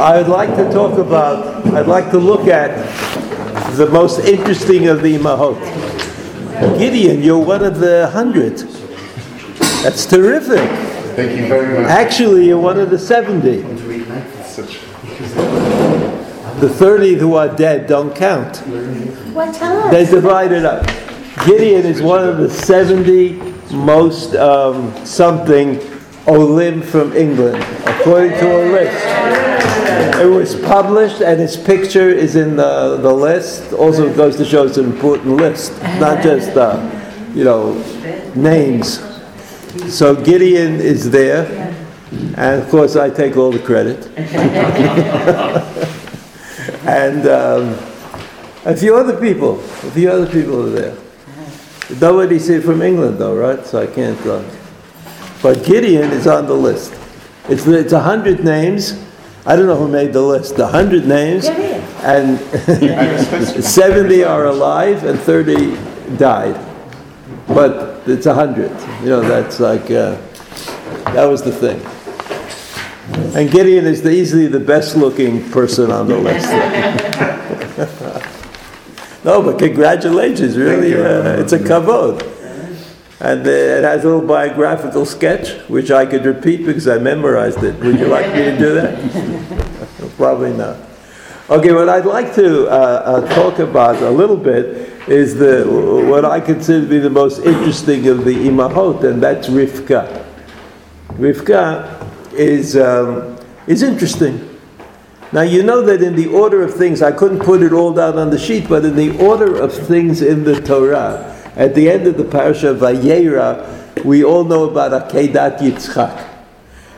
I'd 0.00 0.28
like 0.28 0.56
to 0.56 0.64
talk 0.72 0.98
about, 0.98 1.66
I'd 1.74 1.86
like 1.86 2.10
to 2.12 2.18
look 2.18 2.46
at 2.46 2.70
the 3.76 3.86
most 3.90 4.20
interesting 4.20 4.88
of 4.88 5.02
the 5.02 5.18
Mahot. 5.18 5.60
Gideon, 6.78 7.22
you're 7.22 7.38
one 7.38 7.62
of 7.62 7.80
the 7.80 8.08
hundred. 8.08 8.56
That's 9.82 10.06
terrific. 10.06 10.68
Thank 11.16 11.38
you 11.38 11.46
very 11.48 11.82
much. 11.82 11.90
Actually, 11.90 12.46
you're 12.46 12.58
one 12.58 12.78
of 12.80 12.88
the 12.88 12.98
70. 12.98 13.60
The 16.60 16.68
30 16.68 17.14
who 17.16 17.34
are 17.34 17.54
dead 17.54 17.86
don't 17.86 18.16
count. 18.16 18.56
What 19.34 19.54
time? 19.54 19.90
They 19.90 20.06
divide 20.06 20.52
it 20.52 20.64
up. 20.64 20.86
Gideon 21.46 21.84
is 21.84 22.00
one 22.00 22.26
of 22.26 22.38
the 22.38 22.48
70 22.48 23.32
most 23.74 24.34
um, 24.34 24.94
something 25.04 25.78
Olim 26.26 26.80
from 26.82 27.12
England, 27.14 27.62
according 27.86 28.32
to 28.32 28.46
a 28.46 28.64
list. 28.72 29.89
It 30.20 30.26
was 30.26 30.54
published 30.54 31.22
and 31.22 31.40
his 31.40 31.56
picture 31.56 32.10
is 32.10 32.36
in 32.36 32.56
the, 32.56 32.98
the 32.98 33.10
list. 33.10 33.72
Also 33.72 34.14
goes 34.14 34.36
to 34.36 34.44
show 34.44 34.66
it's 34.66 34.76
an 34.76 34.84
important 34.84 35.36
list, 35.36 35.80
not 35.98 36.22
just, 36.22 36.54
uh, 36.58 36.78
you 37.34 37.44
know, 37.44 37.72
names. 38.34 39.00
So 39.88 40.14
Gideon 40.14 40.74
is 40.74 41.10
there, 41.10 41.74
and 42.36 42.62
of 42.62 42.68
course 42.68 42.96
I 42.96 43.08
take 43.08 43.38
all 43.38 43.50
the 43.50 43.60
credit. 43.60 44.08
and 46.86 47.26
um, 47.26 47.68
a 48.66 48.76
few 48.76 48.96
other 48.96 49.18
people, 49.18 49.60
a 49.60 49.90
few 49.92 50.10
other 50.10 50.26
people 50.26 50.66
are 50.66 50.70
there. 50.70 50.96
Nobody's 51.98 52.46
here 52.46 52.60
from 52.60 52.82
England 52.82 53.18
though, 53.18 53.34
right? 53.34 53.64
So 53.64 53.82
I 53.82 53.86
can't. 53.86 54.20
Uh, 54.26 54.44
but 55.42 55.64
Gideon 55.64 56.10
is 56.10 56.26
on 56.26 56.46
the 56.46 56.54
list. 56.54 56.92
It's 57.48 57.66
it's 57.66 57.94
a 57.94 58.00
hundred 58.00 58.44
names. 58.44 59.02
I 59.46 59.56
don't 59.56 59.66
know 59.66 59.76
who 59.76 59.88
made 59.88 60.12
the 60.12 60.20
list, 60.20 60.56
the 60.56 60.66
hundred 60.66 61.06
names, 61.06 61.46
and 61.46 62.38
seventy 63.64 64.22
are 64.22 64.46
alive 64.46 65.04
and 65.04 65.18
thirty 65.18 65.76
died. 66.16 66.58
But 67.46 68.06
it's 68.06 68.26
a 68.26 68.34
hundred. 68.34 68.70
You 69.02 69.08
know, 69.08 69.20
that's 69.22 69.58
like 69.58 69.90
uh, 69.90 70.18
that 71.12 71.24
was 71.24 71.42
the 71.42 71.52
thing. 71.52 71.80
And 73.34 73.50
Gideon 73.50 73.86
is 73.86 74.02
the, 74.02 74.10
easily 74.10 74.46
the 74.46 74.60
best 74.60 74.96
looking 74.96 75.50
person 75.50 75.90
on 75.90 76.06
the 76.06 76.16
list. 76.16 76.46
no, 79.24 79.42
but 79.42 79.58
congratulations, 79.58 80.56
really. 80.56 80.94
Uh, 80.94 81.40
it's 81.40 81.52
a 81.52 81.58
kavod. 81.58 82.39
And 83.20 83.46
uh, 83.46 83.50
it 83.50 83.84
has 83.84 84.04
a 84.04 84.08
little 84.08 84.26
biographical 84.26 85.04
sketch, 85.04 85.52
which 85.68 85.90
I 85.90 86.06
could 86.06 86.24
repeat 86.24 86.64
because 86.64 86.88
I 86.88 86.98
memorized 86.98 87.62
it. 87.62 87.78
Would 87.80 87.98
you 87.98 88.06
like 88.06 88.26
me 88.32 88.44
to 88.44 88.58
do 88.58 88.74
that? 88.74 90.14
Probably 90.16 90.54
not. 90.54 90.76
Okay, 91.50 91.72
what 91.72 91.88
I'd 91.88 92.06
like 92.06 92.34
to 92.36 92.68
uh, 92.68 92.72
uh, 92.72 93.34
talk 93.34 93.58
about 93.58 94.00
a 94.02 94.10
little 94.10 94.36
bit 94.36 94.88
is 95.08 95.34
the 95.34 95.64
what 96.08 96.24
I 96.24 96.40
consider 96.40 96.82
to 96.82 96.88
be 96.88 96.98
the 96.98 97.10
most 97.10 97.40
interesting 97.40 98.06
of 98.06 98.24
the 98.24 98.34
imahot, 98.34 99.04
and 99.04 99.22
that's 99.22 99.48
Rivka. 99.48 100.24
Rivka 101.14 102.06
is, 102.32 102.76
um, 102.76 103.36
is 103.66 103.82
interesting. 103.82 104.48
Now, 105.32 105.42
you 105.42 105.62
know 105.62 105.82
that 105.82 106.02
in 106.02 106.16
the 106.16 106.28
order 106.28 106.62
of 106.62 106.74
things, 106.74 107.02
I 107.02 107.12
couldn't 107.12 107.40
put 107.40 107.62
it 107.62 107.72
all 107.72 107.92
down 107.92 108.18
on 108.18 108.30
the 108.30 108.38
sheet, 108.38 108.68
but 108.68 108.84
in 108.84 108.96
the 108.96 109.18
order 109.18 109.56
of 109.56 109.72
things 109.72 110.22
in 110.22 110.44
the 110.44 110.60
Torah, 110.60 111.29
at 111.56 111.74
the 111.74 111.90
end 111.90 112.06
of 112.06 112.16
the 112.16 112.24
parasha 112.24 112.70
of 112.70 112.78
Vayera, 112.78 114.04
we 114.04 114.24
all 114.24 114.44
know 114.44 114.68
about 114.68 114.92
Akedat 114.92 115.58
Yitzchak. 115.58 116.28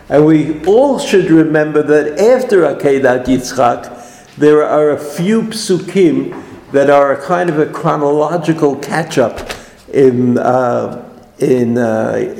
And 0.08 0.27
we 0.27 0.64
all 0.64 0.98
should 0.98 1.31
remember 1.31 1.83
that 1.83 2.19
after 2.19 2.62
Akedat 2.62 3.25
Yitzchak, 3.27 4.36
there 4.36 4.64
are 4.64 4.91
a 4.91 4.98
few 4.98 5.42
psukim 5.42 6.70
that 6.73 6.91
are 6.91 7.12
a 7.12 7.23
kind 7.23 7.50
of 7.50 7.58
a 7.58 7.67
chronological 7.67 8.77
catch 8.77 9.19
up 9.19 9.50
in, 9.92 10.39
uh, 10.39 11.08
in 11.39 11.79
uh, 11.79 12.35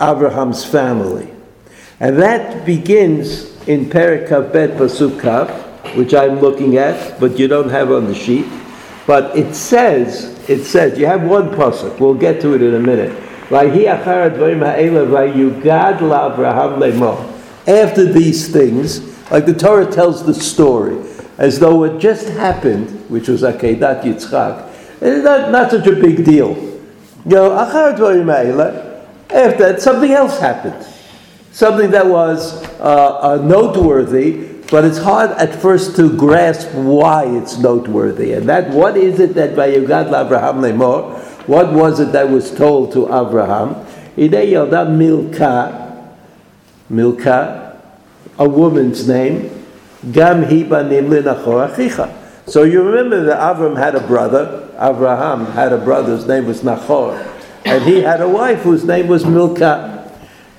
Abraham's 0.00 0.64
family. 0.64 1.30
And 2.00 2.18
that 2.18 2.64
begins 2.64 3.50
in 3.68 3.86
Perikav 3.86 4.52
Bet 4.52 4.70
Pasuk 4.70 5.20
which 5.96 6.14
I'm 6.14 6.40
looking 6.40 6.76
at, 6.76 7.18
but 7.20 7.38
you 7.38 7.48
don't 7.48 7.68
have 7.68 7.90
on 7.90 8.06
the 8.06 8.14
sheet. 8.14 8.46
But 9.06 9.36
it 9.36 9.54
says, 9.54 10.39
it 10.50 10.64
says, 10.64 10.98
you 10.98 11.06
have 11.06 11.22
one 11.22 11.50
pasuk. 11.50 12.00
We'll 12.00 12.14
get 12.14 12.40
to 12.40 12.54
it 12.54 12.62
in 12.62 12.74
a 12.74 12.80
minute. 12.80 13.12
After 17.66 18.04
these 18.12 18.52
things, 18.52 19.30
like 19.30 19.46
the 19.46 19.54
Torah 19.54 19.90
tells 19.90 20.26
the 20.26 20.34
story, 20.34 20.98
as 21.38 21.58
though 21.58 21.84
it 21.84 21.98
just 22.00 22.28
happened, 22.28 23.08
which 23.08 23.28
was 23.28 23.42
Akedat 23.42 24.02
Yitzchak, 24.02 24.68
it's 25.00 25.24
not, 25.24 25.50
not 25.50 25.70
such 25.70 25.86
a 25.86 25.94
big 25.94 26.24
deal. 26.24 26.56
You 27.24 27.36
know, 27.36 27.52
after 27.52 28.02
that, 29.30 29.80
something 29.80 30.10
else 30.10 30.38
happened 30.40 30.86
something 31.52 31.90
that 31.90 32.06
was 32.06 32.62
uh, 32.80 33.18
uh, 33.20 33.36
noteworthy, 33.42 34.49
but 34.70 34.84
it's 34.84 34.98
hard 34.98 35.30
at 35.32 35.54
first 35.54 35.96
to 35.96 36.16
grasp 36.16 36.70
why 36.74 37.24
it's 37.24 37.58
noteworthy. 37.58 38.32
And 38.32 38.48
that, 38.48 38.70
what 38.70 38.96
is 38.96 39.18
it 39.18 39.34
that 39.34 39.50
Vayugad 39.50 40.06
Abraham 40.06 40.60
Lemor, 40.60 41.18
what 41.48 41.72
was 41.72 41.98
it 41.98 42.12
that 42.12 42.30
was 42.30 42.54
told 42.54 42.92
to 42.92 43.06
Abraham? 43.06 43.70
Ide 44.16 44.46
Yoda 44.46 44.88
Milka, 44.88 46.14
Milka, 46.88 47.82
a 48.38 48.48
woman's 48.48 49.08
name, 49.08 49.66
Gam 50.12 50.44
Hiba 50.44 50.88
Nimli. 50.88 52.16
So 52.46 52.62
you 52.62 52.82
remember 52.82 53.24
that 53.24 53.38
Avram 53.38 53.76
had 53.76 53.96
a 53.96 54.06
brother, 54.06 54.68
Abraham 54.80 55.46
had 55.46 55.72
a 55.72 55.78
brother, 55.78 56.16
his 56.16 56.26
name 56.26 56.46
was 56.46 56.62
Nachor, 56.62 57.26
and 57.64 57.84
he 57.84 58.02
had 58.02 58.20
a 58.20 58.28
wife 58.28 58.60
whose 58.60 58.84
name 58.84 59.08
was 59.08 59.26
Milka. 59.26 59.96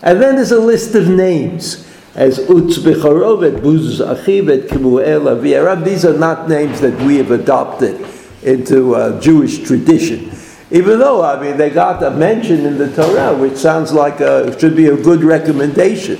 And 0.03 0.21
then 0.21 0.35
there's 0.35 0.51
a 0.51 0.59
list 0.59 0.95
of 0.95 1.07
names 1.07 1.87
as 2.15 2.39
Utz 2.39 2.77
Bechorovet, 2.79 3.61
Buz 3.61 3.99
Achivet, 3.99 4.67
Kimuel, 4.67 5.39
Aviaram. 5.39 5.83
These 5.83 6.05
are 6.05 6.17
not 6.17 6.49
names 6.49 6.81
that 6.81 6.99
we 7.01 7.17
have 7.17 7.31
adopted 7.31 8.05
into 8.43 8.95
uh, 8.95 9.19
Jewish 9.21 9.59
tradition. 9.59 10.31
Even 10.71 10.99
though, 10.99 11.23
I 11.23 11.39
mean, 11.41 11.57
they 11.57 11.69
got 11.69 12.01
a 12.03 12.11
mention 12.11 12.65
in 12.65 12.77
the 12.77 12.93
Torah, 12.95 13.35
which 13.37 13.57
sounds 13.57 13.91
like 13.91 14.19
a, 14.19 14.57
should 14.59 14.75
be 14.75 14.87
a 14.87 14.95
good 14.95 15.23
recommendation. 15.23 16.19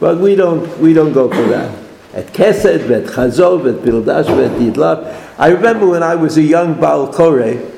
But 0.00 0.18
we 0.18 0.34
don't, 0.34 0.78
we 0.78 0.92
don't 0.92 1.12
go 1.12 1.28
for 1.28 1.42
that. 1.48 1.78
At 2.14 2.26
Kesed, 2.28 2.90
at 2.90 3.04
Chazov, 3.06 3.72
at 3.72 3.84
Pildash, 3.84 4.28
at 4.28 4.60
Yidlav. 4.60 5.38
I 5.38 5.48
remember 5.48 5.86
when 5.86 6.02
I 6.02 6.14
was 6.14 6.36
a 6.36 6.42
young 6.42 6.78
Baal 6.80 7.12
Koreh, 7.12 7.70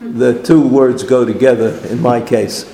the 0.00 0.42
two 0.42 0.66
words 0.66 1.02
go 1.02 1.24
together 1.24 1.76
in 1.88 2.00
my 2.00 2.20
case. 2.20 2.64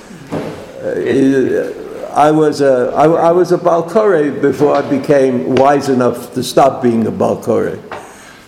Uh, 0.82 1.82
I 2.14 2.30
was 2.30 2.60
a, 2.60 2.92
I, 2.94 3.06
I 3.06 3.32
was 3.32 3.52
a 3.52 3.58
Balkore 3.58 4.30
before 4.30 4.76
I 4.76 4.82
became 4.82 5.54
wise 5.54 5.88
enough 5.88 6.34
to 6.34 6.42
stop 6.42 6.82
being 6.82 7.06
a 7.06 7.10
Balkore. 7.10 7.78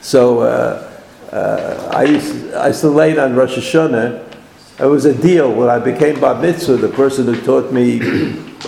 So 0.02 0.41
uh, 0.41 1.00
uh, 1.32 1.91
I, 1.94 2.04
used, 2.04 2.53
I 2.53 2.69
used 2.69 2.82
to 2.82 2.91
lay 2.91 3.16
on 3.19 3.34
Rosh 3.34 3.56
Hashanah. 3.56 4.32
It 4.80 4.84
was 4.84 5.06
a 5.06 5.14
deal 5.14 5.50
when 5.50 5.70
I 5.70 5.78
became 5.78 6.20
Bar 6.20 6.42
Mitzvah. 6.42 6.76
The 6.76 6.91
person 6.91 7.24
who 7.24 7.41
taught 7.41 7.72
me 7.72 8.00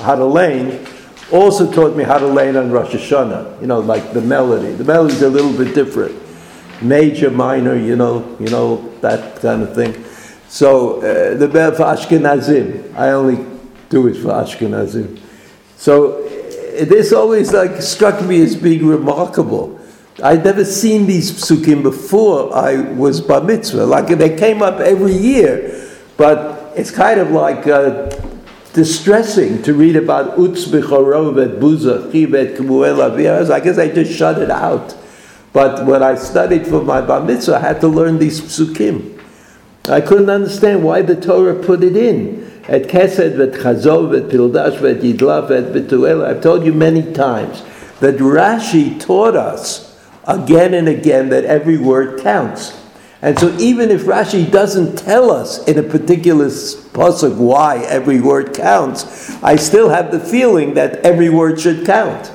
how 0.01 0.15
to 0.15 0.25
lane 0.25 0.87
also 1.31 1.71
taught 1.71 1.95
me 1.95 2.05
how 2.05 2.17
to 2.19 2.27
lane 2.27 2.57
on 2.57 2.71
Rosh 2.71 2.95
Hashanah. 2.95 3.61
You 3.61 3.67
know, 3.67 3.81
like 3.81 4.15
the 4.15 4.23
melody. 4.23 4.73
The 4.73 4.85
melody's 4.85 5.21
a 5.21 5.29
little 5.29 5.53
bit 5.53 5.75
different, 5.75 6.17
major, 6.81 7.31
minor. 7.31 7.77
You 7.77 7.97
know, 7.97 8.35
you 8.41 8.49
know 8.49 8.97
that 9.01 9.43
kind 9.43 9.63
of 9.63 9.75
thing. 9.75 10.05
So 10.49 11.01
uh, 11.01 11.37
the 11.37 11.49
bell 11.49 11.73
for 11.73 11.83
Ashkenazim, 11.83 12.95
I 12.95 13.11
only 13.11 13.56
do 13.89 14.07
it 14.09 14.15
for 14.15 14.29
Ashkenazim. 14.29 15.21
So 15.77 16.23
this 16.85 17.13
always 17.13 17.53
like 17.53 17.81
struck 17.81 18.23
me 18.25 18.43
as 18.43 18.57
being 18.57 18.87
remarkable. 18.87 19.81
I'd 20.23 20.45
never 20.45 20.65
seen 20.65 21.07
these 21.07 21.31
psukim 21.31 21.83
before 21.83 22.55
I 22.55 22.77
was 22.93 23.21
bar 23.21 23.43
mitzvah. 23.43 23.85
Like 23.85 24.09
they 24.09 24.37
came 24.37 24.63
up 24.63 24.81
every 24.81 25.13
year, 25.13 25.89
but 26.17 26.73
it's 26.77 26.91
kind 26.91 27.21
of 27.21 27.31
like 27.31 27.67
uh, 27.67 28.11
distressing 28.73 29.63
to 29.63 29.75
read 29.75 29.97
about 29.97 30.37
Utz 30.37 30.69
b'chorov 30.69 31.59
buza 31.59 32.11
chibet 32.11 32.57
kmuel. 32.57 33.51
I 33.51 33.61
guess 33.61 33.79
I 33.79 33.89
just 33.89 34.17
shut 34.17 34.41
it 34.41 34.51
out. 34.51 34.97
But 35.53 35.87
when 35.87 36.03
I 36.03 36.15
studied 36.17 36.67
for 36.67 36.83
my 36.83 37.01
bar 37.01 37.23
mitzvah, 37.23 37.57
I 37.57 37.61
had 37.61 37.81
to 37.83 37.89
learn 37.89 38.19
these 38.19 38.41
psukim. 38.41 39.21
I 39.89 40.01
couldn't 40.01 40.31
understand 40.31 40.83
why 40.83 41.03
the 41.03 41.15
Torah 41.15 41.55
put 41.63 41.85
it 41.85 41.97
in. 41.97 42.56
At 42.69 42.83
Kesed, 42.89 43.41
at 43.41 43.61
Chazov, 43.61 44.17
at 44.17 44.29
Pildash, 44.31 44.77
at 44.91 45.03
Yidlav, 45.03 45.51
at 45.51 45.73
Betuel. 45.73 46.27
I've 46.27 46.43
told 46.43 46.65
you 46.65 46.73
many 46.73 47.13
times 47.13 47.63
that 48.01 48.17
Rashi 48.17 49.01
taught 49.01 49.37
us 49.37 49.97
again 50.27 50.75
and 50.75 50.89
again 50.89 51.29
that 51.29 51.45
every 51.45 51.79
word 51.79 52.21
counts. 52.21 52.77
And 53.23 53.39
so 53.39 53.57
even 53.59 53.91
if 53.91 54.03
Rashi 54.03 54.51
doesn't 54.51 54.97
tell 54.97 55.31
us 55.31 55.67
in 55.67 55.79
a 55.79 55.83
particular 55.83 56.47
pasuk 56.47 57.37
why 57.37 57.79
every 57.85 58.21
word 58.21 58.55
counts, 58.55 59.43
I 59.43 59.57
still 59.57 59.89
have 59.89 60.11
the 60.11 60.21
feeling 60.21 60.75
that 60.75 60.97
every 60.99 61.29
word 61.31 61.61
should 61.61 61.87
count. 61.87 62.33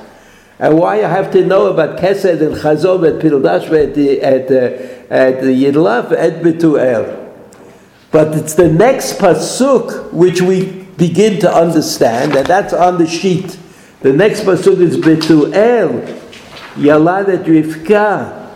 and 0.59 0.77
why 0.77 1.03
I 1.03 1.09
have 1.09 1.31
to 1.31 1.45
know 1.45 1.67
about 1.67 1.97
Kesed 1.97 2.39
and 2.39 2.55
Chazov 2.55 3.07
at 3.07 3.21
Pildashva 3.21 3.89
at 3.89 3.97
at 3.97 3.97
eh, 3.97 4.19
eh, 4.21 4.45
the 4.47 5.11
at 5.11 5.41
the 5.41 5.63
Yidlaf 5.63 6.11
at 6.11 6.41
Betuel. 6.41 7.20
But 8.11 8.35
it's 8.35 8.53
the 8.55 8.67
next 8.67 9.19
pasuk 9.19 10.11
which 10.11 10.41
we 10.41 10.83
begin 10.97 11.39
to 11.41 11.51
understand, 11.53 12.35
and 12.35 12.45
that's 12.45 12.73
on 12.73 12.97
the 12.97 13.07
sheet. 13.07 13.57
The 14.01 14.11
next 14.11 14.41
pasuk 14.41 14.81
is 14.81 14.97
Betuel, 14.97 16.03
Yaladet 16.75 17.45
Rivka. 17.45 18.49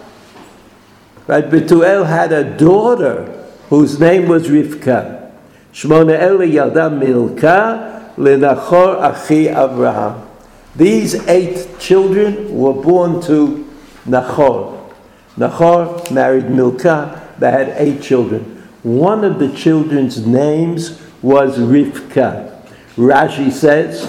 Right, 1.28 1.46
Betuel 1.46 2.06
had 2.06 2.34
a 2.34 2.57
daughter 2.57 3.48
whose 3.69 4.00
name 4.00 4.28
was 4.28 4.48
Rivka. 4.48 5.31
Shmona 5.74 6.19
Ele 6.19 6.48
Yalda 6.48 6.96
Milka 6.96 8.13
Lenachor 8.18 9.02
Achi 9.02 9.48
Abraham. 9.48 10.28
These 10.75 11.25
eight 11.28 11.80
children 11.80 12.56
were 12.56 12.74
born 12.74 13.22
to 13.24 13.68
Nachor. 14.06 14.92
Nachor 15.38 16.12
married 16.12 16.50
Milka. 16.50 17.22
They 17.40 17.52
had 17.52 17.69
eight 17.78 18.02
children. 18.02 18.55
One 18.85 19.23
of 19.23 19.39
the 19.39 19.49
children's 19.49 20.27
names 20.27 21.01
was 21.23 21.57
Rivka. 21.57 22.55
Rashi 22.95 23.51
says, 23.51 24.05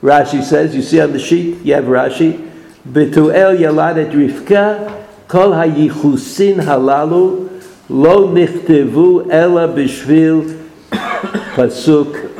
Rashi 0.00 0.42
says, 0.42 0.74
you 0.74 0.80
see 0.80 0.98
on 0.98 1.12
the 1.12 1.18
sheet, 1.18 1.58
you 1.58 1.74
have 1.74 1.84
Rashi, 1.84 2.50
Betuel 2.88 3.58
Yaladet 3.58 4.12
Rivka, 4.12 5.04
Kol 5.28 5.50
HaYichusin 5.50 6.54
Halalu, 6.54 7.62
Lo 7.90 8.28
Nichtevu 8.28 9.30
Ela 9.30 9.68
Bishvil 9.68 10.66
Pasuk 10.88 12.34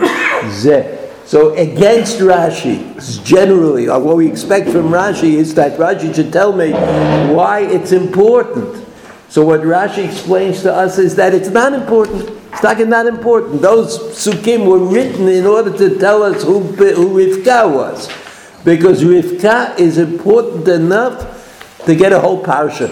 Zeh. 0.48 1.26
So 1.26 1.54
against 1.54 2.20
Rashi, 2.20 3.24
generally, 3.26 3.88
what 3.90 4.16
we 4.16 4.26
expect 4.26 4.70
from 4.70 4.88
Rashi 4.88 5.34
is 5.34 5.54
that 5.56 5.78
Rashi 5.78 6.14
should 6.14 6.32
tell 6.32 6.54
me 6.54 6.72
why 6.72 7.60
it's 7.60 7.92
important. 7.92 8.87
So 9.28 9.44
what 9.44 9.60
Rashi 9.60 10.06
explains 10.06 10.62
to 10.62 10.72
us 10.72 10.98
is 10.98 11.16
that 11.16 11.34
it's 11.34 11.50
not 11.50 11.74
important. 11.74 12.30
It's 12.52 12.62
not, 12.62 12.78
not 12.88 13.06
important. 13.06 13.60
Those 13.60 13.98
psukim 13.98 14.66
were 14.66 14.78
written 14.78 15.28
in 15.28 15.44
order 15.44 15.76
to 15.76 15.98
tell 15.98 16.22
us 16.22 16.42
who, 16.42 16.60
who 16.60 17.10
Rivka 17.10 17.72
was. 17.72 18.08
Because 18.64 19.04
Rivka 19.04 19.78
is 19.78 19.98
important 19.98 20.66
enough 20.66 21.84
to 21.84 21.94
get 21.94 22.12
a 22.12 22.20
whole 22.20 22.42
parsha. 22.42 22.88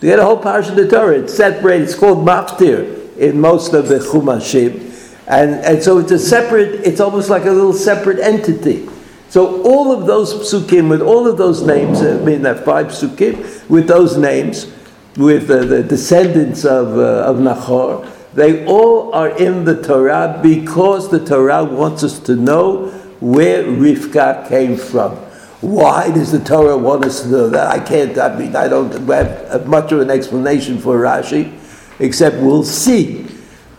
To 0.00 0.06
get 0.06 0.18
a 0.18 0.24
whole 0.24 0.40
parsha 0.40 0.70
of 0.70 0.76
the 0.76 0.88
Torah. 0.88 1.20
It's 1.20 1.34
separated. 1.34 1.84
It's 1.84 1.94
called 1.94 2.18
Maftir 2.26 3.16
in 3.16 3.40
most 3.40 3.72
of 3.72 3.88
the 3.88 3.98
Chumashim. 3.98 4.86
And, 5.26 5.54
and 5.64 5.82
so 5.82 5.98
it's 5.98 6.12
a 6.12 6.18
separate, 6.18 6.86
it's 6.86 7.00
almost 7.00 7.30
like 7.30 7.46
a 7.46 7.50
little 7.50 7.72
separate 7.72 8.20
entity. 8.20 8.88
So 9.28 9.62
all 9.62 9.90
of 9.90 10.06
those 10.06 10.32
psukim 10.32 10.88
with 10.88 11.02
all 11.02 11.26
of 11.26 11.36
those 11.36 11.62
names, 11.62 12.00
I 12.00 12.18
mean, 12.18 12.46
are 12.46 12.54
five 12.54 12.88
psukim 12.88 13.68
with 13.68 13.88
those 13.88 14.16
names, 14.16 14.72
with 15.16 15.50
uh, 15.50 15.64
the 15.64 15.82
descendants 15.82 16.64
of, 16.64 16.98
uh, 16.98 17.24
of 17.24 17.36
Nachor, 17.36 18.10
they 18.34 18.66
all 18.66 19.14
are 19.14 19.30
in 19.30 19.64
the 19.64 19.82
Torah 19.82 20.38
because 20.42 21.10
the 21.10 21.24
Torah 21.24 21.64
wants 21.64 22.04
us 22.04 22.18
to 22.20 22.36
know 22.36 22.88
where 23.20 23.64
Rivka 23.64 24.46
came 24.48 24.76
from. 24.76 25.16
Why 25.62 26.10
does 26.10 26.32
the 26.32 26.38
Torah 26.38 26.76
want 26.76 27.06
us 27.06 27.22
to 27.22 27.28
know 27.28 27.48
that? 27.48 27.68
I 27.68 27.80
can't, 27.80 28.18
I 28.18 28.38
mean, 28.38 28.54
I 28.54 28.68
don't 28.68 28.92
have 29.08 29.66
much 29.66 29.90
of 29.90 30.00
an 30.00 30.10
explanation 30.10 30.78
for 30.78 30.98
Rashi, 30.98 31.58
except 31.98 32.36
we'll 32.36 32.62
see. 32.62 33.26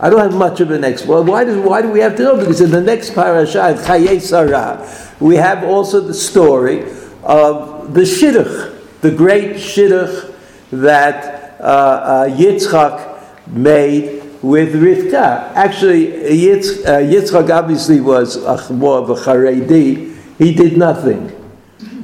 I 0.00 0.10
don't 0.10 0.18
have 0.18 0.34
much 0.34 0.60
of 0.60 0.72
an 0.72 0.82
explanation. 0.82 1.26
Why, 1.28 1.44
does, 1.44 1.56
why 1.56 1.82
do 1.82 1.90
we 1.90 2.00
have 2.00 2.16
to 2.16 2.24
know? 2.24 2.36
Because 2.36 2.60
in 2.60 2.72
the 2.72 2.80
next 2.80 3.14
parasha, 3.14 3.76
Chayei 3.78 4.20
Sarah, 4.20 4.88
we 5.20 5.36
have 5.36 5.62
also 5.62 6.00
the 6.00 6.14
story 6.14 6.82
of 7.22 7.94
the 7.94 8.00
Shidduch, 8.00 9.00
the 9.02 9.12
great 9.12 9.56
Shidduch 9.56 10.27
that 10.70 11.60
uh, 11.60 11.64
uh, 11.64 12.28
Yitzchak 12.28 13.48
made 13.48 14.22
with 14.42 14.74
Rivka. 14.74 15.52
Actually, 15.54 16.06
Yitz, 16.06 16.84
uh, 16.84 16.98
Yitzchak 17.00 17.50
obviously 17.50 18.00
was 18.00 18.36
a, 18.36 18.72
more 18.72 18.98
of 18.98 19.10
a 19.10 19.14
Haredi. 19.14 20.16
He 20.38 20.54
did 20.54 20.76
nothing. 20.76 21.34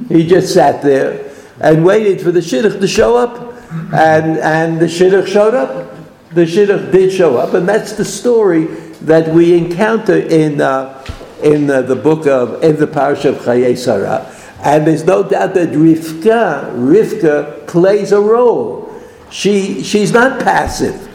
He 0.09 0.27
just 0.27 0.53
sat 0.53 0.81
there 0.81 1.31
and 1.61 1.85
waited 1.85 2.21
for 2.21 2.31
the 2.31 2.41
Shidduch 2.41 2.79
to 2.79 2.87
show 2.87 3.15
up. 3.15 3.53
And, 3.93 4.37
and 4.39 4.79
the 4.79 4.85
Shidduch 4.85 5.27
showed 5.27 5.53
up 5.53 5.95
the 6.35 6.41
shidduch 6.41 6.91
did 6.91 7.13
show 7.13 7.37
up, 7.37 7.53
and 7.53 7.67
that's 7.67 7.93
the 7.93 8.03
story 8.03 8.65
that 9.01 9.33
we 9.33 9.57
encounter 9.57 10.17
in 10.17 10.59
uh, 10.59 11.01
in 11.41 11.69
uh, 11.69 11.81
the 11.81 11.95
book 11.95 12.27
of 12.27 12.61
in 12.61 12.75
the 12.75 12.87
parish 12.87 13.23
of 13.23 13.35
Chayei 13.35 13.77
Sarah. 13.77 14.29
And 14.59 14.87
there's 14.87 15.03
no 15.03 15.23
doubt 15.23 15.53
that 15.55 15.69
Rivka, 15.69 16.71
Rivka 16.75 17.67
plays 17.67 18.11
a 18.11 18.19
role. 18.19 18.91
She 19.29 19.83
she's 19.83 20.11
not 20.11 20.39
passive. 20.39 21.09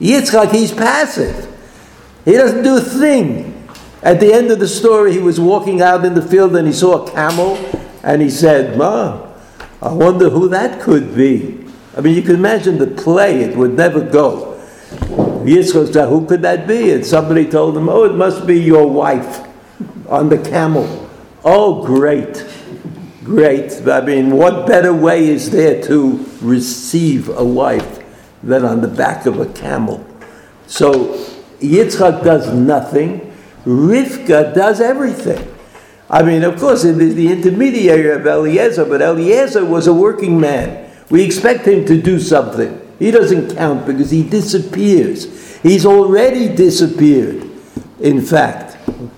Yitzchak, 0.00 0.52
he's 0.52 0.72
passive. 0.72 1.52
He 2.24 2.32
doesn't 2.32 2.62
do 2.62 2.78
a 2.78 2.80
thing. 2.80 3.68
At 4.02 4.20
the 4.20 4.32
end 4.32 4.50
of 4.50 4.58
the 4.58 4.68
story, 4.68 5.12
he 5.12 5.18
was 5.18 5.40
walking 5.40 5.80
out 5.80 6.04
in 6.04 6.14
the 6.14 6.22
field 6.22 6.54
and 6.56 6.66
he 6.66 6.72
saw 6.72 7.04
a 7.04 7.10
camel, 7.10 7.56
and 8.02 8.22
he 8.22 8.30
said, 8.30 8.76
"Ma, 8.76 9.26
I 9.82 9.92
wonder 9.92 10.30
who 10.30 10.48
that 10.48 10.80
could 10.80 11.14
be." 11.14 11.66
I 11.96 12.00
mean, 12.00 12.14
you 12.14 12.22
can 12.22 12.34
imagine 12.34 12.78
the 12.78 12.86
play; 12.86 13.40
it 13.42 13.56
would 13.56 13.74
never 13.74 14.00
go. 14.00 14.56
Yitzchak 15.46 15.92
said, 15.92 16.08
who 16.08 16.26
could 16.26 16.42
that 16.42 16.66
be? 16.66 16.92
And 16.92 17.06
somebody 17.06 17.46
told 17.46 17.76
him, 17.76 17.88
oh, 17.88 18.04
it 18.04 18.14
must 18.14 18.46
be 18.46 18.60
your 18.60 18.88
wife 18.88 19.46
on 20.08 20.28
the 20.28 20.38
camel. 20.38 21.08
Oh, 21.44 21.84
great. 21.84 22.44
Great. 23.26 23.84
I 23.88 24.02
mean, 24.02 24.30
what 24.30 24.68
better 24.68 24.94
way 24.94 25.28
is 25.28 25.50
there 25.50 25.82
to 25.82 26.24
receive 26.40 27.28
a 27.28 27.44
wife 27.44 28.04
than 28.40 28.64
on 28.64 28.82
the 28.82 28.88
back 28.88 29.26
of 29.26 29.40
a 29.40 29.46
camel? 29.46 30.06
So 30.68 31.14
Yitzchak 31.58 32.22
does 32.22 32.52
nothing. 32.52 33.34
Rivka 33.64 34.54
does 34.54 34.80
everything. 34.80 35.52
I 36.08 36.22
mean, 36.22 36.44
of 36.44 36.60
course, 36.60 36.84
the, 36.84 36.92
the 36.92 37.32
intermediary 37.32 38.10
of 38.10 38.24
Eliezer, 38.24 38.84
but 38.84 39.02
Eliezer 39.02 39.64
was 39.64 39.88
a 39.88 39.92
working 39.92 40.38
man. 40.38 40.88
We 41.10 41.24
expect 41.24 41.66
him 41.66 41.84
to 41.86 42.00
do 42.00 42.20
something. 42.20 42.80
He 43.00 43.10
doesn't 43.10 43.56
count 43.56 43.86
because 43.86 44.12
he 44.12 44.22
disappears. 44.22 45.56
He's 45.64 45.84
already 45.84 46.54
disappeared, 46.54 47.44
in 47.98 48.20
fact, 48.20 48.76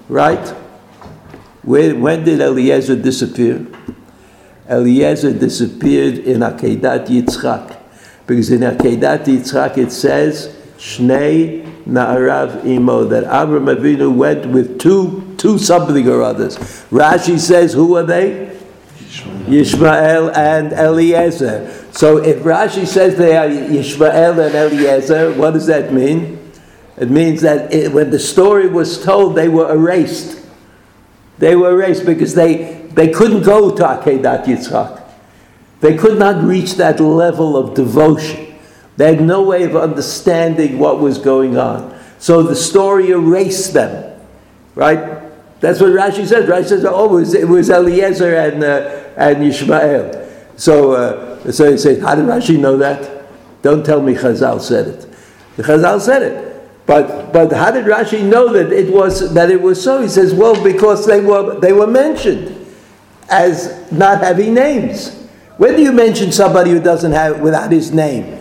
right? 0.08 0.48
When, 1.62 2.00
when 2.00 2.24
did 2.24 2.40
Eliezer 2.40 2.96
disappear? 2.96 3.66
Eliezer 4.68 5.32
disappeared 5.32 6.18
in 6.18 6.40
Akedat 6.40 7.06
Yitzchak. 7.06 7.78
Because 8.26 8.50
in 8.50 8.60
Akedat 8.60 9.24
Yitzchak 9.24 9.78
it 9.78 9.90
says, 9.90 10.54
Shnei 10.76 11.64
Na'arav 11.84 12.64
Imo, 12.66 13.04
that 13.04 13.24
Avram 13.24 13.74
Avinu 13.74 14.14
went 14.14 14.46
with 14.46 14.78
two, 14.78 15.34
two 15.38 15.58
something 15.58 16.08
or 16.08 16.22
others. 16.22 16.56
Rashi 16.90 17.38
says, 17.38 17.72
who 17.72 17.96
are 17.96 18.02
they? 18.02 18.48
Yishmael 19.46 20.36
and 20.36 20.72
Eliezer. 20.72 21.72
So 21.92 22.18
if 22.18 22.42
Rashi 22.42 22.86
says 22.86 23.16
they 23.16 23.36
are 23.36 23.48
Yishmael 23.48 24.46
and 24.46 24.54
Eliezer, 24.54 25.32
what 25.32 25.52
does 25.54 25.66
that 25.66 25.92
mean? 25.92 26.38
It 26.98 27.10
means 27.10 27.40
that 27.40 27.72
it, 27.72 27.92
when 27.92 28.10
the 28.10 28.18
story 28.18 28.68
was 28.68 29.02
told, 29.02 29.34
they 29.34 29.48
were 29.48 29.72
erased. 29.72 30.44
They 31.38 31.56
were 31.56 31.70
erased 31.70 32.04
because 32.04 32.34
they, 32.34 32.77
they 32.98 33.10
couldn't 33.10 33.44
go 33.44 33.76
to 33.76 33.82
Akedat 33.84 34.46
Yitzchak. 34.46 35.00
They 35.78 35.96
could 35.96 36.18
not 36.18 36.42
reach 36.42 36.74
that 36.74 36.98
level 36.98 37.56
of 37.56 37.74
devotion. 37.74 38.58
They 38.96 39.14
had 39.14 39.24
no 39.24 39.44
way 39.44 39.62
of 39.62 39.76
understanding 39.76 40.80
what 40.80 40.98
was 40.98 41.16
going 41.16 41.56
on. 41.56 41.96
So 42.18 42.42
the 42.42 42.56
story 42.56 43.10
erased 43.10 43.72
them. 43.72 44.20
Right? 44.74 45.22
That's 45.60 45.80
what 45.80 45.90
Rashi 45.90 46.26
says. 46.26 46.48
Rashi 46.48 46.70
says, 46.70 46.84
oh, 46.84 47.04
it 47.04 47.12
was, 47.12 47.34
it 47.34 47.46
was 47.46 47.70
Eliezer 47.70 48.34
and, 48.34 48.64
uh, 48.64 49.04
and 49.16 49.36
Yishmael. 49.36 50.28
So, 50.56 50.90
uh, 50.90 51.52
so 51.52 51.68
you 51.68 51.78
say, 51.78 52.00
how 52.00 52.16
did 52.16 52.24
Rashi 52.24 52.58
know 52.58 52.76
that? 52.78 53.28
Don't 53.62 53.86
tell 53.86 54.02
me 54.02 54.14
Chazal 54.14 54.60
said 54.60 54.88
it. 54.88 55.06
Chazal 55.58 56.00
said 56.00 56.22
it. 56.22 56.84
But, 56.84 57.32
but 57.32 57.52
how 57.52 57.70
did 57.70 57.84
Rashi 57.84 58.28
know 58.28 58.52
that 58.54 58.72
it 58.72 58.92
was 58.92 59.32
that 59.34 59.52
it 59.52 59.60
was 59.62 59.80
so? 59.80 60.02
He 60.02 60.08
says, 60.08 60.34
well, 60.34 60.60
because 60.64 61.06
they 61.06 61.20
were 61.20 61.60
they 61.60 61.72
were 61.72 61.86
mentioned 61.86 62.57
as 63.30 63.90
not 63.92 64.22
having 64.22 64.54
names. 64.54 65.14
When 65.56 65.74
do 65.76 65.82
you 65.82 65.92
mention 65.92 66.32
somebody 66.32 66.70
who 66.70 66.80
doesn't 66.80 67.12
have 67.12 67.40
without 67.40 67.72
his 67.72 67.92
name? 67.92 68.38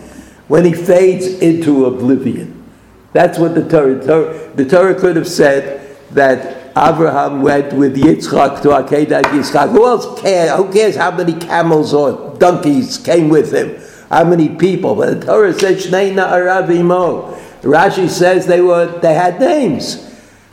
When 0.48 0.64
he 0.64 0.72
fades 0.72 1.26
into 1.40 1.86
oblivion. 1.86 2.64
That's 3.12 3.38
what 3.38 3.54
the 3.54 3.68
Torah, 3.68 4.54
the 4.54 4.64
Torah 4.64 4.94
could 4.94 5.16
have 5.16 5.28
said 5.28 5.96
that 6.10 6.72
Abraham 6.76 7.42
went 7.42 7.72
with 7.72 7.96
Yitzchak 7.96 8.62
to 8.62 8.68
Akedah 8.68 9.22
Yitzchak. 9.22 9.70
Who 9.72 9.86
else 9.86 10.20
cares? 10.20 10.56
Who 10.56 10.72
cares 10.72 10.96
how 10.96 11.10
many 11.10 11.34
camels 11.34 11.92
or 11.92 12.28
donkeys 12.38 12.98
came 12.98 13.28
with 13.28 13.52
him. 13.52 13.80
How 14.08 14.24
many 14.24 14.48
people? 14.48 14.94
But 14.94 15.20
the 15.20 15.26
Torah 15.26 15.52
says 15.52 15.86
Shnei 15.86 16.14
Na'aravimo. 16.14 17.36
Rashi 17.62 18.08
says 18.08 18.46
they 18.46 18.60
were 18.60 18.86
they 19.00 19.14
had 19.14 19.40
names. 19.40 20.07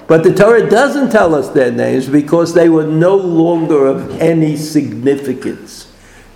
But 0.07 0.24
the 0.24 0.33
Torah 0.33 0.69
doesn't 0.69 1.12
tell 1.12 1.33
us 1.33 1.50
their 1.50 1.71
names 1.71 2.07
because 2.07 2.53
they 2.53 2.69
were 2.69 2.85
no 2.85 3.15
longer 3.15 3.88
of 3.88 4.21
any 4.21 4.55
significance. 4.55 5.91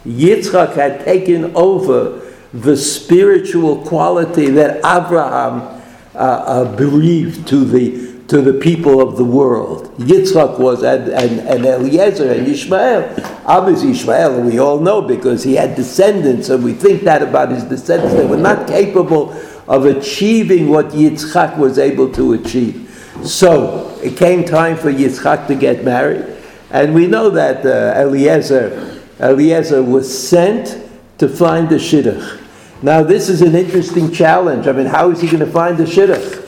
Yitzchak 0.05 0.73
had 0.73 1.05
taken 1.05 1.55
over 1.55 2.21
the 2.51 2.75
spiritual 2.75 3.85
quality 3.85 4.49
that 4.49 4.77
Abraham 4.77 5.81
uh, 6.15 6.17
uh, 6.17 6.75
to 6.75 7.65
the 7.65 8.09
to 8.29 8.41
the 8.41 8.53
people 8.53 9.01
of 9.01 9.17
the 9.17 9.23
world. 9.25 9.91
Yitzchak 9.97 10.59
was, 10.59 10.83
and, 10.83 11.11
and, 11.11 11.39
and 11.47 11.65
Eliezer 11.65 12.31
and 12.31 12.47
Ishmael. 12.47 13.15
Obviously, 13.45 13.89
Ishmael, 13.89 14.41
we 14.41 14.59
all 14.59 14.79
know 14.79 15.01
because 15.01 15.43
he 15.43 15.55
had 15.55 15.75
descendants, 15.75 16.49
and 16.49 16.63
we 16.63 16.73
think 16.73 17.01
that 17.03 17.23
about 17.23 17.49
his 17.49 17.63
descendants. 17.63 18.13
They 18.13 18.27
were 18.27 18.37
not 18.37 18.67
capable 18.67 19.33
of 19.67 19.85
achieving 19.85 20.69
what 20.69 20.89
Yitzchak 20.89 21.57
was 21.57 21.79
able 21.79 22.11
to 22.13 22.33
achieve. 22.33 22.88
So, 23.23 23.99
it 24.01 24.17
came 24.17 24.45
time 24.45 24.77
for 24.77 24.91
Yitzchak 24.91 25.47
to 25.47 25.55
get 25.55 25.83
married, 25.83 26.25
and 26.71 26.93
we 26.93 27.07
know 27.07 27.29
that 27.29 27.65
uh, 27.65 27.99
Eliezer, 27.99 29.01
Eliezer 29.19 29.83
was 29.83 30.07
sent 30.27 30.89
to 31.17 31.27
find 31.27 31.69
the 31.69 31.75
shidduch. 31.75 32.41
Now, 32.81 33.03
this 33.03 33.27
is 33.27 33.41
an 33.41 33.55
interesting 33.55 34.11
challenge. 34.11 34.67
I 34.67 34.71
mean, 34.71 34.85
how 34.85 35.11
is 35.11 35.19
he 35.19 35.27
going 35.27 35.45
to 35.45 35.51
find 35.51 35.77
the 35.77 35.83
shidduch? 35.83 36.45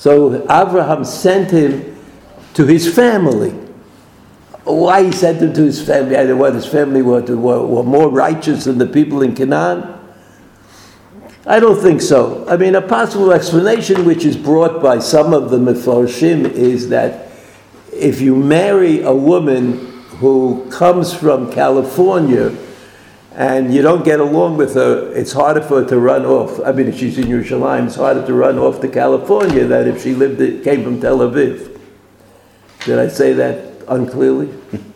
So 0.00 0.42
Abraham 0.44 1.04
sent 1.04 1.50
him 1.50 1.94
to 2.54 2.66
his 2.66 2.92
family. 2.94 3.50
Why 4.64 5.04
he 5.04 5.12
sent 5.12 5.40
him 5.40 5.52
to 5.52 5.62
his 5.62 5.84
family? 5.84 6.16
I 6.16 6.20
don't 6.20 6.28
know 6.28 6.36
what 6.36 6.54
his 6.54 6.66
family 6.66 7.02
were, 7.02 7.20
were, 7.20 7.66
were 7.66 7.82
more 7.82 8.08
righteous 8.08 8.64
than 8.64 8.78
the 8.78 8.86
people 8.86 9.20
in 9.20 9.34
Canaan. 9.34 9.99
I 11.46 11.58
don't 11.58 11.80
think 11.80 12.02
so. 12.02 12.46
I 12.48 12.56
mean, 12.56 12.74
a 12.74 12.82
possible 12.82 13.32
explanation 13.32 14.04
which 14.04 14.24
is 14.24 14.36
brought 14.36 14.82
by 14.82 14.98
some 14.98 15.32
of 15.32 15.50
the 15.50 15.58
Mefarshim 15.58 16.50
is 16.50 16.90
that 16.90 17.30
if 17.92 18.20
you 18.20 18.36
marry 18.36 19.00
a 19.02 19.14
woman 19.14 20.02
who 20.18 20.68
comes 20.70 21.14
from 21.14 21.50
California, 21.50 22.54
and 23.32 23.72
you 23.72 23.80
don't 23.80 24.04
get 24.04 24.20
along 24.20 24.56
with 24.56 24.74
her, 24.74 25.12
it's 25.12 25.32
harder 25.32 25.62
for 25.62 25.82
her 25.82 25.88
to 25.88 25.98
run 25.98 26.26
off. 26.26 26.60
I 26.64 26.72
mean, 26.72 26.88
if 26.88 26.98
she's 26.98 27.16
in 27.16 27.24
Yerushalayim, 27.24 27.86
it's 27.86 27.94
harder 27.94 28.26
to 28.26 28.34
run 28.34 28.58
off 28.58 28.80
to 28.80 28.88
California 28.88 29.64
than 29.64 29.88
if 29.88 30.02
she 30.02 30.14
lived, 30.14 30.64
came 30.64 30.82
from 30.82 31.00
Tel 31.00 31.18
Aviv. 31.18 31.80
Did 32.84 32.98
I 32.98 33.08
say 33.08 33.32
that 33.34 33.84
unclearly? 33.88 34.52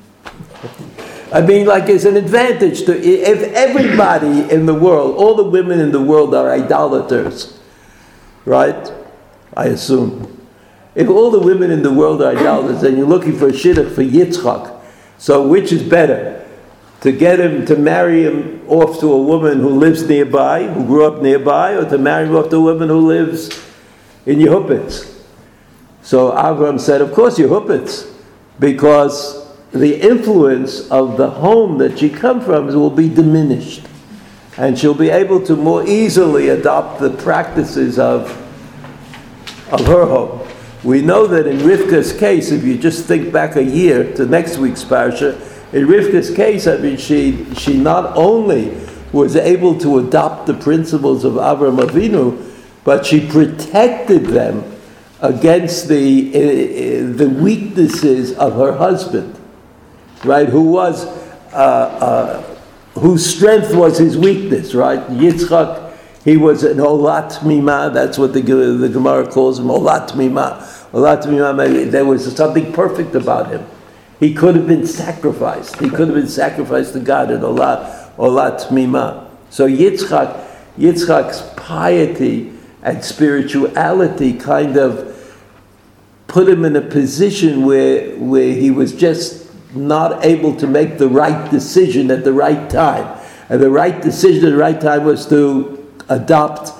I 1.33 1.40
mean, 1.40 1.66
like, 1.66 1.88
it's 1.88 2.04
an 2.04 2.16
advantage 2.16 2.85
to, 2.85 2.97
if 2.97 3.43
everybody 3.54 4.50
in 4.50 4.66
the 4.66 4.75
world, 4.75 5.16
all 5.16 5.35
the 5.35 5.45
women 5.45 5.81
in 5.81 5.90
the 5.90 6.02
world 6.02 6.35
are 6.35 6.50
idolaters, 6.50 7.59
right? 8.45 8.93
I 9.57 9.66
assume. 9.66 10.47
If 10.95 11.09
all 11.09 11.31
the 11.31 11.40
women 11.40 11.71
in 11.71 11.83
the 11.83 11.93
world 11.93 12.23
are 12.23 12.37
idolaters 12.37 12.83
and 12.83 12.97
you're 12.97 13.07
looking 13.07 13.37
for 13.37 13.49
a 13.49 13.52
shidduch 13.52 13.95
for 13.95 14.02
Yitzchak, 14.02 14.81
so 15.19 15.47
which 15.47 15.73
is 15.73 15.83
better? 15.83 16.45
to 17.04 17.12
get 17.12 17.38
him 17.38 17.66
to 17.66 17.76
marry 17.76 18.23
him 18.23 18.62
off 18.66 18.99
to 18.99 19.12
a 19.12 19.23
woman 19.23 19.61
who 19.61 19.69
lives 19.69 20.09
nearby, 20.09 20.66
who 20.66 20.87
grew 20.87 21.04
up 21.04 21.21
nearby, 21.21 21.75
or 21.75 21.87
to 21.87 21.99
marry 21.99 22.26
him 22.26 22.35
off 22.35 22.49
to 22.49 22.57
a 22.57 22.61
woman 22.62 22.88
who 22.88 23.07
lives 23.07 23.50
in 24.25 24.38
Yehupitz. 24.38 25.14
So 26.00 26.31
Avram 26.33 26.81
said, 26.81 27.02
Of 27.02 27.12
course, 27.12 27.38
Yehupitz, 27.38 28.11
because 28.59 29.44
the 29.75 30.00
influence 30.00 30.88
of 30.90 31.16
the 31.16 31.28
home 31.28 31.78
that 31.78 31.99
she 31.99 32.09
come 32.09 32.40
from 32.40 32.69
will 32.69 32.90
be 32.90 33.09
diminished. 33.09 33.87
And 34.57 34.78
she'll 34.78 34.95
be 34.95 35.11
able 35.11 35.45
to 35.47 35.57
more 35.57 35.85
easily 35.87 36.49
adopt 36.49 37.00
the 37.00 37.11
practices 37.11 37.99
of, 37.99 38.31
of 39.73 39.85
her 39.87 40.07
home. 40.07 40.47
We 40.85 41.02
know 41.02 41.26
that 41.26 41.49
in 41.49 41.59
Rivka's 41.59 42.12
case, 42.12 42.52
if 42.52 42.62
you 42.62 42.78
just 42.78 43.07
think 43.07 43.33
back 43.33 43.57
a 43.57 43.64
year 43.64 44.14
to 44.14 44.26
next 44.26 44.59
week's 44.59 44.85
parsha, 44.85 45.35
in 45.73 45.88
Rivka's 45.88 46.31
case, 46.31 46.69
I 46.69 46.76
mean, 46.76 46.97
she, 46.97 47.52
she 47.54 47.76
not 47.76 48.16
only 48.16 48.76
was 49.12 49.35
able 49.35 49.76
to 49.81 49.99
adopt 49.99 50.47
the 50.47 50.54
principles 50.54 51.25
of 51.25 51.33
Avram 51.35 51.85
Avinu, 51.85 52.52
but 52.85 53.04
she 53.04 53.26
protected 53.26 54.26
them 54.26 54.62
against 55.21 55.88
the, 55.88 56.31
uh, 56.31 57.16
the 57.16 57.28
weaknesses 57.28 58.35
of 58.35 58.54
her 58.54 58.76
husband, 58.76 59.40
right? 60.25 60.49
Who 60.49 60.62
was, 60.62 61.07
uh, 61.52 61.57
uh, 61.57 62.43
whose 62.95 63.25
strength 63.25 63.75
was 63.75 63.99
his 63.99 64.16
weakness, 64.16 64.75
right? 64.75 65.00
Yitzchak, 65.09 65.93
he 66.25 66.37
was 66.37 66.64
an 66.64 66.78
olat 66.78 67.45
mima, 67.45 67.90
that's 67.93 68.16
what 68.19 68.33
the, 68.33 68.40
the 68.40 68.88
Gemara 68.88 69.31
calls 69.31 69.59
him, 69.59 69.66
olat 69.66 70.16
mima. 70.16 70.66
Olat 70.93 71.26
mima, 71.26 71.90
there 71.90 72.04
was 72.04 72.35
something 72.37 72.73
perfect 72.73 73.14
about 73.14 73.50
him. 73.50 73.66
He 74.21 74.33
could 74.33 74.57
have 74.57 74.66
been 74.66 74.87
sacrificed. 74.87 75.81
He 75.81 75.90
could 75.90 76.09
have 76.09 76.14
been 76.14 76.28
sacrificed 76.28 76.93
to 76.95 77.00
God 77.00 77.31
in 77.31 77.40
Olat, 77.40 78.14
Olat 78.16 78.71
Mima. 78.71 79.31
So 79.50 79.69
Yitzchak, 79.69 80.47
Yitzchak's 80.78 81.43
piety 81.57 82.52
and 82.83 83.04
spirituality 83.04 84.35
kind 84.35 84.76
of 84.76 85.11
put 86.26 86.49
him 86.49 86.64
in 86.64 86.76
a 86.76 86.81
position 86.81 87.64
where, 87.64 88.16
where 88.16 88.52
he 88.52 88.71
was 88.71 88.95
just 88.95 89.44
not 89.76 90.25
able 90.25 90.54
to 90.57 90.66
make 90.66 90.99
the 90.99 91.09
right 91.09 91.50
decision 91.50 92.11
at 92.11 92.25
the 92.25 92.33
right 92.33 92.69
time. 92.71 93.21
And 93.49 93.61
the 93.61 93.71
right 93.71 94.00
decision 94.00 94.47
at 94.47 94.50
the 94.50 94.57
right 94.57 94.81
time 94.81 95.04
was 95.04 95.26
to 95.28 95.93
adopt 96.09 96.73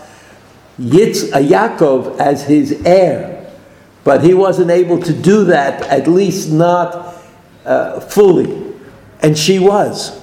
Yitz, 0.79 1.31
Yaakov 1.31 2.19
as 2.19 2.45
his 2.45 2.83
heir. 2.85 3.53
But 4.03 4.23
he 4.23 4.35
wasn't 4.35 4.71
able 4.71 5.01
to 5.01 5.13
do 5.13 5.45
that, 5.45 5.83
at 5.83 6.07
least 6.07 6.51
not 6.51 7.15
uh, 7.65 8.01
fully. 8.01 8.75
And 9.21 9.37
she 9.39 9.59
was. 9.59 10.21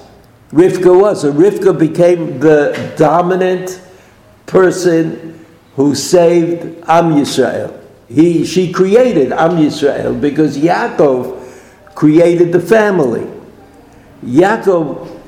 Rivka 0.52 1.00
was. 1.00 1.22
So 1.22 1.32
Rivka 1.32 1.76
became 1.76 2.38
the 2.38 2.94
dominant 2.96 3.80
person 4.46 5.44
who 5.76 5.94
saved 5.94 6.62
Am 6.86 7.12
Yisrael. 7.14 7.78
He, 8.08 8.44
she 8.44 8.72
created 8.72 9.32
Am 9.32 9.52
Yisrael 9.52 10.20
because 10.20 10.58
Yaakov 10.58 11.41
created 12.02 12.50
the 12.50 12.58
family. 12.58 13.24
Yaakov 14.24 15.20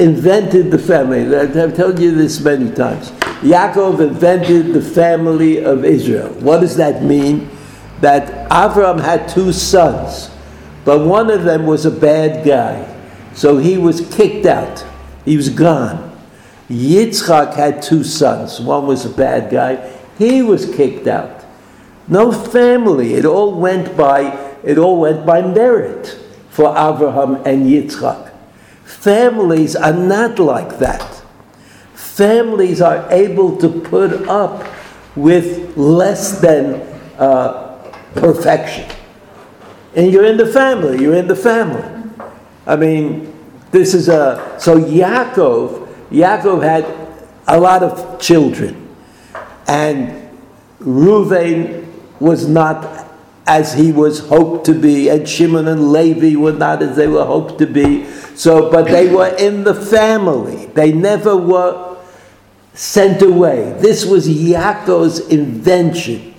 invented 0.00 0.72
the 0.72 0.78
family. 0.78 1.36
I've 1.36 1.76
told 1.76 2.00
you 2.00 2.10
this 2.10 2.40
many 2.40 2.74
times. 2.74 3.12
Yaakov 3.42 4.00
invented 4.00 4.72
the 4.72 4.82
family 4.82 5.62
of 5.62 5.84
Israel. 5.84 6.30
What 6.40 6.62
does 6.62 6.74
that 6.78 7.04
mean? 7.04 7.48
That 8.00 8.50
Avram 8.50 8.98
had 8.98 9.28
two 9.28 9.52
sons. 9.52 10.32
But 10.84 11.06
one 11.06 11.30
of 11.30 11.44
them 11.44 11.64
was 11.64 11.86
a 11.86 11.92
bad 11.92 12.44
guy. 12.44 12.92
So 13.32 13.58
he 13.58 13.78
was 13.78 14.00
kicked 14.12 14.46
out. 14.46 14.84
He 15.24 15.36
was 15.36 15.48
gone. 15.48 16.10
Yitzchak 16.68 17.54
had 17.54 17.82
two 17.82 18.02
sons. 18.02 18.58
One 18.60 18.88
was 18.88 19.06
a 19.06 19.10
bad 19.10 19.48
guy. 19.48 19.96
He 20.18 20.42
was 20.42 20.66
kicked 20.74 21.06
out. 21.06 21.44
No 22.08 22.32
family. 22.32 23.14
It 23.14 23.24
all 23.24 23.54
went 23.54 23.96
by 23.96 24.49
it 24.62 24.78
all 24.78 25.00
went 25.00 25.26
by 25.26 25.42
merit 25.42 26.18
for 26.50 26.70
Abraham 26.70 27.36
and 27.46 27.66
Yitzchak. 27.66 28.32
Families 28.84 29.76
are 29.76 29.92
not 29.92 30.38
like 30.38 30.78
that. 30.78 31.22
Families 31.94 32.80
are 32.80 33.10
able 33.10 33.56
to 33.58 33.68
put 33.68 34.28
up 34.28 34.66
with 35.16 35.76
less 35.76 36.40
than 36.40 36.74
uh, 37.18 37.92
perfection 38.14 38.88
and 39.94 40.12
you're 40.12 40.24
in 40.24 40.36
the 40.36 40.46
family. 40.46 41.02
You're 41.02 41.16
in 41.16 41.26
the 41.26 41.36
family. 41.36 41.84
I 42.66 42.76
mean, 42.76 43.32
this 43.70 43.94
is 43.94 44.08
a 44.08 44.56
so 44.58 44.78
Yaakov. 44.78 45.88
Yaakov 46.10 46.62
had 46.62 46.84
a 47.46 47.58
lot 47.58 47.82
of 47.82 48.20
children, 48.20 48.88
and 49.66 50.28
Ruvain 50.80 51.86
was 52.20 52.48
not 52.48 53.06
as 53.50 53.74
he 53.74 53.90
was 53.90 54.20
hoped 54.28 54.64
to 54.64 54.72
be, 54.72 55.08
and 55.08 55.28
Shimon 55.28 55.66
and 55.66 55.90
Levi 55.90 56.36
were 56.36 56.52
not 56.52 56.84
as 56.84 56.94
they 56.94 57.08
were 57.08 57.24
hoped 57.24 57.58
to 57.58 57.66
be. 57.66 58.04
So, 58.36 58.70
but 58.70 58.84
they 58.84 59.12
were 59.12 59.34
in 59.38 59.64
the 59.64 59.74
family. 59.74 60.66
They 60.66 60.92
never 60.92 61.36
were 61.36 61.96
sent 62.74 63.22
away. 63.22 63.72
This 63.80 64.06
was 64.06 64.28
Yaakov's 64.28 65.18
invention. 65.26 66.32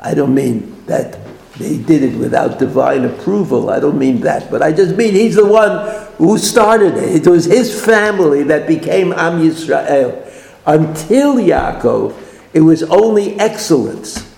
I 0.00 0.14
don't 0.14 0.34
mean 0.34 0.84
that 0.86 1.16
they 1.58 1.78
did 1.78 2.02
it 2.02 2.18
without 2.18 2.58
divine 2.58 3.04
approval. 3.04 3.70
I 3.70 3.78
don't 3.78 3.96
mean 3.96 4.20
that, 4.22 4.50
but 4.50 4.62
I 4.62 4.72
just 4.72 4.96
mean 4.96 5.14
he's 5.14 5.36
the 5.36 5.46
one 5.46 6.08
who 6.18 6.38
started 6.38 6.96
it. 6.96 7.24
It 7.24 7.30
was 7.30 7.44
his 7.44 7.84
family 7.84 8.42
that 8.42 8.66
became 8.66 9.12
Am 9.12 9.40
Yisrael. 9.40 10.28
Until 10.66 11.36
Yaakov, 11.36 12.16
it 12.52 12.62
was 12.62 12.82
only 12.82 13.38
excellence. 13.38 14.31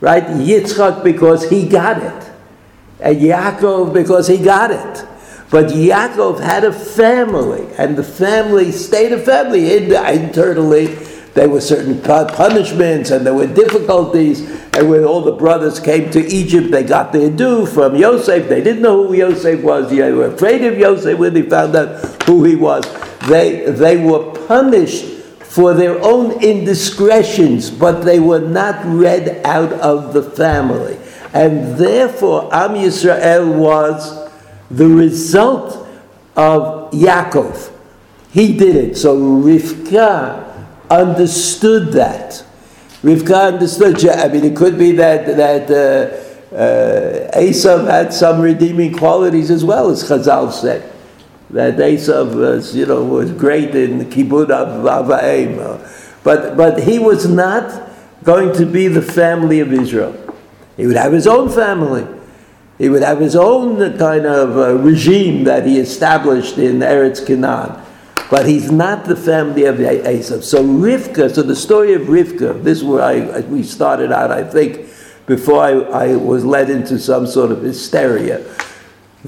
Right? 0.00 0.24
Yitzchak 0.24 1.02
because 1.02 1.48
he 1.48 1.68
got 1.68 2.02
it. 2.02 2.32
And 3.00 3.20
Yaakov 3.20 3.92
because 3.92 4.28
he 4.28 4.38
got 4.38 4.70
it. 4.70 5.06
But 5.50 5.66
Yaakov 5.66 6.40
had 6.40 6.64
a 6.64 6.72
family, 6.72 7.66
and 7.78 7.96
the 7.96 8.04
family 8.04 8.70
stayed 8.70 9.12
a 9.12 9.18
family 9.18 9.76
internally. 9.76 10.86
There 11.34 11.48
were 11.48 11.60
certain 11.60 12.00
punishments, 12.02 13.10
and 13.10 13.24
there 13.24 13.34
were 13.34 13.46
difficulties, 13.46 14.40
And 14.74 14.90
when 14.90 15.04
all 15.04 15.22
the 15.22 15.32
brothers 15.32 15.80
came 15.80 16.10
to 16.10 16.20
Egypt, 16.20 16.70
they 16.70 16.84
got 16.84 17.12
their 17.12 17.30
due 17.30 17.64
from 17.64 17.96
Yosef. 17.96 18.48
They 18.48 18.62
didn't 18.62 18.82
know 18.82 19.06
who 19.06 19.14
Yosef 19.14 19.62
was. 19.62 19.90
They 19.90 20.12
were 20.12 20.26
afraid 20.26 20.64
of 20.64 20.78
Yosef 20.78 21.18
when 21.18 21.34
they 21.34 21.42
found 21.42 21.74
out 21.74 22.22
who 22.24 22.44
he 22.44 22.54
was. 22.54 22.84
They, 23.28 23.70
they 23.70 23.96
were 23.96 24.32
punished 24.46 25.17
for 25.58 25.74
their 25.74 26.00
own 26.04 26.40
indiscretions, 26.40 27.68
but 27.68 28.02
they 28.02 28.20
were 28.20 28.38
not 28.38 28.80
read 28.84 29.44
out 29.44 29.72
of 29.72 30.12
the 30.12 30.22
family. 30.22 30.96
And 31.34 31.76
therefore, 31.76 32.48
Am 32.54 32.74
Yisrael 32.74 33.58
was 33.58 34.30
the 34.70 34.86
result 34.86 35.84
of 36.36 36.92
Yaakov. 36.92 37.72
He 38.30 38.56
did 38.56 38.76
it. 38.76 38.96
So 38.96 39.16
Rivka 39.16 40.68
understood 40.88 41.90
that. 41.94 42.44
Rivka 43.02 43.54
understood. 43.54 44.08
I 44.10 44.28
mean, 44.28 44.44
it 44.44 44.54
could 44.54 44.78
be 44.78 44.92
that 44.92 45.26
that 45.36 45.68
uh, 45.72 46.54
uh, 46.54 47.30
Esav 47.36 47.90
had 47.90 48.14
some 48.14 48.40
redeeming 48.40 48.92
qualities 48.92 49.50
as 49.50 49.64
well, 49.64 49.90
as 49.90 50.04
Chazal 50.04 50.52
said. 50.52 50.88
That 51.50 51.76
Esav 51.76 52.34
was, 52.34 52.76
you 52.76 52.86
know, 52.86 53.02
was 53.04 53.32
great 53.32 53.74
in 53.74 54.00
kibbud 54.10 54.50
av 54.50 54.84
avaim, 54.84 55.80
but 56.22 56.56
but 56.56 56.82
he 56.82 56.98
was 56.98 57.26
not 57.26 57.90
going 58.22 58.54
to 58.54 58.66
be 58.66 58.88
the 58.88 59.00
family 59.00 59.60
of 59.60 59.72
Israel. 59.72 60.14
He 60.76 60.86
would 60.86 60.96
have 60.96 61.12
his 61.12 61.26
own 61.26 61.48
family. 61.48 62.06
He 62.78 62.88
would 62.88 63.02
have 63.02 63.18
his 63.18 63.34
own 63.34 63.98
kind 63.98 64.26
of 64.26 64.56
uh, 64.56 64.74
regime 64.74 65.44
that 65.44 65.66
he 65.66 65.78
established 65.78 66.58
in 66.58 66.78
Eretz 66.78 67.26
Canaan. 67.26 67.84
But 68.30 68.46
he's 68.46 68.70
not 68.70 69.06
the 69.06 69.16
family 69.16 69.64
of 69.64 69.76
Esav. 69.76 70.44
So 70.44 70.62
Rivka, 70.62 71.34
so 71.34 71.42
the 71.42 71.56
story 71.56 71.94
of 71.94 72.02
Rivka, 72.02 72.62
this 72.62 72.78
is 72.78 72.84
where 72.84 73.02
I, 73.02 73.40
we 73.40 73.62
started 73.62 74.12
out, 74.12 74.30
I 74.30 74.44
think, 74.44 74.86
before 75.26 75.62
I, 75.62 75.70
I 75.70 76.16
was 76.16 76.44
led 76.44 76.68
into 76.68 76.98
some 76.98 77.26
sort 77.26 77.50
of 77.50 77.62
hysteria. 77.62 78.44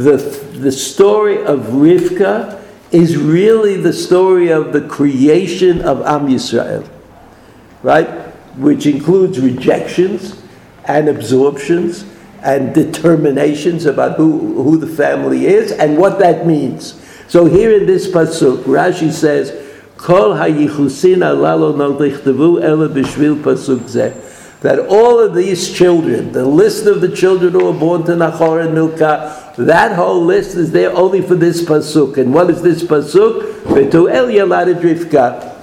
The, 0.00 0.16
the 0.56 0.72
story 0.72 1.44
of 1.44 1.60
Rivka 1.76 2.64
is 2.90 3.18
really 3.18 3.76
the 3.76 3.92
story 3.92 4.48
of 4.48 4.72
the 4.72 4.80
creation 4.80 5.82
of 5.82 6.00
Am 6.06 6.26
Yisrael, 6.26 6.88
right? 7.82 8.08
Which 8.56 8.86
includes 8.86 9.38
rejections 9.38 10.42
and 10.86 11.06
absorptions 11.06 12.06
and 12.42 12.74
determinations 12.74 13.84
about 13.84 14.16
who, 14.16 14.62
who 14.62 14.78
the 14.78 14.86
family 14.86 15.44
is 15.44 15.70
and 15.70 15.98
what 15.98 16.18
that 16.20 16.46
means. 16.46 16.98
So 17.28 17.44
here 17.44 17.76
in 17.78 17.84
this 17.84 18.08
pasuk, 18.08 18.62
Rashi 18.62 19.12
says, 19.12 19.52
"Kol 19.98 20.30
hayichusin 20.30 21.18
alalo 21.18 21.76
pasuk 23.42 23.80
zeh." 23.80 24.14
That 24.62 24.78
all 24.78 25.20
of 25.20 25.34
these 25.34 25.70
children, 25.70 26.32
the 26.32 26.46
list 26.46 26.86
of 26.86 27.02
the 27.02 27.08
children 27.08 27.52
who 27.52 27.66
were 27.66 27.78
born 27.78 28.04
to 28.04 28.12
Nachor 28.12 28.64
and 28.64 28.74
Milcah, 28.74 29.49
that 29.64 29.96
whole 29.96 30.22
list 30.22 30.56
is 30.56 30.72
there 30.72 30.94
only 30.96 31.22
for 31.22 31.34
this 31.34 31.62
pasuk. 31.62 32.16
And 32.16 32.32
what 32.32 32.50
is 32.50 32.62
this 32.62 32.82
pasuk? 32.82 33.62
Betuel 33.64 34.32
yaladet 34.32 34.80
Rivka. 34.80 35.56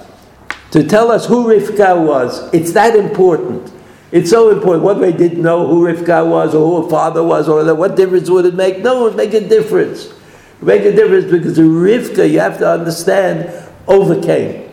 To 0.72 0.84
tell 0.84 1.10
us 1.10 1.26
who 1.26 1.46
Rivka 1.46 2.06
was. 2.06 2.52
It's 2.52 2.72
that 2.72 2.94
important. 2.94 3.72
It's 4.12 4.30
so 4.30 4.50
important. 4.50 4.84
What 4.84 5.00
they 5.00 5.12
didn't 5.12 5.42
know 5.42 5.66
who 5.66 5.84
Rivka 5.84 6.28
was 6.28 6.54
or 6.54 6.66
who 6.66 6.82
her 6.82 6.90
father 6.90 7.22
was, 7.22 7.48
or 7.48 7.74
what 7.74 7.96
difference 7.96 8.28
would 8.28 8.46
it 8.46 8.54
make? 8.54 8.80
No, 8.80 9.00
it 9.06 9.10
would 9.10 9.16
make 9.16 9.34
a 9.34 9.46
difference 9.46 10.12
make 10.60 10.82
a 10.82 10.92
difference 10.92 11.30
because 11.30 11.58
Rivka, 11.58 12.30
you 12.30 12.40
have 12.40 12.58
to 12.58 12.68
understand, 12.68 13.52
overcame. 13.86 14.70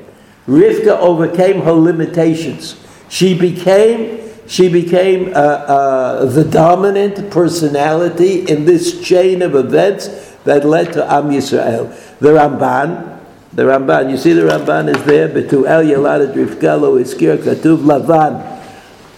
Rivka 0.48 0.98
overcame 0.98 1.62
her 1.62 1.72
limitations. 1.72 2.76
She 3.10 3.38
became 3.38 4.25
she 4.48 4.70
became 4.70 5.30
uh, 5.30 5.32
uh, 5.32 6.26
the 6.26 6.44
dominant 6.44 7.32
personality 7.32 8.42
in 8.48 8.66
this 8.66 9.02
chain 9.02 9.42
of 9.42 9.56
events 9.56 10.08
that 10.44 10.64
led 10.66 10.94
to 10.94 11.04
Am 11.12 11.30
Yisrael. 11.30 11.90
The 12.20 12.30
Ramban, 12.30 13.20
the 13.54 13.64
Ramban, 13.64 14.12
you 14.12 14.18
see 14.18 14.34
the 14.34 14.44
Ramban 14.44 14.96
is 14.96 15.04
there, 15.06 15.28
but 15.28 15.46
Betuel 15.46 15.86
Yaladet 15.86 16.34
Rivka 16.34 16.80
lo 16.80 16.98
iskir 17.00 17.38
katuv 17.38 17.80
Lavan. 17.80 18.62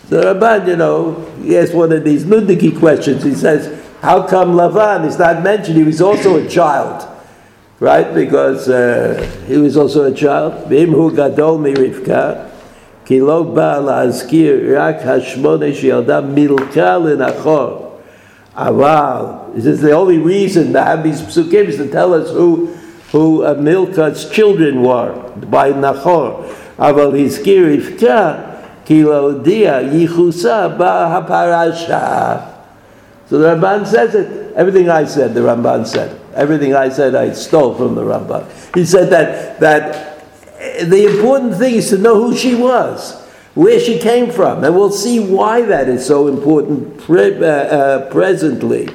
The 0.10 0.22
Ramban, 0.22 0.68
you 0.68 0.76
know, 0.78 1.26
he 1.42 1.58
asked 1.58 1.74
one 1.74 1.92
of 1.92 2.04
these 2.06 2.24
nudniki 2.24 2.80
questions. 2.80 3.24
He 3.24 3.36
says, 3.36 3.84
how 4.02 4.26
come 4.26 4.54
Lavan 4.54 5.06
is 5.06 5.18
not 5.20 5.44
mentioned? 5.44 5.76
He 5.78 5.84
was 5.84 6.02
also 6.02 6.38
a 6.38 6.48
child, 6.48 7.06
right? 7.82 8.14
Because 8.14 8.70
uh, 8.70 9.30
he 9.48 9.58
was 9.58 9.76
also 9.76 10.06
a 10.06 10.14
child. 10.14 10.70
Gadol 10.70 11.58
ki 13.08 13.22
lo 13.22 13.44
ba 13.44 13.80
la'azkir 13.80 14.76
rak 14.76 15.00
hashmone 15.00 15.74
she'yalda 15.74 16.22
milka 16.22 17.00
l'nachor. 17.00 17.88
Aval. 18.54 19.56
This 19.56 19.66
is 19.66 19.82
the 19.82 19.92
only 19.92 20.18
reason 20.18 20.74
to 20.74 20.84
have 20.84 21.04
these 21.04 21.22
psukim 21.22 21.68
is 21.68 21.78
to 21.78 21.88
tell 21.90 22.14
us 22.14 22.32
who 22.32 22.76
who 23.12 23.46
uh, 23.46 23.56
Milka's 23.56 24.30
children 24.30 24.84
were 24.84 25.14
by. 25.48 25.72
Aval 25.72 27.14
Rivka 27.16 28.86
ki 28.86 29.04
lo 29.06 29.40
dia 29.42 29.82
yichusa 29.82 30.78
ba 30.78 31.08
haparasha. 31.26 32.56
So 33.30 33.40
the 33.40 33.56
Ramban 33.56 33.88
says 33.88 34.16
it. 34.16 34.54
Everything 34.56 34.90
I 34.90 35.06
said, 35.06 35.34
the 35.34 35.42
Ramban 35.42 35.86
said. 35.86 36.20
Everything 36.34 36.74
I 36.74 36.90
said, 36.90 37.14
I 37.14 37.32
stole 37.34 37.76
from 37.76 37.96
the 37.96 38.02
Ramban. 38.02 38.46
He 38.74 38.86
said 38.86 39.10
that, 39.10 39.60
that 39.60 40.07
the 40.84 41.06
important 41.06 41.56
thing 41.56 41.76
is 41.76 41.90
to 41.90 41.98
know 41.98 42.16
who 42.16 42.36
she 42.36 42.56
was, 42.56 43.22
where 43.56 43.80
she 43.80 44.00
came 44.00 44.32
from, 44.32 44.64
and 44.64 44.76
we'll 44.76 44.92
see 44.92 45.20
why 45.20 45.62
that 45.62 45.90
is 45.90 46.06
so 46.06 46.28
important 46.28 47.00
pre- 47.00 47.38
uh, 47.38 47.48
uh, 47.48 48.12
presently. 48.12 48.88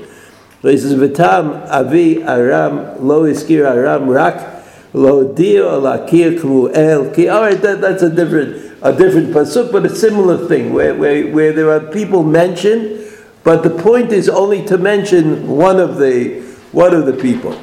He 0.63 0.77
says, 0.77 0.95
"V'tam 0.95 1.69
avi 1.69 2.23
aram 2.23 3.07
lo 3.07 3.23
iskir 3.25 3.67
aram 3.67 4.09
rak 4.09 4.65
lo 4.93 5.35
kruel 5.35 7.15
ki." 7.15 7.29
All 7.29 7.43
right, 7.43 7.61
that, 7.61 7.81
that's 7.81 8.03
a 8.03 8.11
different 8.11 8.73
a 8.83 8.93
different 8.93 9.31
pasuk, 9.31 9.71
but 9.71 9.87
a 9.87 9.95
similar 9.95 10.49
thing 10.49 10.73
where, 10.73 10.95
where, 10.95 11.27
where 11.29 11.53
there 11.53 11.71
are 11.71 11.81
people 11.93 12.25
mentioned 12.25 13.03
but 13.45 13.63
the 13.63 13.71
point 13.71 14.13
is 14.13 14.29
only 14.29 14.65
to 14.67 14.79
mention 14.79 15.49
one 15.49 15.81
of 15.81 15.99
the 15.99 16.41
one 16.71 16.95
of 16.95 17.07
the 17.07 17.13
people. 17.13 17.61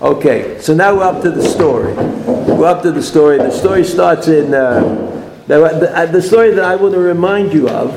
Okay, 0.00 0.60
so 0.60 0.74
now 0.74 0.94
we're 0.94 1.04
up 1.04 1.22
to 1.22 1.30
the 1.30 1.42
story. 1.42 1.94
We're 1.94 2.66
up 2.66 2.82
to 2.82 2.92
the 2.92 3.02
story. 3.02 3.38
The 3.38 3.50
story 3.50 3.82
starts 3.82 4.28
in 4.28 4.52
uh, 4.52 4.80
the, 5.46 5.56
the, 5.58 6.08
the, 6.12 6.22
story 6.22 6.50
that 6.50 6.64
I 6.64 6.76
want 6.76 6.92
to 6.92 7.00
remind 7.00 7.54
you 7.54 7.68
of. 7.68 7.90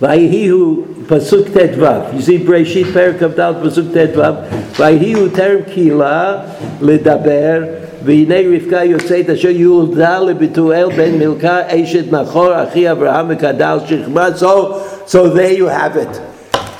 Vayihu 0.00 1.06
pasuk 1.06 1.46
tetvav. 1.46 2.12
You 2.14 2.20
see, 2.20 2.38
Breshit 2.38 2.92
Perikav 2.92 3.36
Dal 3.36 3.54
pasuk 3.54 3.90
tetvav. 3.90 4.48
Vayihu 4.74 5.30
terem 5.30 5.64
kila 5.64 6.78
ledaber. 6.80 7.86
והנה 8.04 8.34
רבקה 8.40 8.84
יוצאת 8.84 9.30
אשר 9.30 9.48
יולדה 9.48 10.18
לבתואל 10.18 10.88
בן 10.96 11.10
מילכה 11.10 11.60
אשת 11.68 12.12
נחור 12.12 12.62
אחי 12.62 12.90
אברהם 12.90 13.26
וקדל 13.28 13.78
שכמה 13.86 14.28
so 14.36 14.80
so 15.06 15.28
there 15.28 15.52
you 15.52 15.66
have 15.66 15.96
it. 15.96 16.20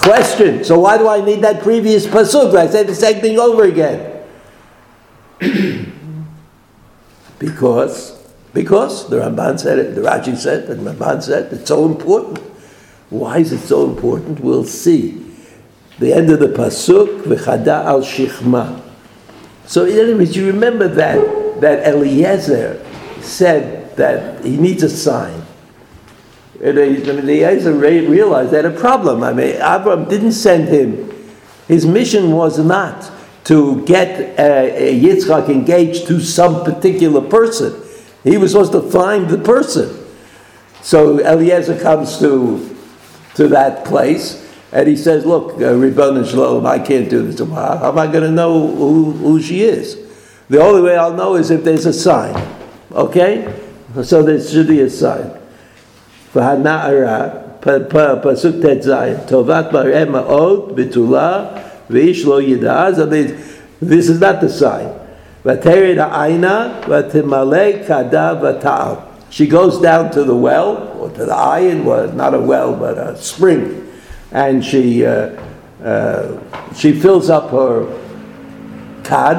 Question. 0.03 0.63
So 0.65 0.79
why 0.79 0.97
do 0.97 1.07
I 1.07 1.23
need 1.23 1.41
that 1.41 1.63
previous 1.63 2.05
pasuk? 2.05 2.53
I 2.55 2.67
say 2.67 2.83
the 2.83 2.93
same 2.93 3.21
thing 3.21 3.39
over 3.39 3.63
again. 3.63 4.21
because, 7.39 8.21
because 8.53 9.09
the 9.09 9.17
Ramban 9.17 9.59
said 9.59 9.79
it, 9.79 9.95
the 9.95 10.01
Rashi 10.01 10.35
said, 10.35 10.63
it, 10.63 10.67
the 10.67 10.75
Ramban 10.75 11.23
said 11.23 11.53
it's 11.53 11.69
so 11.69 11.85
important. 11.85 12.39
Why 13.09 13.37
is 13.37 13.53
it 13.53 13.59
so 13.59 13.89
important? 13.89 14.41
We'll 14.41 14.65
see. 14.65 15.23
The 15.99 16.13
end 16.13 16.29
of 16.31 16.39
the 16.39 16.47
pasuk, 16.47 17.23
v'chada 17.23 17.85
al 17.85 18.01
shichma. 18.01 18.81
So 19.65 19.85
in 19.85 19.97
other 19.99 20.17
words, 20.17 20.35
you 20.35 20.47
remember 20.47 20.89
that 20.89 21.61
that 21.61 21.87
Eliezer 21.87 22.83
said 23.21 23.95
that 23.95 24.43
he 24.43 24.57
needs 24.57 24.83
a 24.83 24.89
sign. 24.89 25.42
Eliezer 26.63 27.73
realized 27.73 28.51
that 28.51 28.65
a 28.65 28.71
problem. 28.71 29.21
I 29.21 29.33
mean, 29.33 29.57
Abram 29.61 30.07
didn't 30.07 30.31
send 30.31 30.69
him. 30.69 31.11
His 31.67 31.85
mission 31.85 32.31
was 32.31 32.57
not 32.57 33.11
to 33.45 33.83
get 33.85 34.39
uh, 34.39 34.73
Yitzchak 34.73 35.49
engaged 35.49 36.07
to 36.07 36.21
some 36.21 36.63
particular 36.63 37.21
person. 37.21 37.81
He 38.23 38.37
was 38.37 38.51
supposed 38.51 38.71
to 38.71 38.81
find 38.81 39.29
the 39.29 39.37
person. 39.37 40.05
So 40.81 41.19
Eliezer 41.19 41.79
comes 41.79 42.19
to 42.19 42.69
to 43.35 43.47
that 43.47 43.83
place 43.83 44.39
and 44.71 44.87
he 44.87 44.95
says, 44.95 45.25
"Look, 45.25 45.61
uh, 45.61 45.75
Ribbon 45.75 46.23
Shalom, 46.23 46.65
I 46.65 46.79
can't 46.79 47.09
do 47.09 47.23
this. 47.23 47.39
How 47.39 47.89
am 47.89 47.97
I 47.97 48.07
going 48.07 48.23
to 48.23 48.31
know 48.31 48.67
who, 48.67 49.11
who 49.11 49.41
she 49.41 49.63
is? 49.63 49.97
The 50.49 50.61
only 50.61 50.81
way 50.81 50.95
I'll 50.95 51.13
know 51.13 51.35
is 51.35 51.51
if 51.51 51.63
there's 51.63 51.85
a 51.85 51.93
sign. 51.93 52.35
Okay, 52.91 53.53
so 54.03 54.23
there 54.23 54.41
should 54.41 54.67
be 54.67 54.79
a 54.81 54.89
sign." 54.89 55.42
והנערה, 56.36 57.26
פסוק 58.22 58.56
ט"ז, 58.62 58.92
טובת 59.26 59.72
מראה 59.72 60.04
מאוד, 60.04 60.72
בתולה, 60.74 61.44
ואיש 61.90 62.24
לא 62.24 62.42
ידע, 62.42 62.88
so 62.96 63.84
this 63.84 64.08
is 64.08 64.20
not 64.20 64.40
the 64.40 64.62
sign. 64.62 64.88
ותרד 65.46 65.96
העינה, 65.98 66.68
ותמלא 66.88 67.86
כדה 67.86 68.34
ותעל. 68.42 68.94
she 69.30 69.46
goes 69.46 69.78
down 69.78 70.10
to 70.10 70.24
the 70.24 70.34
well, 70.34 70.96
or 70.98 71.10
to 71.10 71.26
the 71.26 71.34
iron, 71.34 71.84
well, 71.84 72.10
not 72.12 72.34
a 72.34 72.40
well, 72.40 72.74
but 72.74 72.96
a 72.96 73.16
spring, 73.16 73.90
and 74.32 74.64
she, 74.64 75.04
uh, 75.04 75.30
uh, 75.82 76.40
she 76.74 76.92
fills 76.92 77.28
up 77.28 77.50
her 77.50 77.86
cod. 79.04 79.36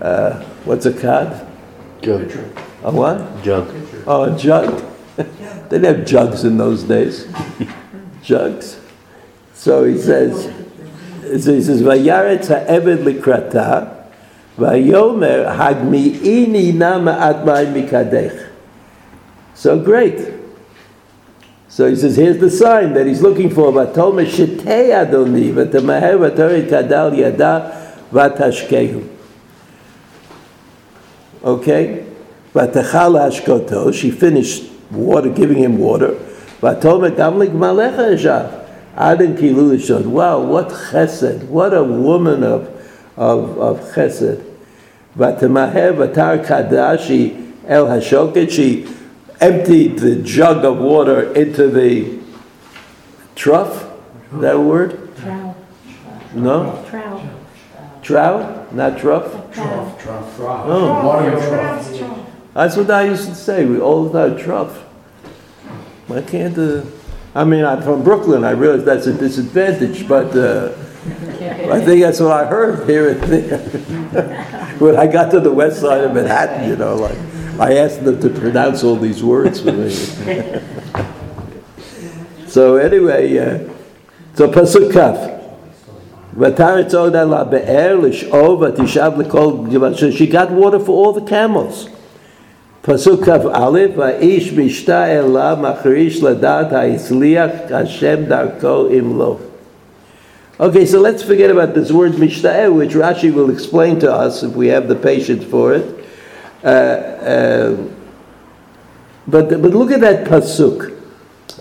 Uh, 0.00 0.42
what's 0.64 0.86
a 0.86 0.92
cod? 0.92 1.46
Jug. 2.00 2.30
A 2.84 2.90
what? 2.90 3.42
Jug. 3.42 3.68
Oh, 4.06 4.22
a 4.24 4.38
jug. 4.38 4.82
they 5.69 5.79
didn't 5.79 5.97
have 5.97 6.05
jugs 6.05 6.43
in 6.43 6.57
those 6.57 6.83
days. 6.83 7.27
jugs. 8.23 8.79
So 9.55 9.83
he 9.83 9.97
says, 9.97 10.43
so 11.43 11.53
he 11.53 11.61
says, 11.61 11.81
"Vayaretz 11.81 12.47
ha'eved 12.47 13.03
likrata, 13.03 14.05
vayomer 14.57 15.55
hagmi'ini 15.57 16.73
na 16.75 16.99
ma'at 16.99 17.43
ma'im 17.43 17.73
mikadech." 17.73 18.47
So 19.55 19.79
great. 19.79 20.35
So 21.67 21.89
he 21.89 21.95
says, 21.95 22.15
here's 22.15 22.37
the 22.37 22.51
sign 22.51 22.93
that 22.93 23.07
he's 23.07 23.23
looking 23.23 23.49
for. 23.49 23.71
Vatol 23.71 24.13
meshetei 24.13 24.89
adoni, 24.89 25.51
v'temaher 25.51 26.17
v'toret 26.17 26.69
kadal 26.69 27.17
yada 27.17 27.97
v'tashkehu. 28.11 29.07
Okay? 31.43 32.05
Vatachal 32.53 33.17
ashkoto, 33.29 33.91
she 33.93 34.11
finished 34.11 34.76
water, 34.91 35.29
giving 35.29 35.57
him 35.57 35.77
water. 35.77 36.17
Vatomer 36.61 37.15
gamlik 37.15 37.51
malecha 37.51 38.15
eshav. 38.15 38.63
Aden 38.97 39.37
kilu 39.37 39.75
lishon. 39.77 40.07
Wow, 40.07 40.41
what 40.41 40.69
chesed. 40.69 41.43
What 41.45 41.73
a 41.73 41.83
woman 41.83 42.43
of, 42.43 42.67
of, 43.15 43.57
of 43.59 43.79
chesed. 43.93 44.43
Vatemaher 45.17 45.93
vatar 45.93 46.45
kadashi 46.45 47.53
el 47.67 47.85
hashoket. 47.87 48.49
She 48.49 48.87
emptied 49.39 49.99
the 49.99 50.15
jug 50.17 50.65
of 50.65 50.77
water 50.79 51.33
into 51.33 51.67
the 51.69 52.19
trough. 53.35 53.91
Is 54.33 54.41
that 54.41 54.55
a 54.55 54.59
word? 54.59 55.15
Trough. 55.17 55.55
No? 56.33 56.85
trout, 56.89 57.21
Trough? 58.01 58.71
Not 58.73 58.97
trough? 58.97 59.53
trout. 59.53 59.97
Oh. 60.39 61.05
Water 61.05 61.31
Trout's 61.31 61.97
trout. 61.97 62.16
That's 62.57 62.75
what 62.75 62.89
I 62.89 63.03
used 63.03 63.29
to 63.29 63.35
say. 63.35 63.65
We 63.65 63.79
all 63.79 64.07
about 64.07 64.39
Trump. 64.39 64.71
Why 66.07 66.23
can't 66.23 66.57
uh, 66.57 66.81
I 67.35 67.43
mean, 67.43 67.63
I'm 67.63 67.83
from 67.83 68.03
Brooklyn. 68.03 68.43
I 68.43 68.49
realize 68.49 68.83
that's 68.83 69.05
a 69.05 69.13
disadvantage, 69.13 70.07
but 70.07 70.35
uh, 70.35 70.73
I 71.71 71.79
think 71.85 72.01
that's 72.01 72.19
what 72.19 72.31
I 72.31 72.47
heard 72.47 72.89
here 72.89 73.11
and 73.11 73.21
there. 73.21 73.59
when 74.79 74.95
I 74.95 75.05
got 75.05 75.29
to 75.29 75.39
the 75.39 75.53
west 75.53 75.81
side 75.81 76.03
of 76.03 76.15
Manhattan, 76.15 76.67
you 76.67 76.75
know, 76.75 76.95
like 76.95 77.15
I 77.59 77.77
asked 77.77 78.03
them 78.03 78.19
to 78.21 78.29
pronounce 78.31 78.83
all 78.83 78.95
these 78.95 79.23
words 79.23 79.61
for 79.61 79.71
me. 79.71 79.91
so 82.47 82.77
anyway, 82.77 83.37
uh, 83.37 83.69
so 84.33 84.49
pasuk 84.49 84.91
kaf. 84.91 85.35
She 90.17 90.25
got 90.25 90.51
water 90.51 90.79
for 90.79 90.91
all 90.91 91.13
the 91.13 91.21
camels. 91.21 91.89
פסוק 92.86 93.24
כ"א, 93.24 93.78
והאיש 93.96 94.52
משתה 94.52 95.06
אליו 95.06 95.56
מחריש 95.60 96.22
לדעת 96.22 96.72
ההצליח 96.72 97.50
השם 97.70 98.16
דרכו 98.28 98.86
אם 98.98 99.18
לא. 99.18 99.36
Okay, 100.60 100.86
so 100.86 101.00
let's 101.00 101.22
forget 101.22 101.50
about 101.50 101.74
this 101.74 101.90
word 101.90 102.12
mishta'eh, 102.12 102.72
which 102.72 102.92
Rashi 102.92 103.32
will 103.34 103.50
explain 103.50 103.98
to 104.00 104.12
us 104.12 104.42
if 104.42 104.54
we 104.54 104.68
have 104.68 104.86
the 104.86 104.94
patience 104.94 105.44
for 105.44 105.74
it. 105.74 106.04
Uh, 106.62 106.68
uh, 106.68 107.76
but, 109.26 109.48
but 109.48 109.72
look 109.72 109.90
at 109.90 110.00
that 110.02 110.26
pasuk. 110.26 110.96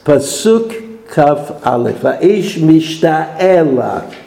Pasuk 0.04 1.08
kaf 1.10 1.66
aleph. 1.66 2.02
Ha'ish 2.02 2.58
mishta'eh 2.58 4.18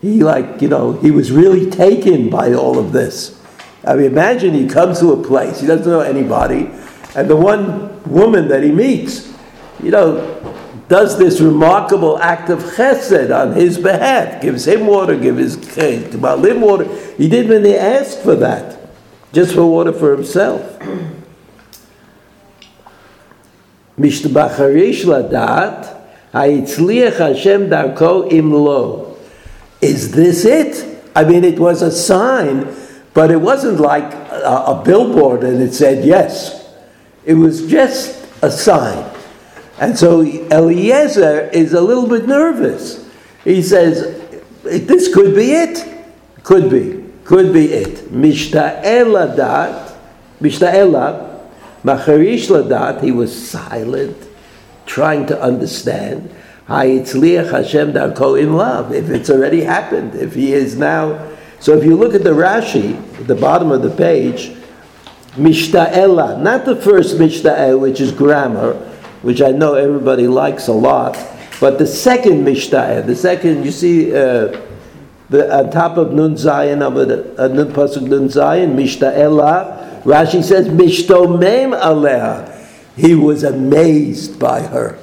He 0.00 0.22
like, 0.22 0.62
you 0.62 0.68
know, 0.68 0.92
he 0.92 1.10
was 1.10 1.30
really 1.32 1.68
taken 1.68 2.30
by 2.30 2.54
all 2.54 2.78
of 2.78 2.92
this. 2.92 3.38
I 3.84 3.94
mean, 3.94 4.06
imagine 4.06 4.54
he 4.54 4.66
comes 4.66 5.00
to 5.00 5.12
a 5.12 5.22
place, 5.22 5.60
he 5.60 5.66
doesn't 5.66 5.86
know 5.90 6.00
anybody, 6.00 6.70
and 7.14 7.28
the 7.28 7.36
one 7.36 8.02
woman 8.04 8.48
that 8.48 8.62
he 8.62 8.72
meets, 8.72 9.32
you 9.82 9.90
know, 9.90 10.34
does 10.88 11.18
this 11.18 11.40
remarkable 11.40 12.18
act 12.18 12.48
of 12.48 12.60
chesed 12.60 13.34
on 13.34 13.52
his 13.52 13.78
behalf, 13.78 14.40
gives 14.40 14.66
him 14.66 14.86
water, 14.86 15.14
gives 15.16 15.54
his 15.54 15.76
him 15.76 16.60
water. 16.60 16.84
He 17.16 17.28
didn't 17.28 17.64
even 17.64 17.66
ask 17.74 18.20
for 18.20 18.34
that, 18.36 18.78
just 19.32 19.54
for 19.54 19.64
water 19.66 19.92
for 19.92 20.14
himself. 20.14 20.62
משתבחריש 23.98 25.04
לדעת, 25.04 25.86
היצליח 26.34 27.20
השם 27.20 27.66
דרכו 27.66 28.24
אם 28.30 28.52
לא. 28.52 29.04
Is 29.82 30.12
this 30.12 30.44
it? 30.44 30.84
I 31.14 31.24
mean, 31.24 31.44
it 31.44 31.58
was 31.58 31.82
a 31.82 31.90
sign, 31.90 32.66
but 33.13 33.29
it 33.31 33.39
wasn't 33.39 33.79
like 33.79 34.11
a, 34.13 34.63
a 34.67 34.81
billboard 34.83 35.43
and 35.43 35.61
it 35.61 35.73
said 35.73 36.03
yes. 36.03 36.73
It 37.25 37.35
was 37.35 37.67
just 37.67 38.27
a 38.41 38.51
sign. 38.51 39.09
And 39.79 39.97
so 39.97 40.21
Eliezer 40.21 41.49
is 41.49 41.73
a 41.73 41.81
little 41.81 42.07
bit 42.07 42.27
nervous. 42.27 43.09
He 43.43 43.61
says, 43.61 44.19
This 44.63 45.13
could 45.13 45.35
be 45.35 45.51
it. 45.51 46.05
Could 46.43 46.69
be. 46.69 47.03
Could 47.23 47.53
be 47.53 47.71
it. 47.71 48.11
Mishta'el 48.11 49.35
ladat, 49.35 49.95
mishta'ela, 50.41 51.49
macharish 51.83 52.49
ladat, 52.49 53.01
he 53.01 53.11
was 53.11 53.49
silent, 53.49 54.17
trying 54.85 55.25
to 55.27 55.41
understand. 55.41 56.33
Hayitzliach 56.67 57.51
Hashem 57.51 57.93
darko 57.93 58.41
in 58.41 58.55
love. 58.55 58.93
If 58.93 59.09
it's 59.09 59.29
already 59.29 59.63
happened, 59.63 60.15
if 60.15 60.33
he 60.33 60.53
is 60.53 60.75
now. 60.75 61.32
So 61.63 61.77
if 61.77 61.85
you 61.85 61.95
look 61.95 62.13
at 62.13 62.25
the 62.25 62.31
Rashi, 62.31 62.99
at 63.21 63.25
the 63.25 63.35
bottom 63.35 63.71
of 63.71 63.83
the 63.83 63.89
page, 63.89 64.51
mishta'ela, 65.37 66.41
not 66.41 66.65
the 66.65 66.75
first 66.75 67.15
mishta'el, 67.17 67.79
which 67.79 68.01
is 68.01 68.11
grammar, 68.11 68.73
which 69.21 69.41
I 69.41 69.51
know 69.51 69.75
everybody 69.75 70.27
likes 70.27 70.67
a 70.67 70.73
lot, 70.73 71.17
but 71.61 71.77
the 71.77 71.87
second 71.87 72.43
mishta'el, 72.43 73.05
the 73.05 73.15
second, 73.15 73.63
you 73.63 73.71
see, 73.71 74.13
uh, 74.13 74.59
the, 75.29 75.57
on 75.57 75.71
top 75.71 75.95
of 75.95 76.11
Nun 76.11 76.35
Zayin, 76.35 76.81
uh, 76.81 77.47
Nun 77.47 77.71
Pasuk 77.71 78.09
Nun 78.09 78.27
Zayin, 78.27 78.75
mishta'ela, 78.75 80.01
Rashi 80.03 80.43
says, 80.43 80.67
mishtomem 80.67 81.79
aleha. 81.79 82.67
He 82.97 83.15
was 83.15 83.43
amazed 83.43 84.37
by 84.37 84.63
her. 84.63 84.99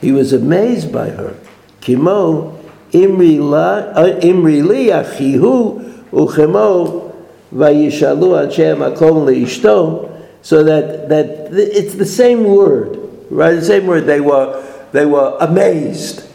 He 0.00 0.10
was 0.10 0.32
amazed 0.32 0.90
by 0.90 1.10
her. 1.10 1.36
Kimo 1.82 2.61
imri 2.92 4.62
li 4.62 4.86
achihu 4.90 5.82
uchemo 6.12 7.12
vayishalu 7.54 8.44
Hashem 8.44 8.78
akom 8.78 9.26
leishto. 9.26 10.08
So 10.42 10.64
that 10.64 11.08
that 11.08 11.48
it's 11.52 11.94
the 11.94 12.06
same 12.06 12.44
word, 12.44 12.98
right? 13.30 13.54
The 13.54 13.64
same 13.64 13.86
word. 13.86 14.06
They 14.06 14.20
were 14.20 14.62
they 14.92 15.06
were 15.06 15.36
amazed. 15.40 16.28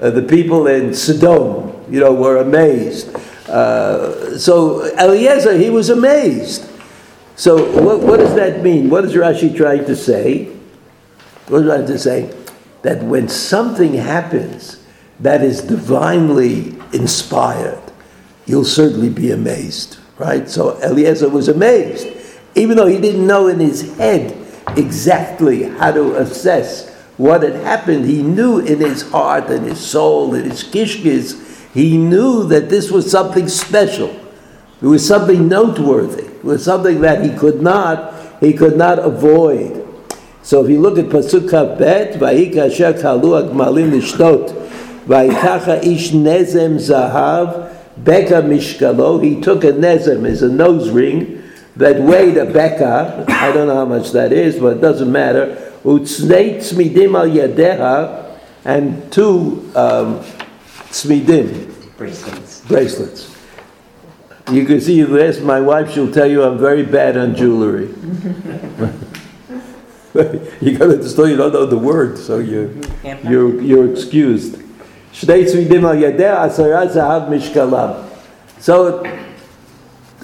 Uh, 0.00 0.10
the 0.10 0.22
people 0.22 0.68
in 0.68 0.94
Sodom, 0.94 1.74
you 1.90 1.98
know, 1.98 2.14
were 2.14 2.36
amazed. 2.36 3.14
Uh, 3.48 4.38
so 4.38 4.84
Eliezer, 4.96 5.56
he 5.58 5.70
was 5.70 5.90
amazed. 5.90 6.70
So 7.34 7.56
what, 7.82 8.00
what 8.00 8.18
does 8.18 8.34
that 8.36 8.62
mean? 8.62 8.90
What 8.90 9.04
is 9.04 9.14
Rashi 9.14 9.56
trying 9.56 9.86
to 9.86 9.96
say? 9.96 10.44
What 11.48 11.62
is 11.62 11.66
Rashi 11.66 11.74
trying 11.74 11.86
to 11.86 11.98
say? 11.98 12.38
that 12.82 13.02
when 13.02 13.28
something 13.28 13.94
happens 13.94 14.82
that 15.20 15.42
is 15.42 15.62
divinely 15.62 16.76
inspired, 16.92 17.82
you'll 18.46 18.64
certainly 18.64 19.10
be 19.10 19.30
amazed, 19.30 19.98
right? 20.18 20.48
So 20.48 20.80
Eliezer 20.82 21.28
was 21.28 21.48
amazed, 21.48 22.08
even 22.54 22.76
though 22.76 22.86
he 22.86 23.00
didn't 23.00 23.26
know 23.26 23.48
in 23.48 23.60
his 23.60 23.96
head 23.96 24.36
exactly 24.76 25.64
how 25.64 25.92
to 25.92 26.16
assess 26.16 26.94
what 27.16 27.42
had 27.42 27.54
happened. 27.54 28.06
He 28.06 28.22
knew 28.22 28.60
in 28.60 28.78
his 28.78 29.02
heart 29.10 29.50
and 29.50 29.66
his 29.66 29.80
soul 29.80 30.34
and 30.34 30.50
his 30.50 30.64
kishkis, 30.64 31.44
he 31.74 31.96
knew 31.96 32.44
that 32.44 32.70
this 32.70 32.90
was 32.90 33.10
something 33.10 33.48
special. 33.48 34.08
It 34.80 34.86
was 34.86 35.06
something 35.06 35.48
noteworthy. 35.48 36.24
It 36.24 36.44
was 36.44 36.64
something 36.64 37.00
that 37.00 37.24
he 37.24 37.36
could 37.36 37.60
not, 37.60 38.14
he 38.40 38.52
could 38.52 38.76
not 38.76 38.98
avoid. 39.00 39.84
So 40.42 40.64
if 40.64 40.70
you 40.70 40.80
look 40.80 40.98
at 40.98 41.06
Pasuk 41.06 41.78
Bet, 41.78 42.14
Vayika 42.14 42.70
Asher 42.70 42.94
Kalu 42.94 43.50
Agmalim 43.50 43.90
Lishtot, 43.90 44.67
Vayikacha 45.08 45.82
Ish 45.82 46.10
Nezem 46.10 46.76
Zahav, 46.76 47.74
Beka 47.98 48.42
Mishkalo, 48.42 49.24
he 49.24 49.40
took 49.40 49.64
a 49.64 49.72
Nezem, 49.72 50.26
is 50.26 50.42
a 50.42 50.48
nose 50.48 50.90
ring, 50.90 51.42
that 51.76 51.98
weighed 51.98 52.36
a 52.36 52.44
Beka, 52.44 53.28
I 53.30 53.50
don't 53.52 53.68
know 53.68 53.76
how 53.76 53.86
much 53.86 54.12
that 54.12 54.32
is, 54.32 54.58
but 54.58 54.76
it 54.76 54.80
doesn't 54.82 55.10
matter, 55.10 55.72
Utznei 55.82 56.56
Tzmidim 56.56 57.18
Al 57.18 57.26
Yadeha, 57.26 58.38
and 58.66 59.10
two 59.10 59.72
um, 59.74 60.20
Tzmidim, 60.90 61.96
Bracelets. 61.96 62.60
bracelets. 62.66 63.34
You 64.52 64.66
can 64.66 64.80
see, 64.82 64.94
you 64.94 65.18
ask 65.20 65.40
my 65.40 65.60
wife, 65.60 65.90
she'll 65.92 66.12
tell 66.12 66.30
you 66.30 66.42
I'm 66.42 66.58
very 66.58 66.82
bad 66.82 67.16
on 67.16 67.34
jewelry. 67.34 67.86
you 70.60 70.76
go 70.76 70.90
to 70.90 70.96
the 70.96 71.08
store, 71.08 71.28
you 71.28 71.36
don't 71.36 71.54
know 71.54 71.64
the 71.64 71.78
word, 71.78 72.18
so 72.18 72.38
you, 72.40 72.82
you're, 73.24 73.58
you're 73.62 73.90
excused. 73.90 74.67
So, 75.12 75.34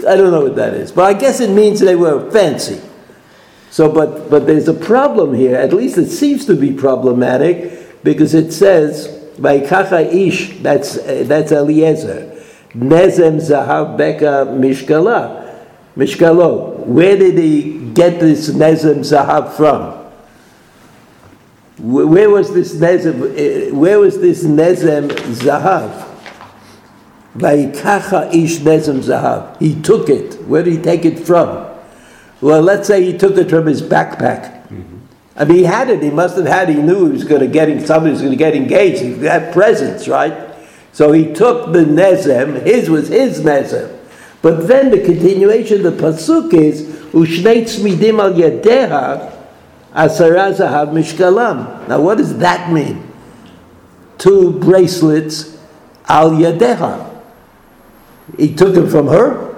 I 0.08 0.16
don't 0.16 0.32
know 0.32 0.42
what 0.42 0.56
that 0.56 0.74
is, 0.74 0.92
but 0.92 1.04
I 1.04 1.18
guess 1.18 1.40
it 1.40 1.50
means 1.50 1.80
they 1.80 1.96
were 1.96 2.30
fancy. 2.30 2.80
So, 3.70 3.90
but, 3.90 4.30
but 4.30 4.46
there's 4.46 4.68
a 4.68 4.74
problem 4.74 5.34
here. 5.34 5.56
At 5.56 5.72
least 5.72 5.98
it 5.98 6.08
seems 6.08 6.46
to 6.46 6.54
be 6.54 6.72
problematic 6.72 8.04
because 8.04 8.34
it 8.34 8.52
says, 8.52 9.08
"Vayikacha 9.36 10.12
ish." 10.12 10.60
That's 10.60 10.96
uh, 10.96 11.24
that's 11.26 11.50
Eliezer. 11.50 12.40
Nezem 12.74 13.40
zahav 13.40 13.98
beka 13.98 14.46
mishkala, 14.46 15.58
mishkalo. 15.96 16.86
Where 16.86 17.16
did 17.16 17.38
he 17.38 17.90
get 17.94 18.20
this 18.20 18.50
nezem 18.50 19.00
zahav 19.00 19.54
from? 19.54 20.03
Wh- 21.76 22.08
Where 22.08 22.30
was 22.30 22.52
this 22.54 22.74
Nezem, 22.76 23.34
eh, 23.36 23.70
where 23.72 23.98
was 23.98 24.20
this 24.20 24.44
Nezem 24.44 25.08
zahav? 25.08 26.10
Vaikacha 27.36 28.32
ish 28.32 28.58
Nezem 28.58 29.00
zahav. 29.00 29.58
He 29.58 29.80
took 29.80 30.08
it. 30.08 30.34
Where 30.46 30.62
did 30.62 30.74
he 30.74 30.78
take 30.82 31.04
it 31.04 31.18
from? 31.18 31.66
Well, 32.40 32.62
let's 32.62 32.86
say 32.86 33.02
he 33.04 33.16
took 33.16 33.36
it 33.36 33.50
from 33.50 33.66
his 33.66 33.82
backpack. 33.82 34.52
I 35.36 35.44
mean, 35.44 35.56
he 35.58 35.64
had 35.64 35.90
it. 35.90 36.00
He 36.02 36.10
must 36.10 36.36
have 36.36 36.46
had. 36.46 36.68
He 36.68 36.76
knew 36.76 37.06
he 37.06 37.12
was 37.12 37.24
going 37.24 37.40
to 37.40 37.48
get 37.48 37.68
somebody 37.86 38.12
was 38.12 38.20
going 38.20 38.32
to 38.32 38.36
get 38.38 38.54
engaged. 38.54 39.00
He 39.02 39.12
had 39.24 39.52
presents, 39.52 40.06
right? 40.06 40.54
So 40.92 41.10
he 41.10 41.32
took 41.32 41.72
the 41.72 41.80
nezem. 41.80 42.62
His 42.64 42.88
was 42.88 43.08
his 43.08 43.40
nezem. 43.40 43.98
But 44.42 44.68
then 44.68 44.90
the 44.90 45.00
continuation 45.00 45.84
of 45.84 45.96
the 45.96 46.02
pasuk 46.02 46.52
is 46.54 46.82
ushnei 47.12 47.62
tzmidim 47.62 48.20
al 48.20 48.32
yadeha 48.34 49.33
asara 49.94 50.52
zahav 50.52 50.90
mishkalam. 50.92 51.88
Now, 51.88 52.00
what 52.00 52.18
does 52.18 52.38
that 52.38 52.72
mean? 52.72 53.06
Two 54.18 54.58
bracelets 54.58 55.58
al 56.08 56.30
yadeha. 56.32 57.10
He 58.36 58.54
took 58.54 58.74
them 58.74 58.88
from 58.88 59.08
her. 59.08 59.54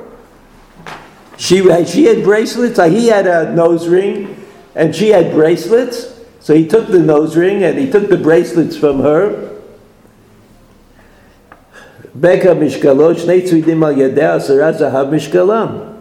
She, 1.39 1.63
she 1.85 2.05
had 2.05 2.25
bracelets, 2.25 2.79
he 2.79 3.09
had 3.09 3.27
a 3.27 3.55
nose 3.55 3.89
ring, 3.89 4.45
and 4.75 4.95
she 4.95 5.11
had 5.11 5.33
bracelets. 5.33 6.15
So 6.41 6.55
he 6.55 6.67
took 6.67 6.89
the 6.89 7.01
nose 7.01 7.37
ring 7.37 7.65
and 7.65 7.79
he 7.79 7.91
took 7.91 8.09
the 8.09 8.17
bracelets 8.17 8.77
from 8.77 9.01
her. 9.01 9.61
Beka 12.17 12.55
mishkalo, 12.57 13.15
shnei 13.15 13.43
mishkalam. 15.11 16.01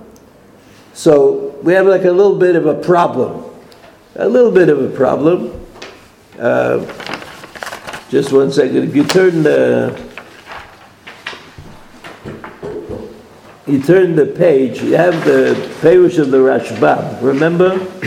So 0.93 1.57
we 1.63 1.73
have 1.73 1.87
like 1.87 2.05
a 2.05 2.11
little 2.11 2.37
bit 2.37 2.55
of 2.55 2.65
a 2.67 2.75
problem. 2.75 3.44
A 4.17 4.29
little 4.29 4.51
bit 4.51 4.69
of 4.69 4.81
a 4.81 4.95
problem. 4.95 5.67
Uh, 6.39 6.85
just 8.09 8.31
one 8.31 8.49
second. 8.49 8.77
If 8.77 8.95
you 8.95 9.03
turn 9.03 9.43
the 9.43 9.91
you 13.67 13.83
turn 13.83 14.15
the 14.15 14.27
page, 14.27 14.81
you 14.81 14.95
have 14.95 15.25
the 15.25 15.55
Perush 15.81 16.17
of 16.17 16.31
the 16.31 16.37
Rashbam. 16.37 17.21
Remember? 17.21 17.77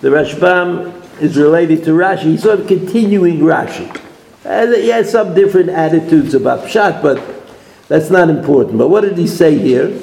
the 0.00 0.08
Rashbam 0.08 1.22
is 1.22 1.36
related 1.36 1.84
to 1.84 1.90
Rashi. 1.90 2.22
He's 2.22 2.42
sort 2.42 2.58
of 2.58 2.66
continuing 2.66 3.38
Rashi. 3.38 3.96
And 4.44 4.74
he 4.74 4.88
has 4.88 5.12
some 5.12 5.34
different 5.34 5.68
attitudes 5.68 6.34
about 6.34 6.64
Pshat, 6.64 7.00
but 7.00 7.22
that's 7.86 8.10
not 8.10 8.28
important. 8.28 8.76
But 8.76 8.88
what 8.88 9.02
did 9.02 9.16
he 9.16 9.28
say 9.28 9.56
here? 9.56 9.96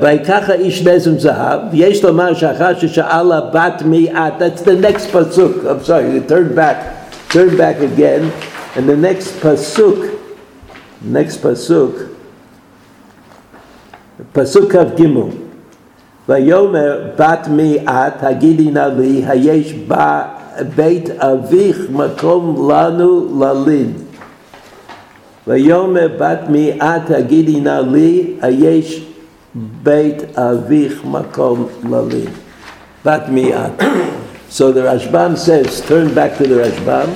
ויקחה 0.00 0.52
איש 0.52 0.86
נזם 0.86 1.18
זהב, 1.18 1.60
ויש 1.72 2.04
לומר 2.04 2.34
שאחר 2.34 2.78
ששאלה 2.78 3.40
בת 3.40 3.82
מיעט, 3.84 4.32
that's 4.38 4.62
the 4.62 4.86
next 4.86 5.12
pasuk, 5.12 5.64
I'm 5.66 5.84
sorry, 5.84 6.14
you 6.14 6.20
turn 6.28 6.54
back, 6.54 6.78
turn 7.28 7.56
back 7.56 7.76
again, 7.80 8.32
and 8.76 8.88
the 8.88 8.96
next 8.96 9.28
pasuk, 9.42 9.98
next 11.12 11.42
pasuk, 11.42 12.12
פסוק 14.32 14.72
כ"ג 14.72 15.02
ויאמר 16.28 17.00
בת 17.18 17.48
מי 17.50 17.78
את 17.84 18.22
הגידי 18.22 18.70
נא 18.70 18.88
לי 18.98 19.24
היש 19.26 19.74
בית 20.76 21.10
אביך 21.18 21.78
מקום 21.90 22.70
לנו 22.70 23.40
ללין 23.40 23.92
ויאמר 25.46 26.08
בת 26.18 26.40
מי 26.48 26.72
את 26.72 27.10
הגידי 27.10 27.60
נא 27.60 27.80
לי 27.92 28.26
היש 28.42 29.06
בית 29.54 30.38
אביך 30.38 31.04
מקום 31.04 31.68
ללין 31.90 32.30
בת 33.04 33.22
מי 33.28 33.54
את 33.54 33.82
So 34.50 34.70
the 34.70 34.82
Rashbam 34.82 35.38
says, 35.38 35.80
turn 35.80 36.12
back 36.12 36.36
to 36.36 36.46
the 36.46 36.56
Rashbam, 36.56 37.08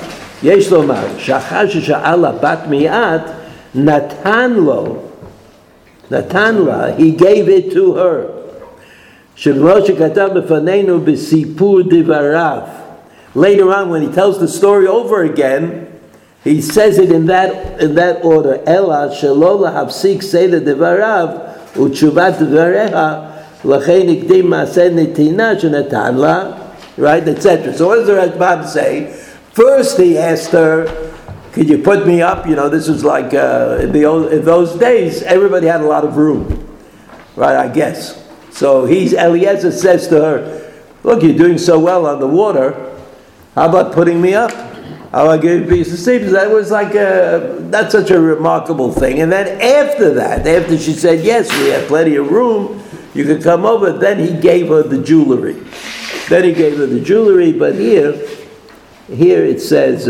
יש 0.43 0.73
לומר, 0.73 1.05
שאחר 1.19 1.69
ששאלה 1.69 2.33
בת 2.33 2.59
מיעט, 2.69 3.31
נתן 3.75 4.53
לו 4.53 4.97
נתן 6.11 6.55
לה, 6.55 6.97
he 6.97 7.13
gave 7.19 7.49
it 7.49 7.73
to 7.73 7.95
her. 7.95 8.37
שכמו 9.37 9.87
שכתב 9.87 10.29
בפנינו 10.35 11.01
בסיפור 11.01 11.81
דבריו. 11.83 12.59
Later 13.35 13.71
on, 13.71 13.91
when 13.91 14.01
he 14.01 14.09
tells 14.09 14.39
the 14.39 14.49
story 14.49 14.87
over 14.87 15.23
again, 15.25 15.87
he 16.43 16.63
says 16.63 16.99
it 16.99 17.13
in 17.13 17.27
that, 17.27 17.81
in 17.81 17.95
that 17.97 18.25
order. 18.25 18.59
אלא 18.69 19.11
שלא 19.11 19.61
להפסיק 19.63 20.23
סדר 20.23 20.59
דבריו 20.59 21.29
ותשובת 21.77 22.35
דבריך, 22.39 22.97
לכן 23.65 24.01
הקדים 24.09 24.51
מעשה 24.51 24.89
נתינה 24.93 25.59
שנתן 25.59 26.15
לה, 26.15 26.45
right, 26.99 27.29
etc. 27.29 27.73
So 27.77 27.89
what 27.89 27.97
does 27.97 28.07
the 28.07 28.15
Rashbam 28.15 28.67
say? 28.67 29.15
First 29.53 29.99
he 29.99 30.19
asked 30.19 30.53
her, 30.53 30.87
could 31.53 31.69
you 31.69 31.79
put 31.79 32.07
me 32.07 32.21
up? 32.21 32.47
You 32.47 32.55
know, 32.55 32.69
this 32.69 32.87
was 32.87 33.03
like 33.03 33.33
uh, 33.33 33.79
in, 33.81 33.93
the 33.93 34.05
old, 34.05 34.31
in 34.31 34.45
those 34.45 34.75
days, 34.79 35.23
everybody 35.23 35.67
had 35.67 35.81
a 35.81 35.87
lot 35.87 36.05
of 36.05 36.19
room, 36.19 36.69
right? 37.35 37.57
I 37.57 37.69
guess. 37.69 38.23
So 38.51 38.85
he's 38.85 39.15
Eliezer 39.15 39.73
says 39.73 40.07
to 40.09 40.21
her, 40.21 40.73
"Look, 41.03 41.23
you're 41.23 41.37
doing 41.37 41.57
so 41.57 41.79
well 41.79 42.07
on 42.07 42.21
the 42.21 42.27
water. 42.27 42.93
How 43.55 43.71
about 43.71 43.93
putting 43.93 44.21
me 44.21 44.35
up? 44.35 44.53
Oh, 45.14 45.20
I 45.20 45.24
want 45.26 45.42
to 45.42 45.48
give 45.48 45.60
you 45.60 45.66
a 45.66 45.70
piece 45.70 45.92
of 45.92 46.00
sleep. 46.00 46.22
That 46.22 46.50
was 46.50 46.72
like 46.72 46.96
a, 46.96 47.58
that's 47.70 47.92
such 47.92 48.12
a 48.12 48.20
remarkable 48.20 48.94
thing. 48.94 49.20
And 49.20 49.30
then 49.30 49.60
after 49.62 50.14
that, 50.14 50.48
after 50.48 50.78
she 50.78 50.94
said, 50.94 51.26
yes, 51.26 51.52
we 51.60 51.70
have 51.70 51.88
plenty 51.88 52.16
of 52.16 52.32
room, 52.32 52.82
you 53.14 53.26
could 53.26 53.44
come 53.44 53.66
over, 53.66 53.92
then 53.92 54.20
he 54.20 54.40
gave 54.40 54.70
her 54.70 54.84
the 54.84 55.02
jewelry. 55.02 55.62
Then 56.30 56.46
he 56.46 56.54
gave 56.54 56.78
her 56.78 56.86
the 56.86 57.02
jewelry, 57.02 57.52
but 57.52 57.76
here, 57.76 58.14
here 59.10 59.44
it 59.44 59.60
says, 59.60 60.08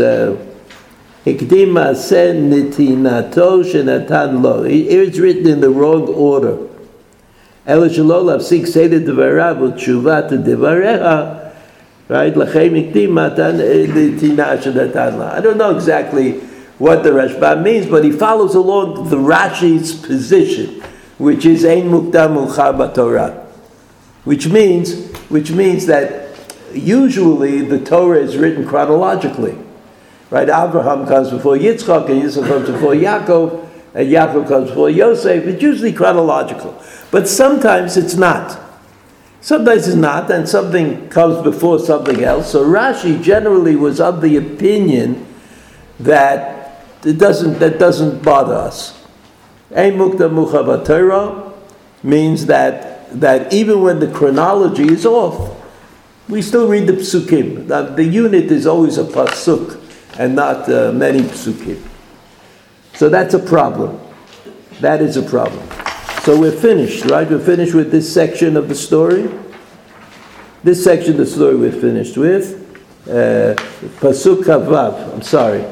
Hikdim 1.24 1.76
uh, 1.76 1.94
nitinato 1.94 3.64
shenatan 3.64 4.42
lo. 4.42 4.62
Here 4.62 5.02
it's 5.02 5.18
written 5.18 5.48
in 5.48 5.60
the 5.60 5.70
wrong 5.70 6.08
order. 6.08 6.68
Elishalolam 7.66 8.40
sik 8.40 8.66
seder 8.68 9.00
devarav 9.00 9.58
utshuvat 9.58 10.30
devareha 10.44 11.41
right? 12.12 12.36
Matan 12.36 13.60
eh, 13.60 13.86
I 13.88 15.40
don't 15.40 15.56
know 15.56 15.74
exactly 15.74 16.32
what 16.78 17.02
the 17.02 17.10
Rashbam 17.10 17.62
means, 17.62 17.86
but 17.86 18.04
he 18.04 18.12
follows 18.12 18.54
along 18.54 19.08
the 19.08 19.16
Rashi's 19.16 19.94
position, 19.94 20.82
which 21.16 21.46
is 21.46 21.64
ein 21.64 21.88
mukdam 21.88 22.46
ulcha 22.46 22.94
Torah, 22.94 23.46
which 24.24 24.46
means 24.48 25.10
which 25.30 25.50
means 25.52 25.86
that 25.86 26.28
usually 26.74 27.62
the 27.62 27.78
Torah 27.78 28.18
is 28.18 28.36
written 28.36 28.66
chronologically, 28.66 29.56
right? 30.28 30.50
Abraham 30.50 31.06
comes 31.06 31.30
before 31.30 31.56
Yitzchak, 31.56 32.10
and 32.10 32.22
Yitzchak 32.22 32.46
comes 32.46 32.68
before 32.68 32.92
Yaakov, 32.92 33.68
and 33.94 34.08
Yaakov 34.10 34.48
comes 34.48 34.68
before 34.68 34.90
Yosef. 34.90 35.46
It's 35.46 35.62
usually 35.62 35.94
chronological, 35.94 36.78
but 37.10 37.26
sometimes 37.26 37.96
it's 37.96 38.16
not. 38.16 38.71
Sometimes 39.42 39.88
it's 39.88 39.96
not, 39.96 40.30
and 40.30 40.48
something 40.48 41.08
comes 41.08 41.42
before 41.42 41.80
something 41.80 42.22
else. 42.22 42.52
So 42.52 42.64
Rashi 42.64 43.20
generally 43.20 43.74
was 43.74 44.00
of 44.00 44.20
the 44.20 44.36
opinion 44.36 45.26
that 45.98 46.86
it 47.04 47.18
doesn't, 47.18 47.58
that 47.58 47.80
doesn't 47.80 48.22
bother 48.22 48.54
us. 48.54 49.04
Ein 49.74 49.94
mukta 49.94 50.30
mucha 50.32 51.52
means 52.04 52.46
that, 52.46 53.20
that 53.20 53.52
even 53.52 53.82
when 53.82 53.98
the 53.98 54.12
chronology 54.12 54.84
is 54.84 55.04
off, 55.04 55.60
we 56.28 56.40
still 56.40 56.68
read 56.68 56.86
the 56.86 56.92
psukim. 56.92 57.66
The, 57.66 57.82
the 57.82 58.04
unit 58.04 58.44
is 58.44 58.64
always 58.64 58.96
a 58.96 59.04
pasuk 59.04 59.80
and 60.20 60.36
not 60.36 60.70
uh, 60.70 60.92
many 60.92 61.22
psukim. 61.22 61.82
So 62.94 63.08
that's 63.08 63.34
a 63.34 63.40
problem. 63.40 63.98
That 64.80 65.02
is 65.02 65.16
a 65.16 65.22
problem. 65.22 65.68
So 66.22 66.38
we're 66.38 66.52
finished, 66.52 67.06
right? 67.06 67.28
We're 67.28 67.40
finished 67.40 67.74
with 67.74 67.90
this 67.90 68.14
section 68.14 68.56
of 68.56 68.68
the 68.68 68.76
story. 68.76 69.28
This 70.62 70.84
section 70.84 71.14
of 71.14 71.16
the 71.16 71.26
story 71.26 71.56
we're 71.56 71.72
finished 71.72 72.16
with. 72.16 72.62
Uh, 73.08 73.56
Pasuk 73.98 74.42
uh, 74.42 74.60
Kavav, 74.60 75.14
I'm 75.14 75.22
sorry. 75.22 75.62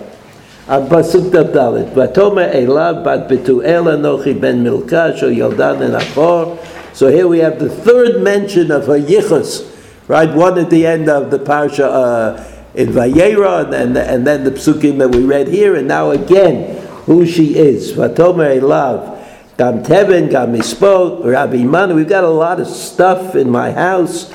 Ad 0.67 0.91
Pasuk 0.91 1.31
Dalit. 1.31 1.95
Vatomer 1.95 2.53
Elav 2.53 3.05
bat 3.05 3.29
Betuel 3.29 3.97
Anochi 3.97 4.41
ben 4.41 4.65
Milka 4.65 5.17
shel 5.17 5.29
Yaldan 5.29 5.83
en 5.83 5.95
Achor. 5.95 6.59
So 6.95 7.13
here 7.13 7.29
we 7.29 7.39
have 7.39 7.61
the 7.61 7.71
third 7.71 8.21
mention 8.21 8.73
of 8.73 8.89
her 8.89 8.99
yichus, 8.99 9.73
right? 10.09 10.35
One 10.35 10.59
at 10.59 10.69
the 10.69 10.85
end 10.85 11.09
of 11.09 11.31
the 11.31 11.39
parsha 11.39 11.85
uh, 11.85 12.63
in 12.75 12.89
Vayera, 12.89 13.73
and, 13.73 13.97
and, 13.97 14.27
then 14.27 14.43
the 14.43 14.51
psukim 14.51 14.99
that 14.99 15.15
we 15.15 15.25
read 15.25 15.47
here, 15.47 15.77
and 15.77 15.87
now 15.87 16.11
again, 16.11 16.85
who 17.05 17.25
she 17.25 17.55
is. 17.55 17.93
Vatomer 17.93 18.61
Elav. 18.61 19.20
Gam 19.61 19.83
Tevin, 19.83 20.31
Gam 20.31 20.55
Mispo, 20.55 21.23
Rabbi 21.23 21.65
Manu. 21.65 21.95
We've 21.95 22.09
got 22.09 22.25
a 22.25 22.31
lot 22.31 22.61
of 22.61 22.67
stuff 22.67 23.35
in 23.35 23.51
my 23.51 23.71
house. 23.73 24.31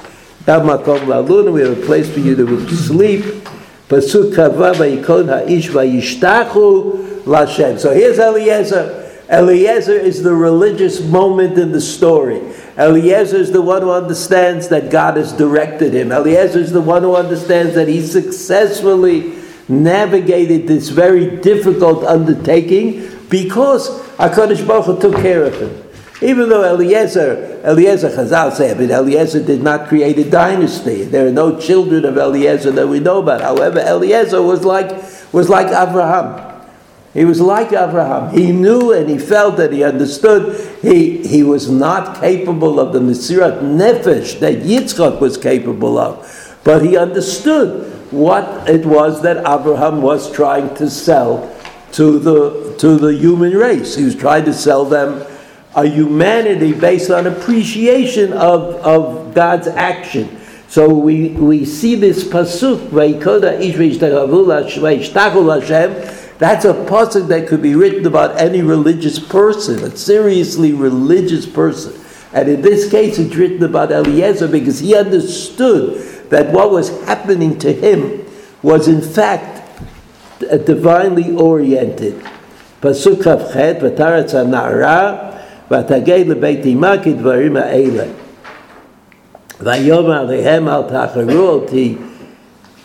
Gam 0.46 0.68
Makom 0.68 1.00
Laluna, 1.08 1.52
we 1.52 1.62
have 1.62 1.76
a 1.76 1.84
place 1.84 2.08
for 2.14 2.20
you 2.20 2.36
to 2.36 2.76
sleep. 2.76 3.24
Pasuk 3.90 4.36
Kava 4.36 4.74
Vayikon 4.74 5.28
Ha'ish 5.28 5.70
Vayishtachu 5.70 7.24
Lashem. 7.24 7.80
So 7.80 7.92
here's 7.92 8.20
Eliezer. 8.20 9.26
Eliezer 9.28 9.98
is 9.98 10.22
the 10.22 10.36
religious 10.36 11.02
moment 11.02 11.58
in 11.58 11.72
the 11.72 11.82
story. 11.82 12.40
Eliezer 12.78 13.38
is 13.38 13.52
the 13.52 13.64
one 13.64 13.82
who 13.82 13.90
understands 13.90 14.68
that 14.68 14.92
God 14.92 15.18
has 15.18 15.34
directed 15.34 15.96
him. 15.96 16.12
Eliezer 16.12 16.60
is 16.60 16.72
the 16.72 16.82
one 16.82 17.02
who 17.02 17.16
understands 17.16 17.74
that 17.74 17.88
he 17.88 18.06
successfully 18.06 19.34
navigated 19.68 20.68
this 20.68 20.90
very 20.90 21.38
difficult 21.38 22.04
undertaking 22.04 23.15
because 23.30 23.90
HaKadosh 24.18 24.68
Baruch 24.68 24.86
Hu 24.86 25.00
took 25.00 25.16
care 25.22 25.46
of 25.46 25.60
him. 25.60 25.82
Even 26.22 26.48
though 26.48 26.64
Eliezer, 26.64 27.62
Eliezer 27.66 28.10
Chazal 28.10 28.54
say, 28.54 28.74
but 28.74 28.90
Eliezer 28.90 29.44
did 29.44 29.62
not 29.62 29.90
create 29.90 30.18
a 30.18 30.30
dynasty. 30.30 31.04
There 31.04 31.28
are 31.28 31.32
no 31.32 31.60
children 31.60 32.06
of 32.06 32.18
Eliezer 32.18 32.72
that 32.72 32.88
we 32.88 33.00
know 33.00 33.20
about. 33.22 33.42
However, 33.42 33.80
Eliezer 33.80 34.42
was 34.42 34.64
like, 34.64 34.92
was 35.34 35.50
like 35.50 35.68
Abraham. 35.68 36.46
He 37.14 37.26
was 37.26 37.42
like 37.42 37.68
Abraham. 37.68 38.34
He 38.34 38.52
knew 38.52 38.92
and 38.92 39.10
he 39.10 39.18
felt 39.18 39.58
that 39.58 39.72
he 39.72 39.84
understood. 39.84 40.80
He, 40.82 41.26
he 41.26 41.44
was 41.44 41.70
not 41.70 42.20
capable 42.20 42.80
of 42.80 42.94
the 42.94 43.00
Mesirat 43.00 43.62
Nefesh 43.62 44.40
that 44.40 44.56
Yitzchak 44.56 45.20
was 45.20 45.38
capable 45.38 45.98
of. 45.98 46.60
But 46.64 46.84
he 46.84 46.98
understood 46.98 47.92
what 48.12 48.70
it 48.70 48.86
was 48.86 49.22
that 49.22 49.38
Abraham 49.40 50.02
was 50.02 50.32
trying 50.32 50.74
to 50.76 50.90
sell 50.90 51.55
to 51.96 52.20
the, 52.20 52.76
to 52.78 52.98
the 52.98 53.14
human 53.14 53.54
race. 53.54 53.96
He 53.96 54.04
was 54.04 54.16
trying 54.16 54.44
to 54.46 54.54
sell 54.54 54.84
them 54.84 55.26
a 55.76 55.86
humanity 55.86 56.74
based 56.74 57.10
on 57.10 57.26
appreciation 57.26 58.34
of, 58.34 58.76
of 58.76 59.34
God's 59.34 59.68
action. 59.68 60.38
So 60.68 60.94
we, 60.94 61.30
we 61.30 61.64
see 61.64 61.96
this 61.96 62.26
pasuk, 62.26 62.92
that's 66.38 66.66
a 66.66 66.74
pasuk 66.74 67.28
that 67.30 67.48
could 67.48 67.62
be 67.62 67.76
written 67.76 68.06
about 68.06 68.42
any 68.42 68.62
religious 68.62 69.18
person, 69.18 69.84
a 69.84 69.96
seriously 69.96 70.74
religious 70.74 71.46
person. 71.46 71.94
And 72.34 72.50
in 72.50 72.62
this 72.62 72.92
case, 72.92 73.18
it's 73.18 73.36
written 73.36 73.64
about 73.64 73.94
Eliezer 73.94 74.50
because 74.50 74.80
he 74.80 74.98
understood 74.98 76.30
that 76.30 76.52
what 76.52 76.72
was 76.72 76.90
happening 77.06 77.58
to 77.60 77.72
him 77.72 78.26
was 78.62 78.90
in 78.90 79.02
fact 79.02 79.55
divinely 80.41 81.37
oriented. 81.37 82.15
Pasuk 82.81 83.23
Kavchet, 83.23 83.81
V'taretz 83.81 84.33
ha'na'ara, 84.33 85.35
V'tagei 85.71 86.29
לבית 86.29 86.67
אמה 86.67 86.99
כדברים 87.03 87.57
האלה. 87.57 88.05
ויאמר 89.61 90.13
עליהם 90.13 90.69
אל 90.69 90.83
תחרו 90.83 91.49
אותי, 91.49 91.95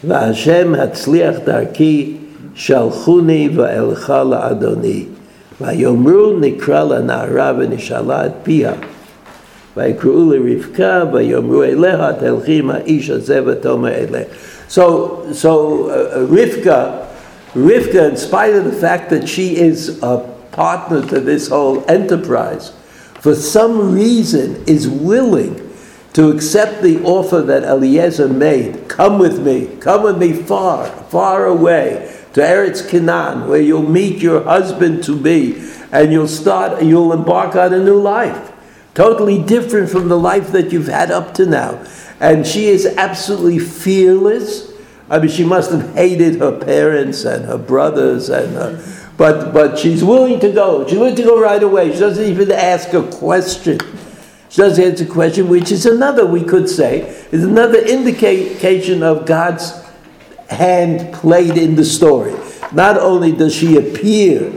והשם 0.03 0.75
הצליח 0.75 1.35
דרכי 1.45 2.13
שלחוני 2.55 3.49
ואלך 3.55 4.13
לאדוני. 4.29 5.05
ויאמרו 5.61 6.39
נקרא 6.39 6.83
לנערה 6.83 7.53
ונשאלה 7.57 8.25
את 8.25 8.31
פיה. 8.43 8.71
ויקראו 9.77 10.31
לרבקה 10.31 11.03
ויאמרו 11.13 11.63
אליה 11.63 12.13
תלכי 12.19 12.59
עם 12.59 12.69
האיש 12.69 13.09
הזה 13.09 13.41
ותאמר 13.45 13.89
אליה. 13.89 14.23
So, 14.67 15.23
so 15.31 15.89
uh, 15.89 16.25
Rivka, 16.33 16.98
Rivka, 17.54 18.10
in 18.10 18.16
spite 18.16 18.54
of 18.54 18.64
the 18.64 18.72
fact 18.72 19.10
that 19.10 19.28
she 19.28 19.56
is 19.56 20.00
a 20.02 20.18
partner 20.52 21.04
to 21.08 21.20
this 21.20 21.48
whole 21.48 21.88
enterprise, 21.90 22.72
for 23.20 23.34
some 23.34 23.92
reason 23.92 24.64
is 24.66 24.88
willing 24.88 25.68
to 26.12 26.30
accept 26.30 26.82
the 26.82 27.02
offer 27.04 27.40
that 27.42 27.64
Eliezer 27.64 28.28
made. 28.28 28.88
Come 28.88 29.18
with 29.18 29.44
me, 29.44 29.76
come 29.76 30.02
with 30.02 30.18
me 30.18 30.32
far, 30.32 30.86
far 30.86 31.46
away 31.46 32.16
to 32.32 32.40
Eretz 32.40 32.88
Canaan, 32.88 33.48
where 33.48 33.60
you'll 33.60 33.82
meet 33.82 34.22
your 34.22 34.44
husband 34.44 35.02
to 35.04 35.20
be, 35.20 35.56
and 35.92 36.12
you'll 36.12 36.28
start, 36.28 36.82
you'll 36.82 37.12
embark 37.12 37.56
on 37.56 37.72
a 37.72 37.82
new 37.82 38.00
life, 38.00 38.52
totally 38.94 39.42
different 39.42 39.90
from 39.90 40.08
the 40.08 40.18
life 40.18 40.52
that 40.52 40.72
you've 40.72 40.86
had 40.86 41.10
up 41.10 41.34
to 41.34 41.46
now. 41.46 41.84
And 42.20 42.46
she 42.46 42.66
is 42.66 42.86
absolutely 42.86 43.58
fearless. 43.58 44.69
I 45.10 45.18
mean, 45.18 45.28
she 45.28 45.44
must 45.44 45.72
have 45.72 45.94
hated 45.94 46.36
her 46.36 46.56
parents 46.56 47.24
and 47.24 47.44
her 47.44 47.58
brothers, 47.58 48.28
and 48.28 48.54
her, 48.54 49.10
but 49.16 49.52
but 49.52 49.76
she's 49.76 50.04
willing 50.04 50.38
to 50.38 50.52
go. 50.52 50.86
She's 50.86 50.98
willing 50.98 51.16
to 51.16 51.22
go 51.24 51.40
right 51.40 51.62
away. 51.62 51.92
She 51.92 51.98
doesn't 51.98 52.24
even 52.24 52.52
ask 52.52 52.94
a 52.94 53.02
question. 53.02 53.80
She 54.50 54.62
doesn't 54.62 54.82
answer 54.82 55.04
a 55.04 55.06
question, 55.06 55.48
which 55.48 55.70
is 55.70 55.86
another, 55.86 56.26
we 56.26 56.42
could 56.42 56.68
say, 56.68 57.02
is 57.30 57.44
another 57.44 57.80
indication 57.80 59.02
of 59.02 59.26
God's 59.26 59.72
hand 60.48 61.14
played 61.14 61.56
in 61.56 61.76
the 61.76 61.84
story. 61.84 62.34
Not 62.72 62.96
only 62.96 63.30
does 63.30 63.54
she 63.54 63.76
appear 63.76 64.52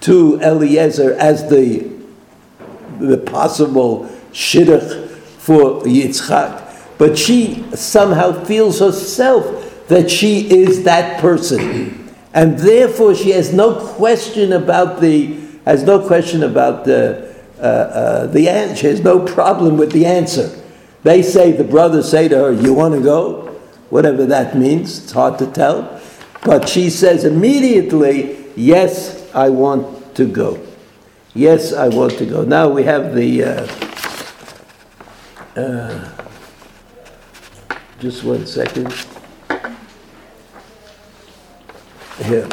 to 0.00 0.38
Eliezer 0.40 1.14
as 1.14 1.48
the, 1.48 1.90
the 2.98 3.16
possible 3.16 4.04
shidduch 4.32 5.08
for 5.38 5.82
Yitzchak, 5.82 6.64
but 6.98 7.16
she 7.16 7.64
somehow 7.74 8.44
feels 8.44 8.80
herself 8.80 9.57
that 9.88 10.10
she 10.10 10.48
is 10.50 10.84
that 10.84 11.20
person. 11.20 12.14
And 12.34 12.58
therefore 12.58 13.14
she 13.14 13.30
has 13.30 13.52
no 13.52 13.74
question 13.94 14.52
about 14.52 15.00
the, 15.00 15.40
has 15.64 15.82
no 15.82 16.06
question 16.06 16.42
about 16.42 16.84
the, 16.84 17.34
uh, 17.58 17.62
uh, 17.62 18.26
the 18.28 18.48
answer. 18.48 18.76
She 18.76 18.86
has 18.86 19.00
no 19.00 19.24
problem 19.24 19.76
with 19.76 19.92
the 19.92 20.06
answer. 20.06 20.54
They 21.02 21.22
say, 21.22 21.52
the 21.52 21.64
brothers 21.64 22.10
say 22.10 22.28
to 22.28 22.36
her, 22.36 22.52
you 22.52 22.74
want 22.74 22.94
to 22.94 23.00
go? 23.00 23.48
whatever 23.90 24.26
that 24.26 24.56
means, 24.56 25.04
it's 25.04 25.12
hard 25.12 25.38
to 25.38 25.46
tell. 25.46 26.00
But 26.44 26.68
she 26.68 26.90
says 26.90 27.24
immediately, 27.24 28.36
Yes, 28.56 29.32
I 29.34 29.50
want 29.50 30.16
to 30.16 30.26
go. 30.26 30.58
Yes, 31.32 31.72
I 31.72 31.88
want 31.88 32.18
to 32.18 32.26
go. 32.26 32.42
Now 32.42 32.68
we 32.68 32.82
have 32.82 33.14
the. 33.14 33.44
Uh, 33.44 33.66
uh, 35.60 36.26
just 38.00 38.24
one 38.24 38.46
second. 38.46 38.92
Here. 42.24 42.48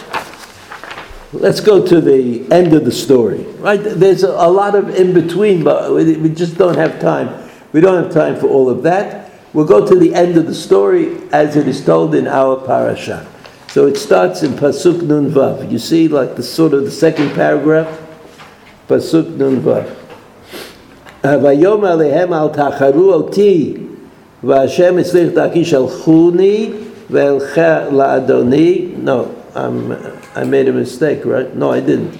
Let's 1.33 1.59
go 1.59 1.85
to 1.85 1.99
the 1.99 2.49
end 2.51 2.73
of 2.73 2.85
the 2.85 2.91
story. 2.91 3.43
Right? 3.59 3.81
There's 3.81 4.23
a, 4.23 4.31
lot 4.47 4.75
of 4.75 4.95
in 4.95 5.13
between, 5.13 5.63
but 5.63 5.93
we, 5.93 6.29
just 6.29 6.57
don't 6.57 6.77
have 6.77 6.99
time. 6.99 7.49
We 7.73 7.81
don't 7.81 8.01
have 8.01 8.13
time 8.13 8.39
for 8.39 8.47
all 8.47 8.69
of 8.69 8.83
that. 8.83 9.31
We'll 9.51 9.65
go 9.65 9.85
to 9.85 9.95
the 9.95 10.13
end 10.13 10.37
of 10.37 10.45
the 10.45 10.55
story 10.55 11.17
as 11.31 11.55
it 11.55 11.67
is 11.67 11.83
told 11.83 12.15
in 12.15 12.27
our 12.27 12.55
parasha. 12.55 13.27
So 13.67 13.87
it 13.87 13.97
starts 13.97 14.43
in 14.43 14.53
Pasuk 14.53 15.01
Nun 15.01 15.29
Vav. 15.29 15.69
You 15.69 15.79
see, 15.79 16.07
like 16.07 16.37
the 16.37 16.43
sort 16.43 16.73
of 16.73 16.85
the 16.85 16.91
second 16.91 17.33
paragraph? 17.33 18.01
Pasuk 18.87 19.35
Nun 19.35 19.59
Vav. 19.61 19.93
Vayom 21.21 21.81
alehem 21.81 22.31
al 22.33 22.51
tacharu 22.51 23.11
oti 23.13 23.73
v'Hashem 24.41 25.01
etzlich 25.01 25.35
daki 25.35 25.61
shalchuni 25.63 26.71
ve'elcha 27.09 27.89
la'adoni. 27.89 28.95
No, 28.95 29.34
I'm, 29.55 29.91
I 30.35 30.43
made 30.43 30.67
a 30.67 30.73
mistake, 30.73 31.25
right? 31.25 31.53
No, 31.55 31.71
I 31.71 31.79
didn't. 31.79 32.11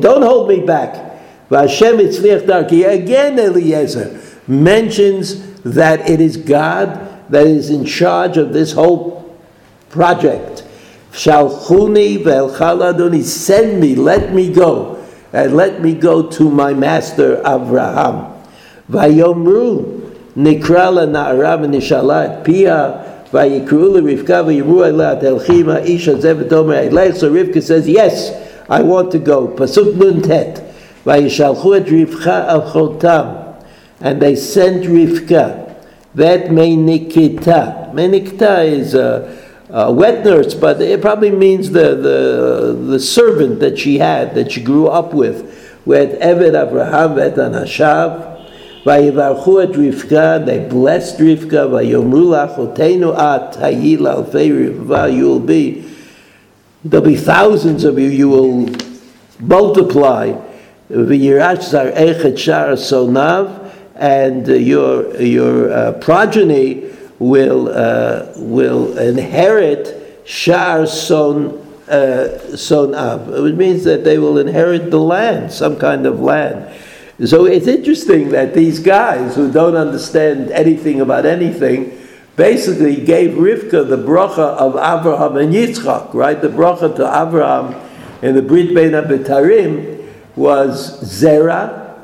Don't 0.00 0.22
hold 0.22 0.48
me 0.48 0.60
back. 0.60 1.06
Again, 1.50 3.38
Eliezer 3.38 4.20
mentions 4.46 5.62
that 5.62 6.10
it 6.10 6.20
is 6.20 6.36
God 6.36 7.08
that 7.30 7.46
is 7.46 7.70
in 7.70 7.84
charge 7.84 8.36
of 8.36 8.52
this 8.52 8.72
whole 8.72 9.38
project. 9.88 10.64
Shalchuni 11.12 12.22
send 13.22 13.80
me, 13.80 13.94
let 13.94 14.32
me 14.32 14.52
go, 14.52 15.04
and 15.32 15.56
let 15.56 15.80
me 15.80 15.94
go 15.94 16.28
to 16.28 16.50
my 16.50 16.72
master 16.72 17.38
Abraham. 17.40 18.32
Vayomru 18.90 20.00
nikra 20.36 20.90
na'ara 21.06 21.58
v'nishala 21.58 22.44
pia 22.44 23.09
v'yimru 23.32 24.86
elah 24.88 25.20
telchi 25.20 25.64
ma'ish 25.64 26.06
hazeh 26.06 26.42
v'tomer 26.42 26.88
eleh. 26.88 27.16
So 27.16 27.30
Rivka 27.30 27.62
says, 27.62 27.88
yes, 27.88 28.32
I 28.68 28.82
want 28.82 29.12
to 29.12 29.18
go. 29.18 29.48
Pasuk 29.48 29.94
et 29.96 31.86
Rivka 31.86 32.46
al 32.48 33.50
and 34.00 34.22
they 34.22 34.36
sent 34.36 34.84
Rivka. 34.84 35.66
That 36.14 36.46
Meinikita. 36.46 37.92
Meinikita 37.92 38.66
is 38.66 38.94
a, 38.94 39.38
a 39.68 39.92
wet 39.92 40.24
nurse, 40.24 40.54
but 40.54 40.80
it 40.80 41.00
probably 41.00 41.30
means 41.30 41.70
the, 41.70 41.94
the, 41.94 42.78
the 42.92 43.00
servant 43.00 43.60
that 43.60 43.78
she 43.78 43.98
had, 43.98 44.34
that 44.34 44.52
she 44.52 44.62
grew 44.62 44.88
up 44.88 45.14
with, 45.14 45.80
with 45.86 46.20
Eved 46.20 46.60
Abraham 46.60 47.18
et 47.18 47.36
Anashav, 47.36 48.39
ויברכו 48.85 49.61
את 49.61 49.69
רבקה, 49.69 50.37
they 50.45 50.73
blessed 50.73 51.21
רבקה, 51.31 51.65
ויאמרו 51.71 52.33
לך, 52.33 52.57
אותנו 52.57 53.13
את, 53.13 53.57
היי 53.61 53.97
לאלפי 53.97 54.51
רבבה, 54.67 55.05
you 55.07 55.23
will 55.23 55.49
be, 55.49 55.83
there'll 56.89 57.01
be 57.01 57.15
thousands 57.15 57.83
of 57.83 57.97
you, 57.97 58.09
you 58.09 58.29
will 58.29 58.69
multiply, 59.49 60.31
וירש 60.89 61.69
זרעך 61.69 62.25
את 62.25 62.37
שער 62.37 62.75
סוניו, 62.75 63.45
and 63.95 64.49
uh, 64.49 64.53
your, 64.53 65.15
your 65.21 65.71
uh, 65.71 65.91
progeny 65.93 66.83
will, 67.19 67.69
uh, 67.69 68.25
will 68.35 68.97
inherit 68.97 70.21
Shar 70.25 70.85
Son, 70.85 71.61
uh, 71.87 72.57
son 72.57 72.93
Av. 72.93 73.29
It 73.45 73.55
means 73.55 73.83
that 73.85 74.03
they 74.03 74.17
will 74.17 74.37
inherit 74.37 74.91
the 74.91 74.99
land, 74.99 75.51
some 75.51 75.77
kind 75.77 76.05
of 76.05 76.19
land. 76.19 76.67
So 77.24 77.44
it's 77.44 77.66
interesting 77.66 78.30
that 78.30 78.54
these 78.54 78.78
guys 78.78 79.36
who 79.36 79.52
don't 79.52 79.76
understand 79.76 80.50
anything 80.52 81.02
about 81.02 81.26
anything 81.26 81.98
basically 82.36 82.96
gave 82.96 83.32
Rivka 83.32 83.86
the 83.86 83.98
bracha 83.98 84.56
of 84.56 84.74
Abraham 84.76 85.36
and 85.36 85.52
Yitzchak, 85.52 86.14
right? 86.14 86.40
The 86.40 86.48
bracha 86.48 86.96
to 86.96 87.02
Abraham 87.04 87.74
in 88.22 88.34
the 88.34 88.40
Brit 88.40 88.74
Bein 88.74 88.92
HaBetarim 88.92 90.08
was 90.34 91.02
Zera 91.02 91.98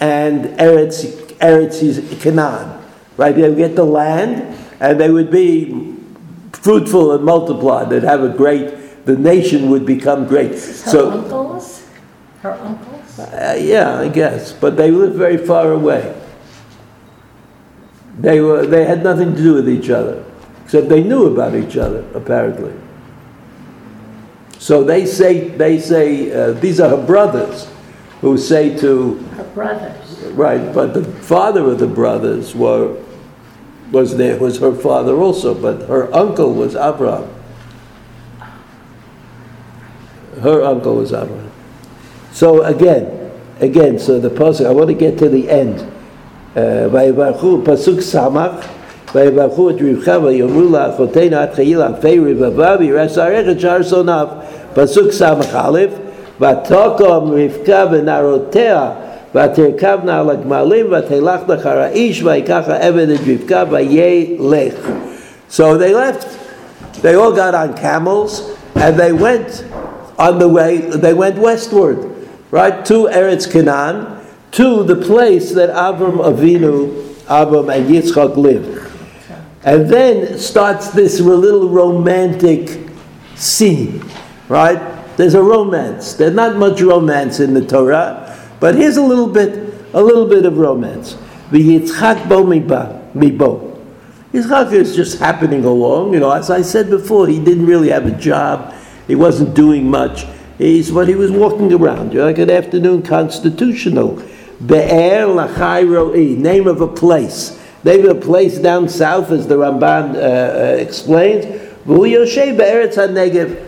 and 0.00 0.44
Eretz, 0.58 1.16
Eretz 1.38 2.20
Canaan, 2.20 2.78
right? 3.16 3.34
They 3.34 3.48
would 3.48 3.56
get 3.56 3.74
the 3.74 3.84
land 3.84 4.54
and 4.80 5.00
they 5.00 5.10
would 5.10 5.30
be 5.30 5.96
fruitful 6.52 7.12
and 7.12 7.24
multiply. 7.24 7.84
They'd 7.84 8.02
have 8.02 8.22
a 8.22 8.28
great, 8.28 9.06
the 9.06 9.16
nation 9.16 9.70
would 9.70 9.86
become 9.86 10.26
great. 10.26 10.50
Her 10.50 10.58
So, 10.58 11.10
uncles? 11.10 11.86
Her 12.42 12.52
uncles? 12.52 12.97
Uh, 13.18 13.56
yeah, 13.58 13.98
I 13.98 14.08
guess, 14.08 14.52
but 14.52 14.76
they 14.76 14.90
lived 14.90 15.16
very 15.16 15.36
far 15.36 15.72
away. 15.72 16.14
They 18.18 18.40
were, 18.40 18.66
they 18.66 18.84
had 18.84 19.02
nothing 19.02 19.34
to 19.34 19.42
do 19.42 19.54
with 19.54 19.68
each 19.68 19.90
other, 19.90 20.24
except 20.64 20.88
they 20.88 21.02
knew 21.02 21.26
about 21.26 21.54
each 21.54 21.76
other, 21.76 22.04
apparently. 22.14 22.72
So 24.58 24.82
they 24.82 25.06
say, 25.06 25.48
they 25.48 25.78
say, 25.78 26.32
uh, 26.32 26.52
these 26.52 26.80
are 26.80 26.90
her 26.90 27.06
brothers 27.06 27.68
who 28.20 28.36
say 28.36 28.76
to, 28.78 29.14
Her 29.36 29.44
brothers. 29.44 30.20
right, 30.32 30.74
but 30.74 30.94
the 30.94 31.04
father 31.04 31.62
of 31.70 31.78
the 31.78 31.86
brothers 31.86 32.54
were, 32.56 33.00
was 33.92 34.16
there, 34.16 34.38
was 34.38 34.58
her 34.58 34.74
father 34.74 35.14
also, 35.14 35.54
but 35.54 35.88
her 35.88 36.12
uncle 36.14 36.52
was 36.52 36.74
Abraham. 36.74 37.30
Her 40.42 40.62
uncle 40.62 40.96
was 40.96 41.12
Abraham. 41.12 41.47
So 42.37 42.63
again, 42.63 43.31
again, 43.59 43.99
so 43.99 44.19
the 44.19 44.29
pasuk. 44.29 44.65
I 44.65 44.71
want 44.71 44.87
to 44.89 44.95
get 44.95 45.17
to 45.19 45.29
the 45.29 45.49
end. 45.49 45.79
Uh, 46.55 46.89
ויברכו, 46.91 47.59
פסוק 47.63 48.01
סמך, 48.01 48.51
ויברכו 49.15 49.69
את 49.69 49.75
רבחה 49.81 50.17
ויאמרו 50.23 50.71
לה 50.71 50.89
אחותינו 50.89 51.43
את 51.43 51.53
חיי 51.53 51.75
לאלפי 51.75 52.19
רבבה 52.19 52.75
ויראה 52.79 53.09
שערך 53.09 53.49
את 53.51 53.59
שער 53.59 53.81
שונאיו. 53.81 54.27
פסוק 54.73 55.11
ס"א, 55.11 55.33
ותקום 56.41 57.31
רבקה 57.31 57.85
ונערותיה 57.91 58.89
ותרכבנה 59.35 60.19
על 60.19 60.29
הגמלים 60.29 60.85
ותלכנה 60.91 61.55
אחר 61.55 61.79
האיש 61.79 62.23
ויקח 62.23 62.63
העבד 62.67 63.09
את 63.09 63.19
רבקה 63.27 63.63
וילך. 63.69 64.89
So 65.49 65.77
they 65.77 65.93
left. 65.93 66.27
They 67.01 67.15
all 67.15 67.33
got 67.33 67.53
on 67.53 67.73
camels 67.75 68.31
and 68.75 68.97
they 68.97 69.11
went 69.11 69.65
on 70.17 70.39
the 70.39 70.47
way, 70.47 70.77
they 70.77 71.13
went 71.13 71.37
westward, 71.37 71.99
right, 72.50 72.84
to 72.86 73.08
Eretz 73.08 73.50
Canaan, 73.50 74.24
to 74.52 74.82
the 74.84 74.96
place 74.96 75.52
that 75.52 75.70
Avram 75.70 76.18
Avinu, 76.18 77.04
Avram 77.24 77.74
and 77.74 77.88
Yitzchak 77.88 78.36
lived. 78.36 78.86
And 79.64 79.88
then 79.88 80.38
starts 80.38 80.90
this 80.90 81.20
little 81.20 81.68
romantic 81.68 82.88
scene, 83.34 84.02
right? 84.48 84.80
There's 85.16 85.34
a 85.34 85.42
romance. 85.42 86.14
There's 86.14 86.34
not 86.34 86.56
much 86.56 86.80
romance 86.80 87.40
in 87.40 87.52
the 87.52 87.64
Torah, 87.64 88.38
but 88.60 88.76
here's 88.76 88.96
a 88.96 89.02
little 89.02 89.28
bit, 89.28 89.74
a 89.92 90.00
little 90.00 90.26
bit 90.26 90.46
of 90.46 90.56
romance. 90.58 91.14
V'yitzchak 91.50 92.28
bo 92.28 92.44
mibo. 92.44 93.78
Yitzchak 94.32 94.72
is 94.72 94.94
just 94.94 95.18
happening 95.18 95.64
along. 95.64 96.14
You 96.14 96.20
know, 96.20 96.30
as 96.30 96.50
I 96.50 96.62
said 96.62 96.88
before, 96.88 97.26
he 97.26 97.38
didn't 97.42 97.66
really 97.66 97.90
have 97.90 98.06
a 98.06 98.16
job. 98.16 98.74
He 99.06 99.14
wasn't 99.14 99.54
doing 99.54 99.90
much. 99.90 100.24
He's 100.58 100.90
but 100.90 101.08
he 101.08 101.14
was 101.14 101.30
walking 101.30 101.72
around. 101.72 102.12
You 102.12 102.18
know, 102.18 102.26
like 102.26 102.38
an 102.38 102.50
afternoon 102.50 103.02
constitutional. 103.02 104.22
Be'er 104.64 105.26
lachai 105.26 105.86
ro'i, 105.86 106.36
name 106.36 106.66
of 106.66 106.80
a 106.80 106.88
place. 106.88 107.56
Name 107.84 108.08
of 108.08 108.16
a 108.16 108.20
place 108.20 108.58
down 108.58 108.88
south, 108.88 109.30
as 109.30 109.46
the 109.46 109.54
Ramban 109.54 110.16
uh, 110.16 110.18
uh, 110.18 110.84
ha-negev. 112.94 113.64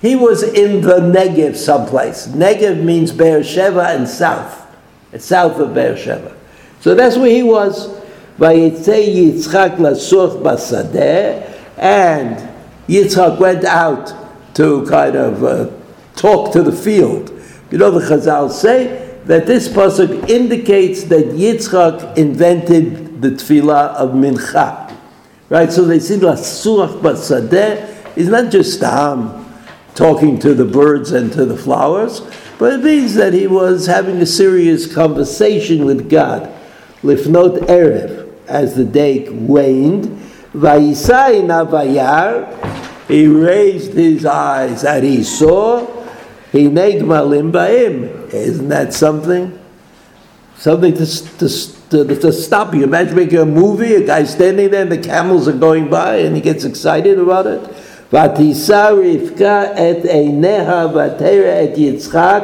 He 0.00 0.16
was 0.16 0.42
in 0.42 0.80
the 0.80 0.98
Negev 0.98 1.54
someplace. 1.54 2.26
Negev 2.26 2.82
means 2.82 3.12
Beersheba 3.12 3.90
and 3.90 4.08
south. 4.08 4.66
It's 5.12 5.24
south 5.24 5.58
of 5.58 5.74
Beersheba. 5.74 6.34
So 6.80 6.94
that's 6.96 7.16
where 7.16 7.30
he 7.30 7.44
was. 7.44 7.88
And 8.40 8.72
Yitzchak 12.88 13.38
went 13.38 13.64
out 13.64 14.12
to 14.54 14.86
kind 14.86 15.14
of 15.14 15.44
uh, 15.44 15.66
talk 16.22 16.52
to 16.52 16.62
the 16.62 16.72
field. 16.72 17.32
You 17.72 17.78
know, 17.78 17.90
the 17.90 17.98
Chazal 17.98 18.48
say 18.48 19.18
that 19.24 19.44
this 19.44 19.68
pasuk 19.68 20.30
indicates 20.30 21.02
that 21.04 21.26
Yitzchak 21.26 22.16
invented 22.16 23.20
the 23.20 23.30
tefillah 23.30 23.94
of 23.94 24.10
Mincha. 24.10 24.96
Right? 25.48 25.72
So 25.72 25.84
they 25.84 25.98
see 25.98 26.16
lasuch 26.16 27.00
basadeh 27.00 28.16
is 28.16 28.28
not 28.28 28.52
just 28.52 28.84
um, 28.84 29.52
talking 29.96 30.38
to 30.38 30.54
the 30.54 30.64
birds 30.64 31.10
and 31.10 31.32
to 31.32 31.44
the 31.44 31.56
flowers, 31.56 32.20
but 32.56 32.74
it 32.74 32.84
means 32.84 33.14
that 33.14 33.32
he 33.32 33.48
was 33.48 33.86
having 33.86 34.18
a 34.18 34.26
serious 34.26 34.92
conversation 34.92 35.84
with 35.84 36.08
God. 36.08 36.42
Lifnot 37.02 37.66
Erev, 37.66 38.32
as 38.46 38.76
the 38.76 38.84
day 38.84 39.28
waned, 39.28 40.04
Vayisai 40.54 41.42
Navayar, 41.42 43.08
he 43.08 43.26
raised 43.26 43.94
his 43.94 44.24
eyes 44.24 44.84
and 44.84 45.04
he 45.04 45.24
saw, 45.24 46.01
he 46.51 46.65
Negmalim 46.67 47.51
Baim. 47.51 48.03
Isn't 48.31 48.69
that 48.69 48.93
something? 48.93 49.59
Something 50.57 50.93
to, 50.95 51.05
to, 51.05 51.49
to, 51.89 52.15
to 52.19 52.33
stop 52.33 52.73
you. 52.73 52.83
Imagine 52.83 53.15
making 53.15 53.37
a 53.39 53.45
movie, 53.45 53.95
a 53.95 54.05
guy 54.05 54.23
standing 54.23 54.71
there 54.71 54.81
and 54.81 54.91
the 54.91 54.97
camels 54.97 55.47
are 55.47 55.57
going 55.57 55.89
by 55.89 56.15
and 56.17 56.35
he 56.35 56.41
gets 56.41 56.63
excited 56.63 57.19
about 57.19 57.47
it. 57.47 57.61
ותישא 58.13 58.89
רבקה 58.91 59.63
את 59.63 60.05
עיניה 60.05 60.87
ותרא 60.93 61.63
את 61.63 61.77
יצחק 61.77 62.43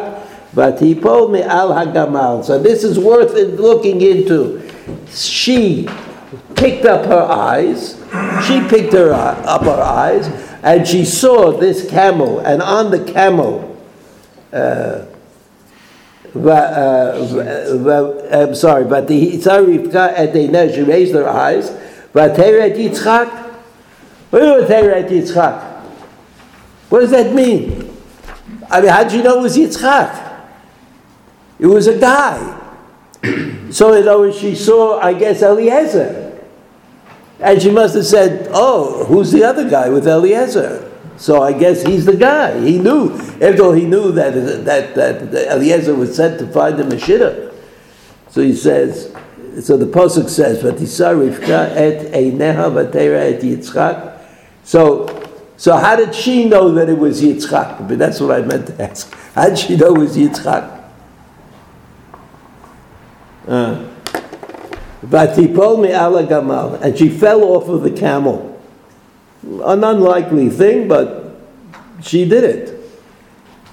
ותיפול 0.56 1.32
מעל 1.32 1.72
הגמל. 1.72 2.38
So 2.44 2.60
this 2.60 2.84
is 2.84 3.00
worth 3.00 3.36
it 3.36 3.60
looking 3.60 4.02
into. 4.02 4.62
She 5.14 5.88
picked 6.56 6.86
up 6.86 7.06
her 7.06 7.26
eyes, 7.30 7.96
she 8.46 8.60
picked 8.68 8.94
her 8.94 9.14
eye- 9.14 9.42
up 9.46 9.64
her 9.64 9.82
eyes, 9.82 10.28
and 10.64 10.86
she 10.88 11.06
saw 11.06 11.52
this 11.52 11.90
camel, 11.90 12.40
and 12.40 12.62
on 12.62 12.92
the 12.92 13.00
camel, 13.00 13.67
uh, 14.53 15.05
uh 16.35 17.29
I'm 18.33 18.55
sorry, 18.55 18.85
but 18.85 19.09
the 19.09 19.33
Yitzhar 19.33 19.65
Rivka 19.65 20.15
and 20.17 20.33
the 20.33 20.73
she 20.75 20.83
raised 20.83 21.15
their 21.15 21.29
eyes, 21.29 21.71
but 22.13 22.37
Teret 22.37 22.77
Yitzchak, 22.77 23.55
what 24.31 24.43
is 24.43 24.69
Teret 24.69 25.09
Yitzchak? 25.09 25.69
What 26.89 27.01
does 27.01 27.11
that 27.11 27.35
mean? 27.35 27.97
I 28.71 28.81
mean, 28.81 28.91
how 28.91 29.05
did 29.05 29.13
you 29.13 29.23
know 29.23 29.39
it 29.39 29.43
was 29.43 29.57
Yitzchak? 29.57 30.27
It 31.59 31.67
was 31.67 31.87
a 31.87 31.99
guy. 31.99 32.55
so, 33.71 33.93
in 33.93 34.07
other 34.07 34.19
words, 34.19 34.39
she 34.39 34.55
saw, 34.55 35.01
I 35.01 35.13
guess, 35.13 35.43
Eliezer. 35.43 36.25
And 37.41 37.61
she 37.61 37.71
must 37.71 37.95
have 37.95 38.07
said, 38.07 38.49
oh, 38.53 39.05
who's 39.05 39.33
the 39.33 39.45
other 39.45 39.69
guy 39.69 39.89
with 39.89 40.07
Eliezer? 40.07 40.88
So 41.19 41.43
I 41.43 41.53
guess 41.53 41.83
he's 41.83 42.07
the 42.07 42.17
guy. 42.17 42.61
He 42.61 42.79
knew. 42.79 43.13
After 43.43 43.65
all, 43.65 43.73
he 43.73 43.85
knew 43.85 44.13
that, 44.13 44.31
that, 44.65 44.95
that, 44.95 45.33
that 45.33 45.49
Eliezer 45.53 45.95
was 45.95 46.15
sent 46.15 46.39
to 46.39 46.47
find 46.47 46.79
him 46.79 46.93
a. 46.93 46.99
So 48.31 48.41
he 48.41 48.55
says, 48.55 49.15
so 49.61 49.77
the 49.77 49.87
Pasuk 49.87 50.29
says, 50.29 50.63
Vatisa 50.63 51.17
Rivka 51.17 51.71
et 51.75 52.13
Eineha 52.13 52.71
Vatera 52.71 53.33
et 53.33 53.41
Yitzchak. 53.41 54.17
So, 54.63 55.29
so 55.57 55.77
how 55.77 55.97
did 55.97 56.15
she 56.15 56.45
know 56.45 56.71
that 56.75 56.89
it 56.89 56.97
was 56.97 57.21
Yitzchak? 57.21 57.89
But 57.89 57.99
that's 57.99 58.21
what 58.21 58.31
I 58.31 58.43
meant 58.43 58.69
to 58.69 58.83
ask. 58.83 59.13
How 59.35 59.49
did 59.49 59.59
she 59.59 59.77
know 59.77 59.97
it 59.97 59.99
was 59.99 60.17
Yitzchak? 60.17 60.85
Uh, 63.49 63.89
Vatipol 65.05 65.83
me'ala 65.83 66.23
gamal. 66.25 66.81
And 66.81 66.97
she 66.97 67.09
fell 67.09 67.43
off 67.43 67.69
of 67.69 67.83
the 67.83 67.91
camel. 67.91 68.48
An 69.43 69.85
unlikely 69.85 70.49
thing, 70.51 70.89
but 70.89 71.37
she 72.03 72.29
did 72.29 72.45
it. 72.45 72.75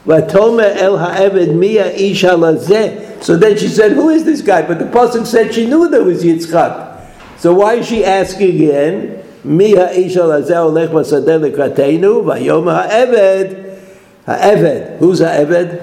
Vatome 0.05 0.76
el 0.76 0.97
ha'eved 0.97 1.55
mia 1.55 1.88
ish. 1.88 2.22
So 2.22 3.36
then 3.38 3.57
she 3.57 3.68
said, 3.68 3.93
who 3.93 4.09
is 4.09 4.24
this 4.24 4.41
guy? 4.41 4.61
But 4.61 4.78
the 4.78 4.86
pasuk 4.86 5.26
said 5.26 5.53
she 5.53 5.66
knew 5.66 5.89
there 5.89 6.03
was 6.03 6.24
Yitzchak. 6.24 6.93
So 7.38 7.53
why 7.53 7.76
is 7.76 7.88
she 7.88 8.05
asking 8.05 8.55
again? 8.55 9.24
Mi 9.43 9.72
ha'ish 9.72 10.16
halazeh 10.16 10.49
olech 10.49 10.89
basadeh 10.89 11.39
lekratenu 11.51 12.24
vayom 12.24 12.68
ha'eved. 12.72 13.80
Ha'eved. 14.26 14.97
Who's 14.99 15.20
ha'eved? 15.20 15.82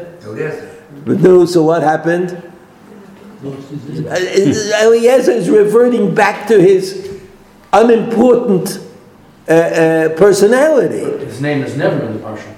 No, 1.07 1.45
so 1.45 1.65
what 1.65 1.83
happened? 1.83 2.41
Eliezer 3.45 5.33
is 5.33 5.51
reverting 5.51 6.15
back 6.15 6.47
to 6.47 6.61
his 6.61 7.11
unimportant 7.73 8.79
uh, 9.49 9.53
uh, 9.53 10.09
personality. 10.17 11.25
His 11.25 11.41
name 11.41 11.63
is 11.63 11.77
never 11.77 12.05
in 12.07 12.15
the 12.15 12.19
parsha. 12.19 12.55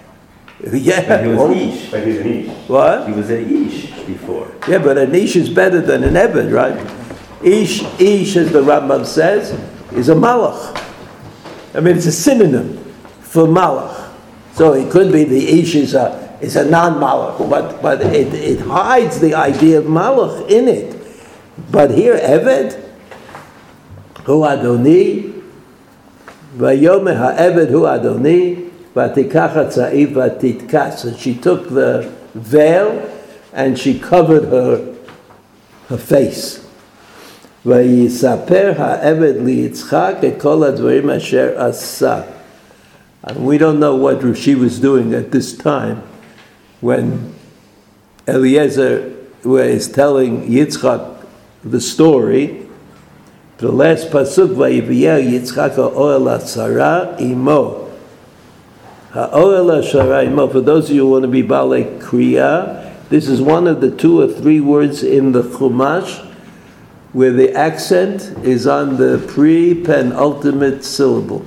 Yeah. 0.72 1.22
He 1.22 1.28
was 1.28 1.36
well, 1.36 1.50
Ish. 1.52 1.90
But 1.90 2.06
he's 2.06 2.18
an 2.20 2.26
Ish. 2.26 2.68
what? 2.68 3.08
He 3.08 3.14
was 3.14 3.30
an 3.30 3.66
Ish 3.66 3.94
before. 4.06 4.50
Yeah, 4.68 4.78
but 4.78 4.98
an 4.98 5.14
ish 5.14 5.36
is 5.36 5.50
better 5.50 5.80
than 5.80 6.04
an 6.04 6.16
ebed, 6.16 6.50
right? 6.52 6.78
Ish, 7.42 7.82
ish, 8.00 8.36
as 8.36 8.52
the 8.52 8.62
Rambam 8.62 9.04
says, 9.04 9.50
is 9.92 10.08
a 10.08 10.14
malach. 10.14 10.80
I 11.74 11.80
mean, 11.80 11.96
it's 11.96 12.06
a 12.06 12.12
synonym 12.12 12.78
for 13.20 13.46
malach. 13.46 14.12
So 14.52 14.72
it 14.72 14.90
could 14.90 15.12
be 15.12 15.24
the 15.24 15.60
ish 15.60 15.74
is 15.74 15.94
a 15.94 16.22
is 16.40 16.56
a 16.56 16.64
non-malach, 16.68 17.48
but 17.50 17.82
but 17.82 18.00
it, 18.02 18.32
it 18.34 18.60
hides 18.60 19.20
the 19.20 19.34
idea 19.34 19.78
of 19.78 19.84
malach 19.86 20.48
in 20.50 20.68
it. 20.68 20.96
But 21.70 21.90
here, 21.90 22.16
eved, 22.16 22.80
hu 24.24 24.40
adoni, 24.40 25.33
vayome 26.57 27.15
ha'eved 27.15 27.69
hu 27.69 27.81
adoni, 27.81 28.69
vatikach 28.95 29.53
hatza'if 29.53 30.13
vatitkas. 30.13 31.05
And 31.05 31.17
she 31.17 31.35
took 31.35 31.69
the 31.69 32.11
veil 32.33 33.09
and 33.53 33.77
she 33.77 33.99
covered 33.99 34.45
her 34.45 34.95
her 35.89 35.97
face. 35.97 36.59
ויספר 37.65 38.73
העבד 38.77 39.33
ליצחק 39.45 40.15
את 40.27 40.41
כל 40.41 40.63
הדברים 40.63 41.09
אשר 41.09 41.49
עשה. 41.55 42.21
And 43.23 43.45
we 43.45 43.57
don't 43.57 43.79
know 43.79 43.95
what 43.95 44.21
she 44.37 44.55
was 44.55 44.79
doing 44.79 45.13
at 45.13 45.31
this 45.31 45.53
time 45.53 46.01
when 46.79 47.33
Eliezer 48.27 49.11
is 49.43 49.89
telling 49.89 50.47
Yitzchak 50.47 51.25
the 51.63 51.81
story. 51.81 52.62
The 53.58 53.70
last 53.70 54.10
pasuk, 54.10 54.54
"Vayivyeh 54.56 55.22
Yitzchak 55.30 55.76
ha'oel 55.76 56.28
ha'tzara 56.28 57.20
imo." 57.20 57.88
Ha'oel 59.12 59.70
ha'tzara 59.70 60.26
imo. 60.26 60.48
For 60.48 60.60
those 60.60 60.90
of 60.90 60.96
you 60.96 61.02
who 61.02 61.10
want 61.12 61.22
to 61.22 61.28
be 61.28 61.42
Balei 61.42 62.00
Kriya, 62.00 62.92
this 63.10 63.28
is 63.28 63.40
one 63.40 63.68
of 63.68 63.80
the 63.80 63.90
two 63.90 64.20
or 64.20 64.26
three 64.26 64.60
words 64.60 65.02
in 65.04 65.32
the 65.32 65.42
Chumash 65.42 66.26
where 67.12 67.30
the 67.30 67.52
accent 67.54 68.32
is 68.42 68.66
on 68.66 68.96
the 68.96 69.22
pre-penultimate 69.28 70.84
syllable. 70.84 71.44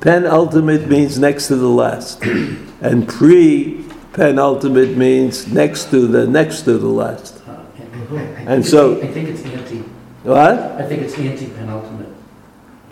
Penultimate 0.00 0.86
means 0.88 1.18
next 1.18 1.46
to 1.48 1.56
the 1.56 1.66
last, 1.66 2.22
and 2.82 3.08
pre-penultimate 3.08 4.98
means 4.98 5.48
next 5.50 5.90
to 5.90 6.06
the 6.06 6.26
next 6.26 6.62
to 6.62 6.76
the 6.76 6.86
last. 6.86 7.33
And 8.46 8.64
so- 8.64 9.00
I 9.00 9.06
think 9.06 9.28
it's 9.28 9.42
anti, 9.44 9.82
What? 10.24 10.76
I 10.78 10.82
think 10.82 11.02
it's 11.02 11.18
anti-penultimate. 11.18 12.08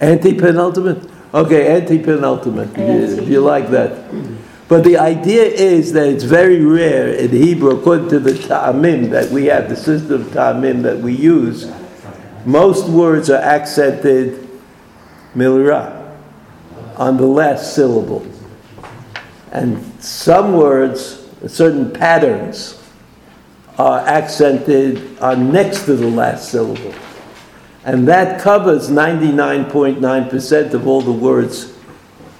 Anti-penultimate? 0.00 0.98
Okay, 1.34 1.66
anti-penultimate, 1.66 2.68
if 2.76 2.78
you- 2.78 3.22
if 3.22 3.28
you 3.28 3.40
like 3.40 3.70
that. 3.70 3.92
But 4.68 4.84
the 4.84 4.98
idea 4.98 5.44
is 5.44 5.92
that 5.92 6.06
it's 6.06 6.24
very 6.24 6.64
rare 6.64 7.08
in 7.08 7.30
Hebrew, 7.30 7.70
according 7.70 8.08
to 8.08 8.18
the 8.18 8.32
ta'amim 8.32 9.10
that 9.10 9.30
we 9.30 9.46
have, 9.46 9.68
the 9.68 9.76
system 9.76 10.22
of 10.22 10.26
ta'amim 10.32 10.82
that 10.82 11.00
we 11.00 11.12
use, 11.12 11.66
most 12.44 12.88
words 12.88 13.30
are 13.30 13.40
accented 13.40 14.48
milra 15.34 15.92
on 16.96 17.16
the 17.16 17.26
last 17.26 17.74
syllable. 17.74 18.22
And 19.52 19.78
some 20.00 20.54
words, 20.54 21.18
certain 21.46 21.90
patterns, 21.90 22.78
are 23.78 24.00
accented 24.00 25.18
on 25.18 25.52
next 25.52 25.84
to 25.86 25.96
the 25.96 26.06
last 26.06 26.50
syllable. 26.50 26.94
And 27.84 28.06
that 28.08 28.40
covers 28.40 28.90
99.9% 28.90 30.74
of 30.74 30.86
all 30.86 31.00
the 31.00 31.12
words 31.12 31.76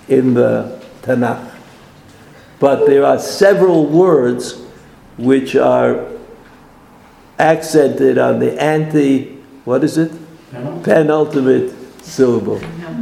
in 0.08 0.34
the 0.34 0.80
Tanakh. 1.02 1.50
But 2.60 2.86
there 2.86 3.04
are 3.04 3.18
several 3.18 3.86
words 3.86 4.62
which 5.18 5.56
are 5.56 6.06
accented 7.38 8.18
on 8.18 8.38
the 8.38 8.60
anti, 8.62 9.36
what 9.64 9.82
is 9.82 9.98
it? 9.98 10.12
Penultimate? 10.52 10.84
Penultimate 10.84 12.04
syllable. 12.04 12.60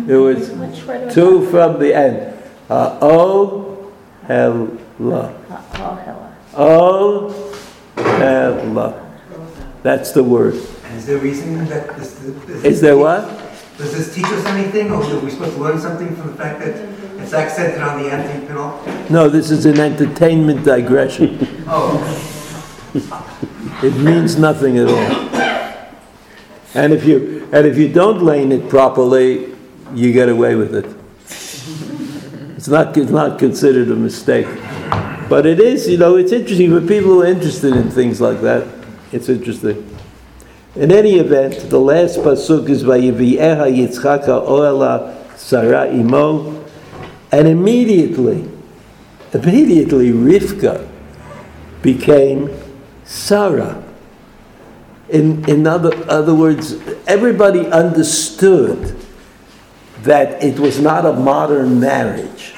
It 0.09 0.17
was 0.17 0.51
Which 0.51 0.85
word 0.85 1.05
was 1.07 1.15
two 1.15 1.51
from 1.51 1.79
the 1.79 1.95
end. 1.95 2.43
Uh, 2.71 2.99
o, 3.03 3.93
hella. 4.27 4.69
Oh, 5.01 5.95
hella. 5.97 6.37
O, 6.57 7.50
hella. 8.03 9.07
That's 9.83 10.13
the 10.13 10.23
word. 10.23 10.55
Is 10.97 11.07
there 11.07 11.19
reason 11.19 11.67
that 11.69 11.97
this, 11.97 12.15
this 12.15 12.65
Is 12.65 12.81
there 12.81 12.97
what? 12.97 13.25
Does 13.79 13.97
this 13.97 14.15
teach 14.15 14.27
us 14.27 14.45
anything, 14.47 14.91
or 14.93 15.03
are 15.03 15.19
we 15.21 15.31
supposed 15.31 15.57
to 15.57 15.63
learn 15.63 15.81
something 15.81 16.15
from 16.15 16.27
the 16.33 16.35
fact 16.37 16.61
that 16.61 16.77
it's 17.23 17.33
accented 17.33 17.81
on 17.81 18.03
the 18.03 18.11
anti-penal? 18.13 18.83
No, 19.09 19.29
this 19.31 19.51
is 19.51 19.65
an 19.67 19.81
entertainment 19.81 20.65
digression. 20.65 21.47
Oh, 21.73 22.03
It 23.83 23.95
means 23.95 24.37
nothing 24.37 24.77
at 24.79 24.89
all. 24.89 25.31
And 26.75 26.93
if 26.93 27.05
you, 27.05 27.49
and 27.53 27.67
if 27.67 27.79
you 27.79 27.89
don't 27.93 28.23
lane 28.23 28.51
it 28.53 28.69
properly, 28.69 29.55
you 29.95 30.13
get 30.13 30.29
away 30.29 30.57
with 30.57 30.75
it. 30.75 30.87
It's 32.57 32.69
not, 32.69 32.97
it's 32.97 33.11
not 33.11 33.39
considered 33.39 33.89
a 33.91 33.97
mistake. 33.97 34.47
But 35.31 35.47
it 35.47 35.61
is, 35.61 35.89
you 35.89 35.97
know, 35.97 36.17
it's 36.17 36.33
interesting 36.33 36.71
for 36.71 36.81
people 36.81 37.13
who 37.13 37.23
are 37.23 37.27
interested 37.27 37.77
in 37.77 37.89
things 37.89 38.21
like 38.21 38.41
that. 38.41 38.67
It's 39.13 39.29
interesting. 39.29 39.89
In 40.75 40.91
any 40.91 41.21
event, 41.21 41.71
the 41.71 41.79
last 41.79 42.19
pasuk 42.19 42.69
is 42.69 42.83
Vayivieha 42.83 43.71
Yitzchak 43.71 44.25
Oela 44.25 45.17
Sarah 45.39 45.89
Imo, 45.89 46.65
and 47.31 47.47
immediately, 47.47 48.51
immediately 49.33 50.11
Rivka 50.11 50.89
became 51.81 52.51
Sarah. 53.05 53.85
In, 55.11 55.49
in 55.49 55.65
other, 55.65 55.93
other 56.11 56.35
words, 56.35 56.75
everybody 57.07 57.69
understood 57.69 58.97
that 60.03 60.43
it 60.43 60.59
was 60.59 60.81
not 60.81 61.07
a 61.07 61.13
modern 61.13 61.79
marriage. 61.79 62.53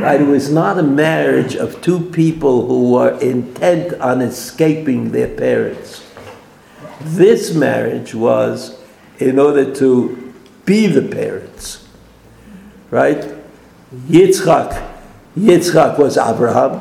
Right? 0.00 0.20
It 0.20 0.26
was 0.26 0.50
not 0.50 0.78
a 0.78 0.82
marriage 0.82 1.56
of 1.56 1.80
two 1.80 2.00
people 2.00 2.66
who 2.66 2.92
were 2.92 3.18
intent 3.20 3.94
on 4.00 4.20
escaping 4.20 5.12
their 5.12 5.28
parents. 5.28 6.02
This 7.00 7.54
marriage 7.54 8.14
was 8.14 8.78
in 9.18 9.38
order 9.38 9.74
to 9.76 10.32
be 10.64 10.86
the 10.86 11.02
parents. 11.02 11.86
Right? 12.90 13.24
Yitzchak, 14.08 14.70
Yitzchak 15.36 15.98
was 15.98 16.16
Abraham. 16.16 16.80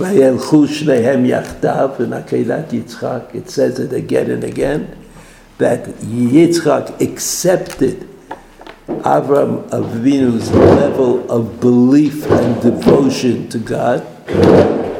וילכו 0.00 0.66
שניהם 0.66 1.26
יחדיו, 1.26 1.90
ונקהילת 2.00 2.72
יצחק, 2.72 3.20
it 3.34 3.48
says 3.48 3.78
it 3.78 3.92
again 3.92 4.30
and 4.30 4.44
again, 4.44 4.94
that 5.58 5.86
Yitzchak 6.02 7.00
accepted 7.00 8.06
Avram 9.01 9.69
Avinu's 9.69 10.51
level 10.51 11.29
of 11.31 11.59
belief 11.59 12.25
and 12.29 12.61
devotion 12.61 13.49
to 13.49 13.57
God, 13.57 14.05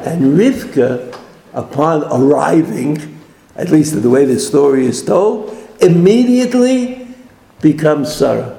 and 0.06 0.38
Rivka, 0.38 1.18
upon 1.54 2.04
arriving, 2.06 3.20
at 3.56 3.70
least 3.70 4.02
the 4.02 4.10
way 4.10 4.26
the 4.26 4.40
story 4.40 4.86
is 4.86 5.04
told, 5.04 5.56
immediately 5.82 7.08
becomes 7.62 8.14
Sarah. 8.14 8.58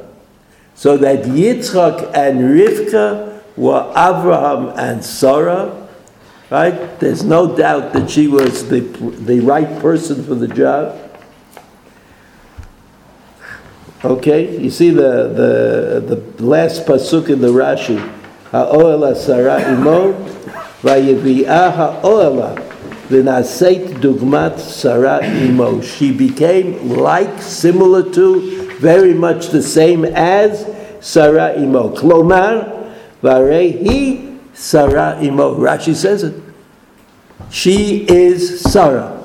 So 0.75 0.97
that 0.99 1.25
Yitzchak 1.25 2.13
and 2.15 2.41
Rivka 2.41 3.43
were 3.57 3.89
Abraham 3.91 4.69
and 4.79 5.05
Sarah, 5.05 5.89
right? 6.51 6.99
There's 7.01 7.25
no 7.25 7.57
doubt 7.57 7.93
that 7.93 8.11
she 8.11 8.27
was 8.29 8.69
the, 8.69 8.81
the 8.81 9.41
right 9.41 9.81
person 9.81 10.25
for 10.25 10.35
the 10.35 10.49
job. 10.49 11.12
Okay, 14.05 14.59
you 14.59 14.69
see 14.69 14.91
the, 14.91 16.03
the, 16.09 16.17
the 16.17 16.45
last 16.45 16.87
pasuk 16.87 17.31
in 17.31 17.41
the 17.41 17.49
Rashi. 17.49 18.01
Ha'oela 18.51 19.15
Sarah 19.15 19.73
imo, 19.73 20.13
vayevi'ah 20.83 21.73
ha'oela, 21.73 22.57
v'naseit 23.09 24.01
dugmat 24.01 24.59
Sarah 24.59 25.25
imo. 25.25 25.81
She 25.83 26.13
became 26.13 26.89
like, 26.89 27.41
similar 27.41 28.03
to, 28.15 28.77
very 28.81 29.15
much 29.15 29.51
the 29.51 29.63
same 29.63 30.05
as 30.05 30.67
Sarah 31.01 31.55
imo. 31.57 31.95
Klomar, 31.95 32.93
varehi 33.23 34.37
Sarah 34.53 35.17
imo. 35.23 35.55
Rashi 35.55 35.95
says 35.95 36.25
it. 36.25 36.43
She 37.51 38.05
is 38.09 38.63
Sarah. 38.63 39.22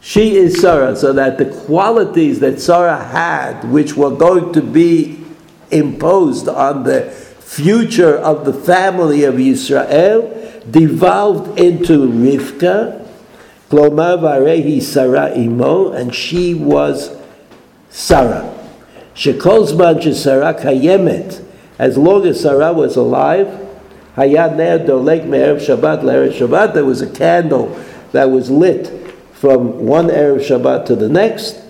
She 0.00 0.36
is 0.36 0.60
Sarah, 0.60 0.96
so 0.96 1.12
that 1.12 1.36
the 1.36 1.44
qualities 1.44 2.40
that 2.40 2.58
Sarah 2.58 3.04
had, 3.04 3.70
which 3.70 3.96
were 3.96 4.10
going 4.10 4.52
to 4.54 4.62
be 4.62 5.22
imposed 5.70 6.48
on 6.48 6.84
the 6.84 7.02
future 7.40 8.16
of 8.16 8.46
the 8.46 8.54
family 8.54 9.24
of 9.24 9.38
Israel, 9.38 10.22
devolved 10.70 11.60
into 11.60 12.08
Rivka, 12.08 13.06
Klomar 13.68 14.18
varehi 14.18 14.80
Sarah 14.80 15.36
imo, 15.36 15.92
and 15.92 16.14
she 16.14 16.54
was 16.54 17.16
Sarah. 17.90 18.56
She 19.12 19.34
Shekol 19.34 19.68
zman 19.68 20.00
shesarah 20.00 20.58
kayemet, 20.58 21.44
as 21.78 21.98
long 21.98 22.26
as 22.26 22.40
Sarah 22.40 22.72
was 22.72 22.96
alive, 22.96 23.46
hayad 24.16 24.56
ner 24.56 24.78
dolek 24.78 25.26
me'erev 25.26 25.60
Shabbat 25.60 26.02
le'erev 26.02 26.32
Shabbat, 26.32 26.72
there 26.72 26.86
was 26.86 27.02
a 27.02 27.10
candle 27.10 27.78
that 28.12 28.30
was 28.30 28.50
lit 28.50 28.99
from 29.40 29.86
one 29.86 30.08
Erev 30.08 30.40
Shabbat 30.40 30.84
to 30.84 30.94
the 30.94 31.08
next. 31.08 31.62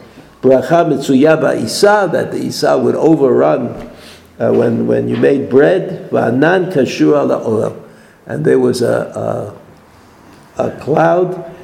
Bracha 0.43 0.85
mitzuyah 0.91 1.63
Isa, 1.63 2.09
that 2.11 2.33
the 2.33 2.39
Isa 2.39 2.77
would 2.77 2.97
overrun 2.97 3.93
uh, 4.41 4.53
when, 4.53 4.89
when 4.89 5.07
you 5.07 5.17
made 5.17 5.49
bread. 5.49 6.11
Va'anan 6.11 6.73
kashur 6.73 7.17
ala 7.23 7.41
olam. 7.45 7.81
And 8.27 8.45
there 8.45 8.59
was 8.59 8.83
a, 8.83 9.55
a, 10.59 10.65
a 10.65 10.81
cloud 10.81 11.55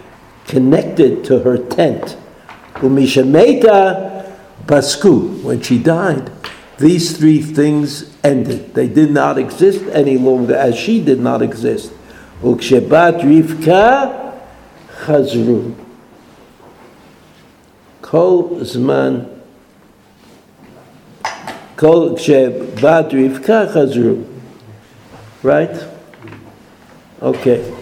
connected 0.47 1.25
to 1.25 1.41
her 1.41 1.59
tent. 1.59 2.17
Umishemeta 2.75 4.33
pasku. 4.67 5.43
When 5.43 5.61
she 5.61 5.83
died, 5.83 6.31
these 6.79 7.19
three 7.19 7.43
things 7.43 8.15
ended. 8.23 8.75
They 8.75 8.87
did 8.87 9.11
not 9.11 9.39
exist 9.39 9.83
any 9.91 10.19
longer, 10.19 10.55
as 10.55 10.77
she 10.77 11.03
did 11.03 11.19
not 11.19 11.43
exist. 11.43 11.93
Ukshebat 12.43 13.23
Rivka 13.23 14.39
chazru. 15.01 15.86
Kol 18.06 18.60
zman. 18.62 19.42
Kol 21.76 22.16
kshebat 22.16 23.12
Rivka 23.12 23.72
chazru. 23.74 24.28
Right? 25.44 25.88
Okay. 27.22 27.78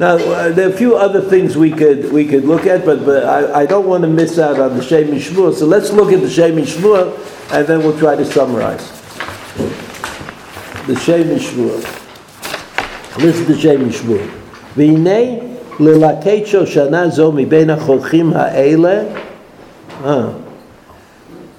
Now, 0.00 0.16
uh, 0.16 0.48
there 0.48 0.66
are 0.66 0.72
a 0.72 0.76
few 0.76 0.96
other 0.96 1.20
things 1.20 1.58
we 1.58 1.70
could 1.70 2.10
we 2.10 2.26
could 2.26 2.44
look 2.46 2.64
at, 2.66 2.86
but, 2.86 3.04
but 3.04 3.24
I, 3.24 3.60
I 3.60 3.66
don't 3.66 3.86
want 3.86 4.02
to 4.02 4.08
miss 4.08 4.38
out 4.38 4.58
on 4.58 4.78
the 4.78 4.82
Shem 4.82 5.08
Shmuel. 5.08 5.52
So 5.52 5.66
let's 5.66 5.92
look 5.92 6.10
at 6.10 6.22
the 6.22 6.30
Shem 6.30 6.56
Shmuel, 6.56 7.12
and 7.52 7.66
then 7.66 7.80
we'll 7.80 7.98
try 7.98 8.16
to 8.16 8.24
summarize. 8.24 8.90
The 10.86 10.96
Shem 10.98 11.28
Shmuel. 11.38 11.82
This 13.18 13.36
is 13.36 13.46
the 13.46 13.58
Shem 13.58 13.90
Shmuel. 13.90 14.30
והנה 14.76 15.40
ללקט 15.80 16.46
שושנה 16.46 17.08
זו 17.08 17.32
מבין 17.32 17.70
החוכים 17.70 18.32
האלה. 18.34 19.02
uh, 20.05 20.39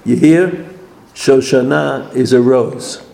you 0.05 0.15
hear? 0.15 0.71
Shoshana 1.15 2.15
is 2.15 2.33
a 2.33 2.41
rose, 2.41 3.05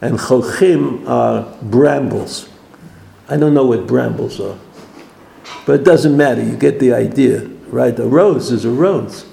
and 0.00 0.18
chochim 0.18 1.08
are 1.08 1.56
brambles. 1.62 2.48
I 3.28 3.36
don't 3.36 3.54
know 3.54 3.66
what 3.66 3.86
brambles 3.86 4.40
are, 4.40 4.58
but 5.64 5.78
it 5.78 5.84
doesn't 5.84 6.16
matter. 6.16 6.42
You 6.42 6.56
get 6.56 6.80
the 6.80 6.92
idea, 6.92 7.44
right? 7.68 7.96
A 7.96 8.04
rose 8.04 8.50
is 8.50 8.64
a 8.64 8.70
rose. 8.70 9.24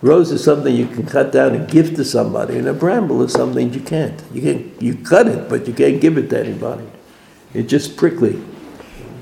Rose 0.00 0.32
is 0.32 0.42
something 0.42 0.74
you 0.74 0.86
can 0.86 1.04
cut 1.04 1.32
down 1.32 1.54
and 1.54 1.68
give 1.68 1.94
to 1.96 2.02
somebody, 2.02 2.56
and 2.56 2.66
a 2.66 2.72
bramble 2.72 3.22
is 3.22 3.32
something 3.34 3.74
you 3.74 3.80
can't. 3.80 4.22
You 4.32 4.40
can 4.40 4.74
you 4.80 4.94
cut 4.94 5.28
it, 5.28 5.50
but 5.50 5.68
you 5.68 5.74
can't 5.74 6.00
give 6.00 6.16
it 6.16 6.30
to 6.30 6.40
anybody. 6.40 6.86
It's 7.52 7.68
just 7.68 7.98
prickly. 7.98 8.42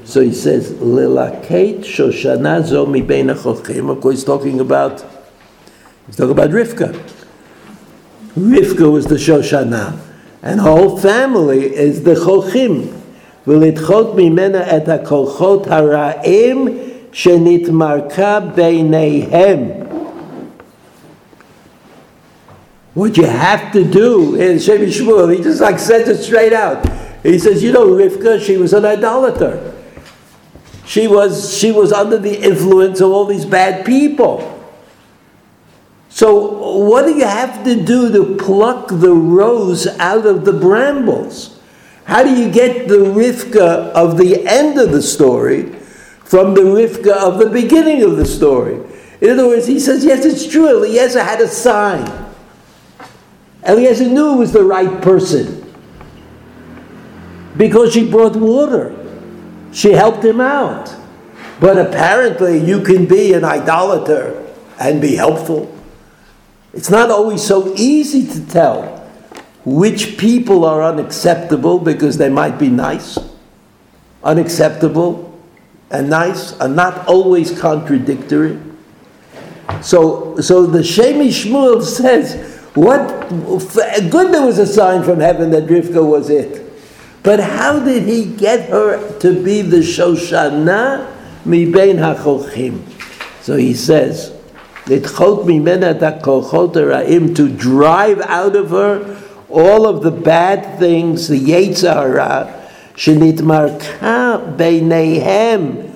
So 0.04 0.20
he 0.20 0.32
says, 0.32 0.74
"Lelaket 0.74 1.80
shoshana 1.80 2.64
zo 2.64 2.86
mi 2.86 3.02
bein. 3.02 3.30
Of 3.30 3.42
course, 3.42 4.14
he's 4.14 4.24
talking 4.24 4.60
about 4.60 5.04
he's 6.09 6.15
talking 6.15 6.31
about 6.31 6.49
Rivka. 6.49 6.93
Rivka 8.35 8.91
was 8.91 9.05
the 9.05 9.15
shoshana, 9.15 9.99
and 10.41 10.59
her 10.59 10.69
whole 10.69 10.97
family 10.97 11.73
is 11.75 12.03
the 12.03 12.15
chochim. 12.15 13.01
ולדחות 13.47 14.15
ממנה 14.15 14.77
את 14.77 14.89
הכוחות 14.89 15.67
הרעים 15.67 16.67
שנתמרקה 17.11 18.39
ביניהם. 18.55 19.85
What 22.95 23.17
you 23.17 23.25
have 23.25 23.73
to 23.73 23.83
do 23.83 24.35
in 24.35 24.57
Shem 24.57 24.81
Shmuel, 24.85 25.35
he 25.35 25.43
just 25.43 25.59
like 25.59 25.79
says 25.79 26.07
it 26.07 26.23
straight 26.23 26.53
out. 26.53 26.87
He 27.23 27.37
says, 27.39 27.61
you 27.61 27.73
know, 27.73 27.87
Rivka, 27.87 28.39
she 28.39 28.55
was 28.55 28.71
an 28.71 28.85
idolater. 28.85 29.73
She 30.85 31.07
was, 31.07 31.57
she 31.57 31.71
was 31.71 31.91
under 31.91 32.17
the 32.17 32.41
influence 32.41 33.01
of 33.01 33.11
all 33.11 33.25
these 33.25 33.45
bad 33.45 33.85
people. 33.85 34.51
So 36.10 36.84
what 36.84 37.06
do 37.06 37.14
you 37.14 37.24
have 37.24 37.64
to 37.64 37.82
do 37.82 38.12
to 38.12 38.36
pluck 38.36 38.88
the 38.88 39.12
rose 39.12 39.86
out 39.98 40.26
of 40.26 40.44
the 40.44 40.52
brambles? 40.52 41.58
How 42.04 42.24
do 42.24 42.34
you 42.34 42.50
get 42.50 42.88
the 42.88 42.96
Rivka 42.96 43.92
of 43.92 44.18
the 44.18 44.44
end 44.46 44.78
of 44.78 44.90
the 44.90 45.00
story 45.00 45.66
from 46.24 46.54
the 46.54 46.62
Rivka 46.62 47.12
of 47.12 47.38
the 47.38 47.48
beginning 47.48 48.02
of 48.02 48.16
the 48.16 48.26
story? 48.26 48.80
In 49.20 49.30
other 49.30 49.46
words, 49.46 49.66
he 49.66 49.78
says, 49.78 50.04
yes, 50.04 50.24
it's 50.24 50.50
true. 50.50 50.68
Eliezer 50.68 51.22
had 51.22 51.40
a 51.40 51.48
sign. 51.48 52.10
Eliezer 53.64 54.08
knew 54.08 54.34
it 54.34 54.36
was 54.36 54.52
the 54.52 54.64
right 54.64 55.00
person 55.00 55.72
because 57.56 57.92
she 57.92 58.10
brought 58.10 58.34
water. 58.34 58.96
She 59.72 59.92
helped 59.92 60.24
him 60.24 60.40
out. 60.40 60.94
But 61.60 61.78
apparently, 61.78 62.58
you 62.58 62.82
can 62.82 63.06
be 63.06 63.34
an 63.34 63.44
idolater 63.44 64.52
and 64.80 65.00
be 65.00 65.14
helpful. 65.14 65.79
It's 66.72 66.90
not 66.90 67.10
always 67.10 67.42
so 67.42 67.74
easy 67.76 68.26
to 68.26 68.46
tell 68.46 68.98
which 69.64 70.16
people 70.16 70.64
are 70.64 70.82
unacceptable 70.82 71.78
because 71.78 72.16
they 72.16 72.28
might 72.28 72.58
be 72.58 72.68
nice. 72.68 73.18
Unacceptable 74.22 75.38
and 75.90 76.08
nice 76.08 76.58
are 76.60 76.68
not 76.68 77.06
always 77.06 77.58
contradictory. 77.58 78.58
So, 79.82 80.36
so 80.40 80.66
the 80.66 80.82
Shem 80.82 81.16
MiShmuel 81.16 81.82
says, 81.82 82.60
what 82.74 83.28
good 84.10 84.32
there 84.32 84.46
was 84.46 84.58
a 84.58 84.66
sign 84.66 85.02
from 85.02 85.20
heaven 85.20 85.50
that 85.50 85.64
Rivka 85.64 86.04
was 86.04 86.30
it. 86.30 86.66
But 87.22 87.40
how 87.40 87.80
did 87.84 88.04
he 88.04 88.36
get 88.36 88.70
her 88.70 89.18
to 89.18 89.44
be 89.44 89.62
the 89.62 89.78
Shoshana 89.78 91.14
mi 91.44 91.70
bein 91.70 91.96
hachochim? 91.96 92.80
So 93.42 93.56
he 93.56 93.74
says, 93.74 94.29
"Litchot 94.90 95.44
mimena 95.46 95.94
takochot 95.96 96.74
ra'im 96.74 97.34
to 97.36 97.48
drive 97.48 98.20
out 98.22 98.56
of 98.56 98.70
her 98.70 99.22
all 99.48 99.86
of 99.86 100.02
the 100.02 100.10
bad 100.10 100.80
things, 100.80 101.28
the 101.28 101.38
Yetzirah, 101.38 102.60
shenitmarka 102.94 104.56
beinehem, 104.56 105.94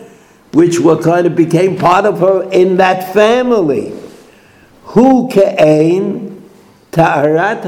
which 0.52 0.78
were 0.78 1.02
kind 1.02 1.26
of 1.26 1.34
became 1.34 1.76
part 1.76 2.04
of 2.04 2.20
her 2.20 2.48
in 2.52 2.76
that 2.76 3.12
family. 3.12 3.92
Hu 4.84 5.28
ke'ein 5.28 6.40
ta'arat. 6.92 7.64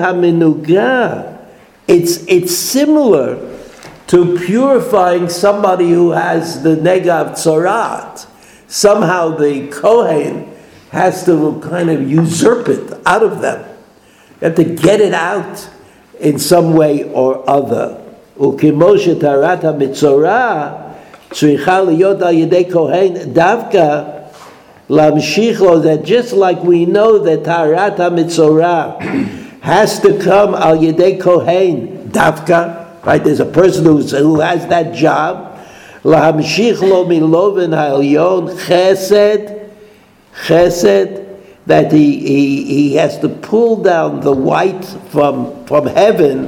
It's, 1.89 2.25
it's 2.29 2.57
similar 2.57 3.59
to 4.07 4.39
purifying 4.39 5.29
somebody 5.29 5.91
who 5.91 6.13
has 6.13 6.63
the 6.63 6.77
negav 6.77 7.31
tzarat. 7.31 8.27
Somehow 8.69 9.37
the 9.37 9.67
Kohen 9.69 10.56
has 10.96 11.26
to 11.26 11.60
kind 11.62 11.90
of 11.90 12.10
usurp 12.10 12.68
it 12.68 12.94
out 13.06 13.24
of 13.24 13.42
them. 13.42 13.66
You 14.42 14.48
have 14.48 14.56
to 14.56 14.64
get 14.64 15.00
it 15.00 15.14
out 15.14 15.70
in 16.20 16.38
some 16.40 16.74
way 16.74 17.12
or 17.12 17.50
other. 17.50 17.98
וכמו 18.40 18.98
שטהרת 18.98 19.66
המצורע 19.66 20.70
צריכה 21.34 21.82
להיות 21.82 22.22
על 22.22 22.34
ידי 22.34 22.66
כהן 22.72 23.14
דווקא 23.34 24.02
להמשיך 24.90 25.62
לו, 25.62 25.84
that 25.84 26.04
just 26.06 26.34
like 26.34 26.64
we 26.64 26.86
know 26.86 27.18
that 27.20 27.44
טהרת 27.44 28.00
המצורע 28.00 28.92
has 29.62 30.00
to 30.00 30.10
come 30.24 30.56
על 30.56 30.84
ידי 30.84 31.18
כהן 31.20 31.86
דווקא, 32.12 32.68
right? 33.06 33.24
There's 33.24 33.40
a 33.40 33.46
person 33.46 33.86
who's, 33.86 34.12
who 34.12 34.40
has 34.40 34.66
that 34.68 34.94
job, 34.94 35.36
להמשיך 36.06 36.84
לו 36.84 37.06
מלובן 37.08 37.74
העליון 37.74 38.48
חסד, 38.58 39.55
Chesed, 40.45 41.25
that 41.67 41.91
he, 41.93 42.19
he, 42.19 42.65
he 42.65 42.95
has 42.95 43.19
to 43.19 43.29
pull 43.29 43.83
down 43.83 44.21
the 44.21 44.33
white 44.33 44.85
from, 45.11 45.65
from 45.67 45.87
heaven. 45.87 46.47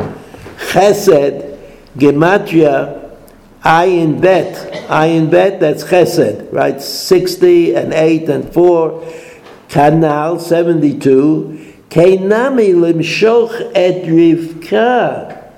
Chesed, 0.71 1.59
Gematria, 1.97 2.99
Ayin 3.65 4.21
Bet. 4.21 4.55
Ayin 4.89 5.31
Bet, 5.31 5.59
that's 5.59 5.85
Chesed, 5.85 6.53
right? 6.53 6.81
60 6.81 7.75
and 7.75 7.93
8 7.93 8.29
and 8.29 8.53
4. 8.53 9.13
Canal 9.69 10.39
72. 10.39 11.75
Kainami 11.91 12.75
Limshoch 12.75 13.73
et 13.75 14.05
Rivka. 14.05 15.51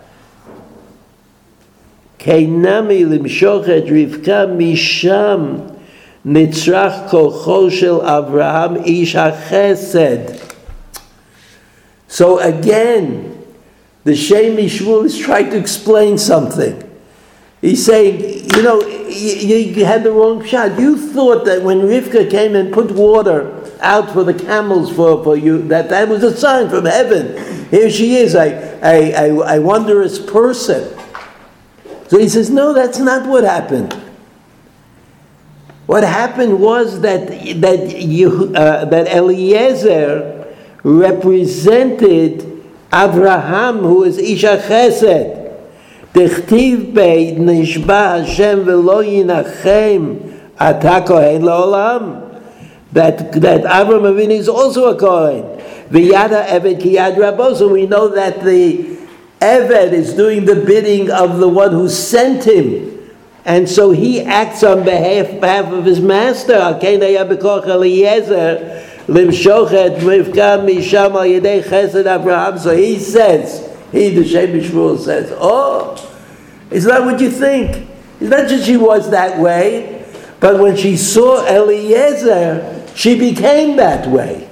Kainami 2.18 3.07
Limshoch 3.07 3.68
et 3.68 3.85
Rivka 3.85 4.49
Misham 4.57 5.80
kocho 6.24 7.70
shel 7.70 8.00
Avraham 8.00 8.86
ish 8.86 9.14
hachesed. 9.14 10.54
So 12.08 12.38
again, 12.40 13.44
the 14.04 14.16
Shem 14.16 14.56
MiShmuel 14.56 15.04
is 15.04 15.18
trying 15.18 15.50
to 15.50 15.56
explain 15.56 16.18
something. 16.18 16.86
He's 17.60 17.84
saying, 17.84 18.50
you 18.56 18.62
know, 18.62 18.80
you, 18.80 19.56
you 19.56 19.84
had 19.84 20.02
the 20.02 20.10
wrong 20.10 20.42
shot. 20.44 20.78
You 20.78 20.96
thought 20.96 21.44
that 21.44 21.62
when 21.62 21.80
Rivka 21.80 22.30
came 22.30 22.56
and 22.56 22.72
put 22.72 22.90
water 22.90 23.70
out 23.80 24.10
for 24.10 24.24
the 24.24 24.32
camels 24.32 24.90
for, 24.90 25.22
for 25.22 25.36
you, 25.36 25.62
that 25.68 25.90
that 25.90 26.08
was 26.08 26.24
a 26.24 26.34
sign 26.34 26.70
from 26.70 26.86
heaven. 26.86 27.36
Here 27.70 27.90
she 27.90 28.16
is, 28.16 28.34
a, 28.34 28.78
a, 28.82 29.12
a, 29.30 29.58
a 29.58 29.60
wondrous 29.60 30.18
person. 30.18 30.98
So 32.08 32.18
he 32.18 32.28
says, 32.28 32.48
no, 32.50 32.72
that's 32.72 32.98
not 32.98 33.28
what 33.28 33.44
happened. 33.44 33.94
What 35.91 36.05
happened 36.05 36.61
was 36.61 37.01
that, 37.01 37.26
that, 37.62 37.97
you, 38.01 38.53
uh, 38.55 38.84
that 38.84 39.09
Eliezer 39.09 40.47
represented 40.84 42.62
Abraham, 42.95 43.78
who 43.78 44.05
is 44.05 44.16
ish 44.16 44.45
hachesed. 44.45 45.51
דכתיב 46.14 46.95
בי 46.95 47.34
נשבע 47.38 48.14
השם 48.14 48.59
ולא 48.64 49.05
ינחם 49.05 50.14
אתה 50.57 50.99
כהן 51.07 51.43
לעולם. 51.43 52.14
That, 52.93 53.32
that 53.32 53.64
Abraham 53.66 54.14
Avinu 54.14 54.38
is 54.38 54.49
also 54.49 54.91
a 54.91 54.95
Kohen. 54.95 55.43
V'yada 55.91 56.47
Eved 56.47 56.80
ki 56.80 56.95
yad 56.95 57.16
rabbo. 57.16 57.57
So 57.57 57.66
we 57.66 57.86
know 57.86 58.07
that 58.07 58.45
the 58.45 58.97
Eved 59.41 59.91
is 59.93 60.14
doing 60.14 60.45
the 60.45 60.55
bidding 60.55 61.11
of 61.11 61.38
the 61.41 61.49
one 61.49 61.72
who 61.72 61.88
sent 61.88 62.45
him. 62.45 62.99
And 63.45 63.68
so 63.68 63.91
he 63.91 64.20
acts 64.20 64.62
on 64.62 64.84
behalf, 64.84 65.41
behalf 65.41 65.72
of 65.72 65.84
his 65.84 66.01
master. 66.01 66.78
So 72.59 72.76
he 72.76 72.99
says, 72.99 73.78
he, 73.93 74.11
the 74.11 74.24
Shem 74.24 74.99
says, 74.99 75.32
Oh, 75.36 76.11
it's 76.70 76.86
not 76.86 77.05
what 77.05 77.20
you 77.20 77.30
think. 77.30 77.88
It's 78.20 78.30
not 78.30 78.49
that 78.49 78.64
she 78.64 78.76
was 78.76 79.11
that 79.11 79.41
way, 79.41 80.07
but 80.38 80.61
when 80.61 80.76
she 80.76 80.97
saw 80.97 81.45
Eliezer, 81.47 82.86
she 82.95 83.18
became 83.18 83.76
that 83.76 84.07
way. 84.07 84.49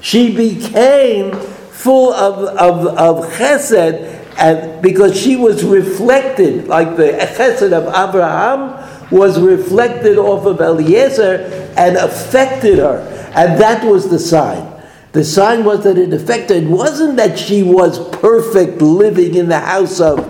She 0.00 0.34
became 0.34 1.32
full 1.32 2.12
of, 2.12 2.44
of, 2.56 2.86
of 2.96 3.32
chesed 3.32 4.21
and 4.38 4.82
because 4.82 5.20
she 5.20 5.36
was 5.36 5.64
reflected, 5.64 6.68
like 6.68 6.96
the 6.96 7.12
chesed 7.12 7.72
of 7.72 7.86
Abraham 7.88 9.10
was 9.10 9.38
reflected 9.38 10.18
off 10.18 10.46
of 10.46 10.60
Eliezer 10.60 11.72
and 11.76 11.96
affected 11.96 12.78
her. 12.78 13.00
And 13.34 13.60
that 13.60 13.84
was 13.84 14.08
the 14.08 14.18
sign. 14.18 14.68
The 15.12 15.24
sign 15.24 15.64
was 15.64 15.84
that 15.84 15.98
it 15.98 16.12
affected. 16.12 16.64
It 16.64 16.68
wasn't 16.68 17.16
that 17.16 17.38
she 17.38 17.62
was 17.62 18.08
perfect 18.16 18.80
living 18.80 19.34
in 19.34 19.48
the 19.48 19.60
house 19.60 20.00
of, 20.00 20.20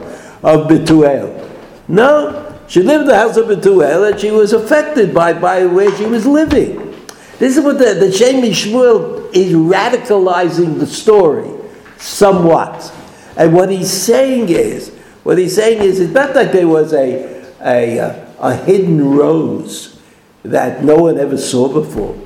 of 0.45 0.69
Betuel. 0.69 1.49
No, 1.87 2.59
she 2.67 2.83
lived 2.83 3.03
in 3.03 3.09
the 3.09 3.17
house 3.17 3.37
of 3.37 3.47
Betuel 3.47 4.11
and 4.11 4.21
she 4.21 4.33
was 4.33 4.53
affected 4.53 5.15
by, 5.15 5.33
by 5.33 5.65
where 5.67 5.95
she 5.97 6.07
was 6.07 6.27
living. 6.27 6.91
This 7.39 7.57
is 7.57 7.65
what 7.65 7.79
the, 7.79 7.95
the 7.95 8.11
Shem 8.11 8.43
Shmuel 8.43 9.33
is 9.33 9.53
radicalizing 9.53 10.79
the 10.79 10.87
story 10.87 11.51
somewhat. 11.99 12.93
And 13.37 13.55
what 13.55 13.71
he's 13.71 13.91
saying 13.91 14.49
is, 14.49 14.91
what 15.23 15.39
he's 15.39 15.55
saying 15.55 15.83
is, 15.83 16.01
it's 16.01 16.13
not 16.13 16.35
like 16.35 16.53
there 16.53 16.69
was 16.69 16.93
a, 16.93 17.45
a, 17.61 17.99
uh, 17.99 18.27
a 18.41 18.57
hidden 18.57 19.11
rose 19.11 20.01
that 20.43 20.83
no 20.85 20.97
one 20.97 21.19
ever 21.19 21.39
saw 21.39 21.73
before. 21.73 22.19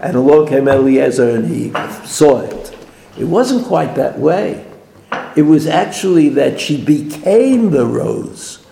And 0.00 0.16
along 0.16 0.48
came 0.48 0.66
Eliezer 0.68 1.30
and 1.36 1.46
he 1.48 1.70
saw 2.06 2.40
it. 2.40 2.76
It 3.18 3.24
wasn't 3.24 3.66
quite 3.66 3.94
that 3.96 4.18
way. 4.18 4.66
It 5.36 5.42
was 5.42 5.66
actually 5.66 6.30
that 6.30 6.60
she 6.60 6.82
became 6.82 7.70
the 7.70 7.86
rose 7.86 8.64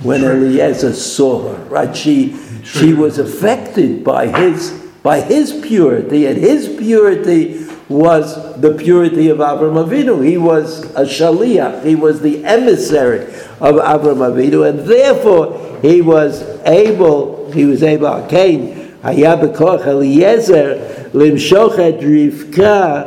when 0.00 0.24
Eliezer 0.24 0.92
saw 0.92 1.52
her. 1.54 1.64
Right? 1.64 1.96
She 1.96 2.36
she 2.64 2.92
was 2.92 3.18
affected 3.18 4.02
by 4.02 4.26
his 4.26 4.70
by 5.02 5.20
his 5.20 5.52
purity, 5.64 6.26
and 6.26 6.36
his 6.36 6.68
purity 6.68 7.65
was 7.89 8.59
the 8.61 8.73
purity 8.73 9.29
of 9.29 9.39
Avram 9.39 9.85
Avinu. 9.85 10.25
He 10.25 10.37
was 10.37 10.83
a 10.95 11.03
shaliach. 11.03 11.83
He 11.83 11.95
was 11.95 12.21
the 12.21 12.43
emissary 12.45 13.23
of 13.59 13.75
Avram 13.75 14.21
Avinu, 14.29 14.69
and 14.69 14.79
therefore 14.79 15.79
he 15.81 16.01
was 16.01 16.41
able. 16.65 17.51
He 17.51 17.65
was 17.65 17.83
able. 17.83 18.25
Cain 18.27 18.77
היה 19.03 19.35
בכוח 19.35 19.87
אליעזר 19.87 20.73
למשוך 21.13 21.73
את 21.73 21.95
רבקה 22.01 23.01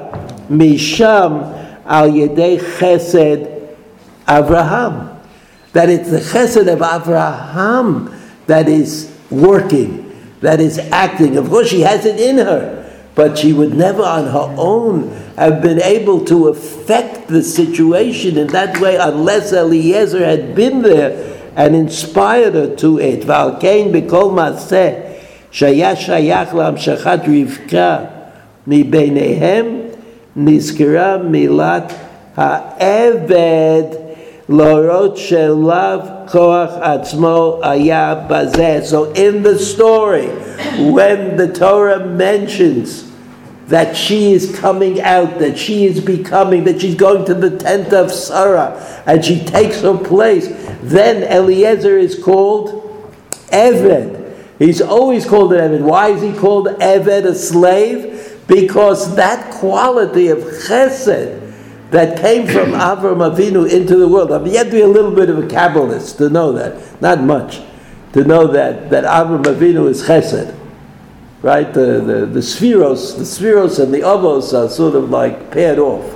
משם 0.51 1.33
על 1.85 2.17
ידי 2.17 2.59
חסד 2.79 3.37
אברהם. 4.27 4.93
That 5.73 5.89
it's 5.89 6.11
the 6.11 6.21
chesed 6.21 6.69
of 6.69 6.83
Abraham 6.83 8.15
that 8.47 8.69
is 8.69 9.11
working, 9.31 10.13
that 10.41 10.61
is 10.61 10.79
acting. 10.93 11.37
Of 11.37 11.51
course, 11.51 11.69
she 11.69 11.81
has 11.81 12.07
it 12.07 12.21
in 12.21 12.39
her, 12.39 12.78
but 13.15 13.39
she 13.39 13.53
would 13.53 13.75
never 13.75 14.03
on 14.03 14.27
her 14.27 14.55
own 14.59 15.11
have 15.37 15.63
been 15.63 15.81
able 15.81 16.25
to 16.25 16.49
affect 16.49 17.29
the 17.29 17.43
situation 17.43 18.37
in 18.37 18.49
that 18.49 18.81
way 18.81 18.97
unless 18.97 19.53
Eliezer 19.53 20.25
had 20.25 20.55
been 20.55 20.83
there 20.83 21.35
and 21.57 21.77
inspired 21.77 22.55
her 22.55 22.75
to 22.77 22.99
it. 22.99 23.25
ועל 23.27 23.51
כן 23.61 23.89
בכל 23.93 24.31
מעשה 24.31 24.91
שהיה 25.51 25.97
שייך 25.97 26.55
להמשכת 26.55 27.19
רבקה 27.29 27.99
מביניהם, 28.67 29.67
נזכרה 30.37 31.17
מילת 31.19 31.93
העבד 32.37 33.83
Lorot 34.50 35.14
shelav 35.14 36.28
koach 36.28 36.82
atzmo 36.82 37.62
bazeh. 37.62 38.84
So 38.84 39.12
in 39.14 39.44
the 39.44 39.60
story, 39.60 40.28
when 40.92 41.38
the 41.38 41.54
Torah 41.54 42.04
mentions 42.06 43.10
that 43.68 43.96
she 43.96 44.34
is 44.34 44.58
coming 44.58 45.00
out, 45.02 45.38
that 45.38 45.56
she 45.56 45.86
is 45.86 46.02
becoming, 46.02 46.64
that 46.64 46.82
she's 46.82 46.96
going 46.96 47.26
to 47.26 47.36
the 47.36 47.56
tent 47.60 47.94
of 47.94 48.12
Sarah, 48.12 49.04
and 49.06 49.24
she 49.24 49.46
takes 49.46 49.82
her 49.82 49.96
place, 49.96 50.48
then 50.82 51.22
Eliezer 51.32 52.00
is 52.00 52.18
called 52.22 52.84
Eved. 53.52 54.36
He's 54.58 54.82
always 54.82 55.28
called 55.28 55.54
an 55.54 55.72
Eved. 55.72 55.82
Why 55.82 56.10
is 56.10 56.24
he 56.24 56.34
called 56.34 56.66
Eved, 56.80 57.26
a 57.26 57.36
slave? 57.36 58.42
Because 58.48 59.16
that 59.16 59.54
quality 59.54 60.30
of 60.30 60.40
chesed, 60.40 61.49
that 61.92 62.20
came 62.20 62.46
from 62.46 62.72
Avram 62.74 63.36
Avinu 63.36 63.70
into 63.70 63.98
the 63.98 64.08
world. 64.08 64.32
I 64.32 64.40
mean, 64.40 64.54
you 64.54 64.58
have 64.58 64.68
to 64.68 64.74
be 64.74 64.82
a 64.82 64.88
little 64.88 65.12
bit 65.12 65.30
of 65.30 65.38
a 65.38 65.48
Kabbalist 65.48 66.18
to 66.18 66.30
know 66.30 66.52
that. 66.54 67.02
Not 67.02 67.22
much. 67.22 67.62
To 68.14 68.24
know 68.24 68.48
that, 68.48 68.90
that 68.90 69.04
Avram 69.04 69.44
Avinu 69.44 69.90
is 69.90 70.04
chesed. 70.04 70.56
Right? 71.42 71.74
The, 71.74 72.02
the, 72.02 72.26
the 72.26 72.40
sefiros, 72.40 73.18
the 73.18 73.24
sefiros 73.24 73.82
and 73.82 73.94
the 73.94 74.00
avos 74.00 74.54
are 74.54 74.70
sort 74.70 74.96
of 74.96 75.10
like 75.10 75.52
paired 75.52 75.80
off. 75.80 76.16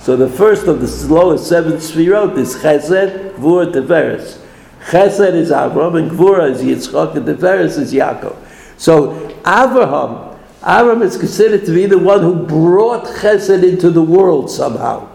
So 0.00 0.16
the 0.16 0.28
first 0.28 0.66
of 0.66 0.80
the 0.80 1.14
lowest 1.14 1.48
seven 1.48 1.74
sphirot 1.74 2.36
is 2.36 2.56
chesed, 2.56 3.34
gvur, 3.36 3.72
tiferes. 3.72 4.40
Chesed 4.86 5.34
is 5.34 5.50
Avram, 5.50 5.98
and 5.98 6.10
Gvura 6.10 6.50
is 6.50 6.62
Yitzchak, 6.62 7.16
and 7.16 7.26
Tiferes 7.26 7.78
is 7.78 7.94
Yaakov. 7.94 8.36
So 8.76 9.12
Avraham, 9.44 10.38
Avraham 10.60 11.02
is 11.02 11.16
considered 11.16 11.64
to 11.64 11.72
be 11.72 11.86
the 11.86 11.98
one 11.98 12.20
who 12.20 12.34
brought 12.44 13.04
Chesed 13.04 13.66
into 13.66 13.90
the 13.90 14.02
world 14.02 14.50
somehow. 14.50 15.08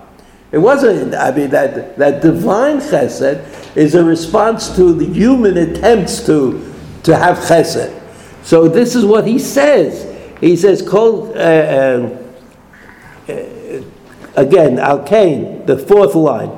It 0.52 0.58
wasn't, 0.58 1.14
I 1.14 1.32
mean, 1.32 1.52
that, 1.52 1.96
that 1.98 2.22
divine 2.22 2.78
chesed 2.78 3.78
is 3.78 3.94
a 3.94 4.04
response 4.04 4.76
to 4.76 4.94
the 4.94 5.06
human 5.06 5.58
attempts 5.58 6.26
to, 6.26 6.74
to 7.04 7.16
have 7.16 7.38
chesed. 7.38 7.96
So 8.44 8.68
this 8.68 8.96
is 8.96 9.06
what 9.06 9.28
he 9.28 9.38
says. 9.38 10.08
He 10.42 10.56
says, 10.56 10.82
called, 10.82 11.38
uh, 11.38 12.02
um, 12.02 12.18
uh, 13.28 13.34
again, 14.36 14.80
Al 14.80 15.04
Kain, 15.04 15.66
the 15.68 15.78
fourth 15.78 16.16
line. 16.16 16.50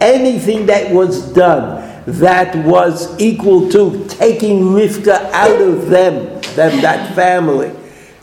Anything 0.00 0.66
that 0.66 0.90
was 0.92 1.32
done 1.32 2.02
that 2.06 2.56
was 2.64 3.20
equal 3.20 3.68
to 3.70 4.04
taking 4.08 4.62
Rivka 4.62 5.30
out 5.32 5.60
of 5.60 5.88
them, 5.88 6.40
them 6.56 6.80
that 6.80 7.14
family 7.14 7.77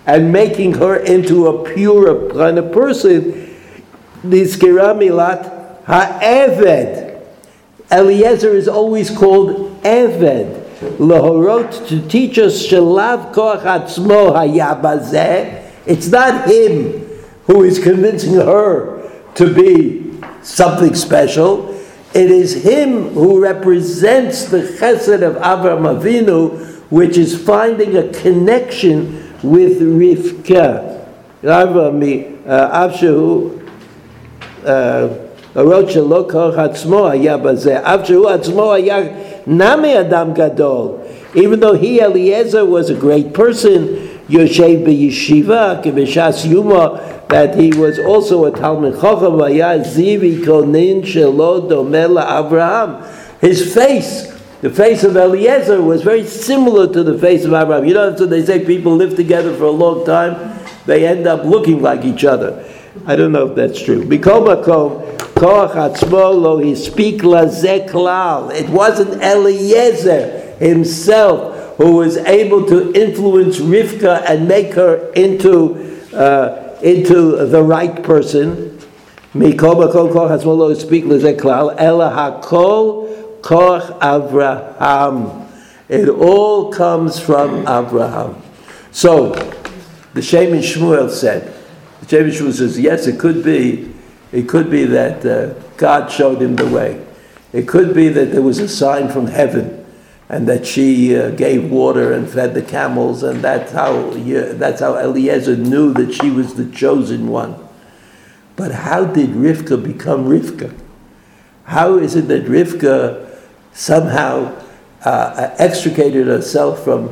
and 0.06 0.32
making 0.32 0.76
her 0.76 0.98
into 0.98 1.48
a 1.48 1.74
pure 1.74 2.30
kind 2.32 2.58
of 2.58 2.72
person, 2.72 3.56
this 4.24 4.56
Milat 4.58 5.84
Ha'eved. 5.86 7.22
Eliezer 7.92 8.54
is 8.56 8.68
always 8.68 9.10
called 9.10 9.82
Eved. 9.84 10.64
Lahorot, 10.98 11.88
to 11.88 12.08
teach 12.08 12.38
us 12.38 12.68
shelav 12.68 13.34
Koach 13.34 13.62
Atzmo 13.62 14.34
It's 15.86 16.08
not 16.08 16.50
him 16.50 17.02
who 17.46 17.64
is 17.64 17.80
convincing 17.80 18.34
her 18.34 19.10
to 19.36 19.54
be 19.54 20.20
something 20.42 20.94
special. 20.96 21.72
It 22.14 22.32
is 22.32 22.64
him 22.64 23.10
who 23.10 23.42
represents 23.42 24.46
the 24.46 24.60
chesed 24.60 25.22
of 25.22 25.36
Avraham 25.36 26.00
Avinu, 26.02 26.82
which 26.90 27.18
is 27.18 27.38
finding 27.46 27.98
a 27.98 28.12
connection 28.12 29.25
with 29.45 29.81
Rivka. 29.81 30.99
Avraham, 31.43 32.47
uh, 32.47 32.89
Avshahu, 32.89 33.61
הרות 35.55 35.91
שלא 35.91 36.25
כוח 36.31 36.59
עצמו 36.59 37.09
היה 37.09 37.37
בזה, 37.37 37.79
אף 37.83 38.01
שהוא 38.05 38.29
עצמו 38.29 38.73
היה 38.73 38.99
נמי 39.47 40.01
אדם 40.01 40.33
גדול. 40.33 40.89
Even 41.35 41.61
though 41.61 41.75
he, 41.75 42.01
Eliezer, 42.01 42.65
was 42.65 42.91
a 42.91 42.95
great 42.95 43.33
person, 43.33 43.87
יושב 44.31 44.85
בישיבה, 44.85 45.75
כבש"ס 45.83 46.45
יומו, 46.45 46.87
that 47.29 47.55
he 47.55 47.71
was 47.73 47.99
also 47.99 48.47
a 48.47 48.51
תלמיד 48.51 48.95
חכם, 48.95 49.43
היה 49.43 49.83
זיו 49.83 50.21
קונן 50.45 51.05
שלא 51.05 51.61
דומה 51.69 52.07
לאברהם. 52.07 52.91
His 53.43 53.75
face, 53.75 54.33
the 54.62 54.70
face 54.70 55.04
of 55.04 55.16
Eliezer 55.16 55.82
was 55.82 56.02
very 56.02 56.26
similar 56.26 56.92
to 56.92 57.04
the 57.04 57.18
face 57.18 57.46
of 57.46 57.54
Abraham. 57.54 57.86
You 57.86 57.94
know, 57.94 58.16
so 58.16 58.26
they 58.26 58.44
say 58.46 58.66
people 58.66 58.96
live 58.96 59.16
together 59.16 59.54
for 59.56 59.66
a 59.66 59.72
long 59.72 60.06
time, 60.06 60.58
they 60.86 61.06
end 61.06 61.28
up 61.28 61.44
looking 61.44 61.82
like 61.82 62.06
each 62.06 62.24
other. 62.24 62.64
I 63.06 63.16
don't 63.16 63.32
know 63.32 63.48
if 63.48 63.56
that's 63.56 63.82
true. 63.82 64.02
It 64.10 64.26
wasn't 68.70 69.22
Eliezer 69.22 70.56
himself 70.58 71.56
who 71.78 71.96
was 71.98 72.18
able 72.18 72.66
to 72.68 72.94
influence 72.94 73.60
Rivka 73.60 74.24
and 74.30 74.48
make 74.48 74.74
her 74.74 75.12
into 75.12 76.00
uh, 76.14 76.78
into 76.82 77.46
the 77.46 77.62
right 77.62 78.02
person. 78.02 78.80
Mikol 79.34 79.76
makom 79.84 80.12
koach 80.14 80.32
atzmo 80.32 80.56
lo 80.56 80.74
speak 80.74 81.04
lazeh 81.04 81.38
klal. 81.38 81.76
Ela 81.78 82.10
hakol 82.10 83.05
koach 83.46 84.00
Avraham. 84.00 85.48
It 85.88 86.10
all 86.10 86.72
comes 86.72 87.20
from 87.20 87.60
Abraham. 87.68 88.42
So, 88.92 89.34
the 90.16 90.22
Shem 90.22 90.52
Shmuel 90.54 91.12
said, 91.12 91.54
the 92.02 92.08
Shem 92.08 92.30
Shmuel 92.32 92.54
says, 92.54 92.80
yes, 92.80 93.06
it 93.06 93.20
could 93.20 93.44
be, 93.44 93.94
it 94.32 94.50
could 94.50 94.72
be 94.72 94.86
that 94.86 95.24
uh, 95.24 95.54
God 95.78 96.12
showed 96.12 96.42
him 96.42 96.56
the 96.56 96.68
way. 96.68 97.06
It 97.54 97.68
could 97.68 97.94
be 97.94 98.10
that 98.10 98.32
there 98.32 98.42
was 98.42 98.58
a 98.60 98.68
sign 98.68 99.10
from 99.10 99.28
heaven, 99.28 99.86
and 100.28 100.48
that 100.48 100.66
she 100.66 101.16
uh, 101.16 101.30
gave 101.30 101.70
water 101.70 102.14
and 102.14 102.28
fed 102.28 102.56
the 102.56 102.64
camels, 102.64 103.22
and 103.22 103.44
that's 103.44 103.72
how 103.72 104.10
that's 104.10 104.82
how 104.82 104.98
Eliezer 104.98 105.56
knew 105.56 105.94
that 105.94 106.14
she 106.14 106.32
was 106.32 106.56
the 106.56 106.66
chosen 106.72 107.28
one. 107.28 107.56
But 108.56 108.72
how 108.72 109.06
did 109.06 109.30
Rivka 109.30 109.82
become 109.84 110.26
Rivka? 110.26 110.76
How 111.66 111.98
is 111.98 112.16
it 112.16 112.28
that 112.30 112.46
Rivka 112.46 113.35
somehow 113.76 114.60
uh, 115.04 115.54
extricated 115.60 116.26
herself 116.26 116.84
from 116.84 117.10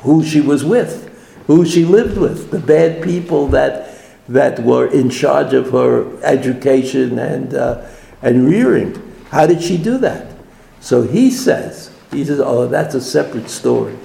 who 0.00 0.22
she 0.22 0.40
was 0.40 0.64
with, 0.64 1.08
who 1.46 1.64
she 1.64 1.84
lived 1.84 2.18
with, 2.18 2.50
the 2.50 2.58
bad 2.58 3.02
people 3.02 3.46
that 3.48 3.88
that 4.28 4.60
were 4.60 4.86
in 4.86 5.10
charge 5.10 5.52
of 5.52 5.70
her 5.70 6.22
education 6.22 7.18
and 7.18 7.54
uh, 7.54 7.88
and 8.20 8.48
rearing. 8.48 9.00
How 9.30 9.46
did 9.46 9.62
she 9.62 9.78
do 9.78 9.96
that? 9.98 10.32
So 10.80 11.02
he 11.02 11.30
says, 11.30 11.92
he 12.10 12.24
says, 12.24 12.40
oh, 12.40 12.66
that's 12.66 12.94
a 12.94 13.00
separate 13.00 13.48
story. 13.48 13.96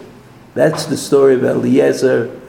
That's 0.53 0.85
the 0.85 0.97
story 0.97 1.35
of 1.35 1.43
Eliezer, 1.43 2.39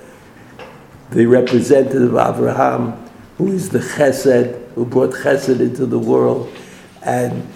the 1.10 1.26
representative 1.26 2.14
of 2.14 2.36
Abraham, 2.36 2.92
who 3.36 3.48
is 3.48 3.70
the 3.70 3.80
chesed, 3.80 4.72
who 4.74 4.84
brought 4.84 5.10
chesed 5.10 5.60
into 5.60 5.86
the 5.86 5.98
world, 5.98 6.52
and 7.02 7.46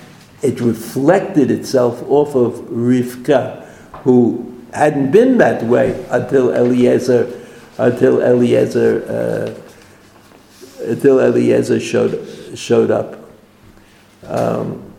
it 0.42 0.60
reflected 0.60 1.50
itself 1.50 2.02
off 2.08 2.34
of 2.34 2.54
Rivka, 2.68 3.64
who 4.02 4.52
hadn't 4.74 5.10
been 5.10 5.38
that 5.38 5.62
way 5.62 6.04
until 6.10 6.50
Eliezer, 6.50 7.40
until 7.78 8.20
Eliezer, 8.20 9.04
uh, 9.08 10.84
until 10.84 11.20
Eliezer 11.20 11.78
showed 11.78 12.58
showed 12.58 12.90
up. 12.90 13.18
Um, 14.24 14.92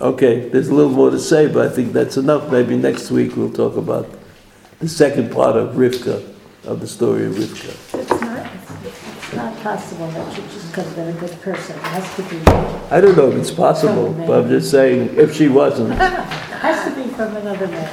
okay, 0.00 0.48
there's 0.48 0.68
a 0.68 0.74
little 0.74 0.92
more 0.92 1.10
to 1.10 1.18
say, 1.18 1.46
but 1.46 1.66
I 1.66 1.74
think 1.74 1.92
that's 1.92 2.16
enough. 2.16 2.50
Maybe 2.50 2.76
next 2.76 3.10
week 3.10 3.36
we'll 3.36 3.52
talk 3.52 3.76
about 3.76 4.08
the 4.80 4.88
second 4.88 5.32
part 5.32 5.56
of 5.56 5.74
Rivka, 5.74 6.24
of 6.64 6.80
the 6.80 6.86
story 6.86 7.26
of 7.26 7.34
Rivka. 7.34 7.87
It's 9.28 9.36
not, 9.36 9.54
possible 9.62 10.06
that 10.12 10.34
she 10.34 10.40
just 10.40 10.72
could 10.72 10.84
have 10.84 10.96
been 10.96 11.08
a 11.08 11.20
good 11.20 11.38
person. 11.42 11.76
It 11.76 11.82
has 11.82 12.16
to 12.16 12.22
be, 12.30 12.38
I 12.90 12.98
don't 12.98 13.14
know 13.14 13.30
if 13.30 13.36
it's 13.36 13.50
possible, 13.50 14.14
but 14.14 14.30
I'm 14.44 14.48
just 14.48 14.70
saying, 14.70 15.14
if 15.18 15.34
she 15.34 15.48
wasn't, 15.48 15.92
It 15.92 15.98
has 15.98 16.88
to 16.88 16.96
be 16.96 17.10
from 17.10 17.36
another 17.36 17.68
man. 17.68 17.88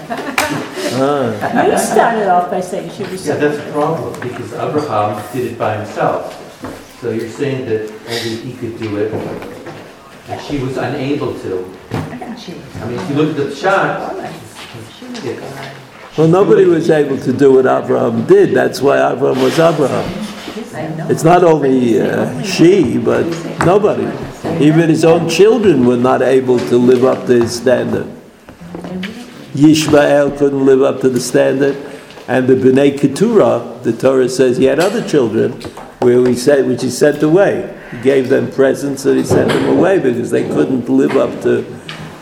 ah, 0.95 1.65
You 1.67 1.77
started 1.77 2.29
off 2.29 2.49
by 2.49 2.61
saying 2.61 2.89
she 2.91 3.03
was. 3.03 3.27
Yeah, 3.27 3.35
that's 3.35 3.57
a 3.57 3.71
problem, 3.73 4.17
because 4.21 4.53
Abraham 4.53 5.21
did 5.33 5.51
it 5.51 5.59
by 5.59 5.75
himself. 5.75 6.31
So 7.01 7.11
you're 7.11 7.27
saying 7.29 7.65
that 7.65 7.91
only 8.07 8.35
he 8.37 8.53
could 8.53 8.79
do 8.79 8.95
it, 8.95 9.11
and 9.11 10.41
she 10.41 10.59
was 10.59 10.77
unable 10.77 11.37
to. 11.39 11.65
I 11.91 12.17
think 12.17 12.39
she 12.39 12.53
was. 12.53 12.75
I 12.77 12.85
mean, 12.87 12.97
if 12.97 13.09
you 13.09 13.15
look 13.17 13.29
at 13.37 13.49
the 13.49 13.53
shot, 13.53 14.15
She 14.97 15.05
was 15.07 15.21
Yeah. 15.25 15.33
fine. 15.35 15.75
well, 16.17 16.27
nobody 16.29 16.63
was 16.63 16.89
able 16.89 17.17
to 17.17 17.33
do 17.33 17.51
what 17.55 17.65
Abraham 17.65 18.25
did. 18.25 18.53
That's 18.55 18.81
why 18.81 19.11
Abraham 19.11 19.43
was 19.43 19.59
Abraham. 19.59 20.34
It's 21.09 21.23
not 21.23 21.43
only 21.43 22.01
uh, 22.01 22.41
she, 22.43 22.97
but 22.97 23.25
nobody. 23.65 24.03
Even 24.63 24.89
his 24.89 25.05
own 25.05 25.29
children 25.29 25.85
were 25.85 25.97
not 25.97 26.21
able 26.21 26.59
to 26.59 26.77
live 26.77 27.03
up 27.05 27.25
to 27.27 27.41
his 27.41 27.55
standard. 27.55 28.07
Yishmael 29.53 30.37
couldn't 30.37 30.65
live 30.65 30.81
up 30.81 30.99
to 31.01 31.09
the 31.09 31.19
standard, 31.19 31.77
and 32.27 32.47
the 32.47 32.55
Bnei 32.55 32.99
Keturah, 32.99 33.79
the 33.83 33.93
Torah 33.93 34.27
says 34.27 34.57
he 34.57 34.65
had 34.65 34.79
other 34.79 35.07
children, 35.07 35.53
where 35.99 36.25
he 36.27 36.35
said, 36.35 36.67
which 36.67 36.81
he 36.81 36.89
sent 36.89 37.23
away. 37.23 37.73
He 37.91 38.01
gave 38.01 38.29
them 38.29 38.51
presents 38.51 39.05
and 39.05 39.17
he 39.17 39.23
sent 39.23 39.49
them 39.49 39.77
away 39.77 39.99
because 39.99 40.29
they 40.29 40.47
couldn't 40.47 40.89
live 40.89 41.15
up 41.15 41.41
to, 41.43 41.63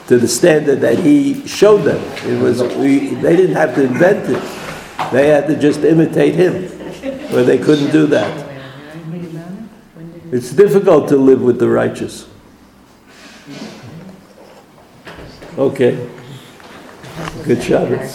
to 0.07 0.17
the 0.17 0.27
standard 0.27 0.81
that 0.81 0.99
he 0.99 1.45
showed 1.47 1.79
them. 1.79 2.01
It 2.29 2.39
was 2.41 2.61
we, 2.75 3.15
they 3.15 3.35
didn't 3.35 3.55
have 3.55 3.73
to 3.75 3.83
invent 3.83 4.29
it; 4.29 5.11
they 5.11 5.29
had 5.29 5.47
to 5.47 5.55
just 5.59 5.79
imitate 5.81 6.35
him, 6.35 6.72
where 7.03 7.43
they 7.43 7.57
couldn't 7.57 7.91
do 7.91 8.07
that. 8.07 8.49
It's 10.31 10.51
difficult 10.51 11.09
to 11.09 11.17
live 11.17 11.41
with 11.41 11.59
the 11.59 11.69
righteous. 11.69 12.27
Okay. 15.57 16.09
Good 17.43 17.61
Shabbos. 17.61 18.11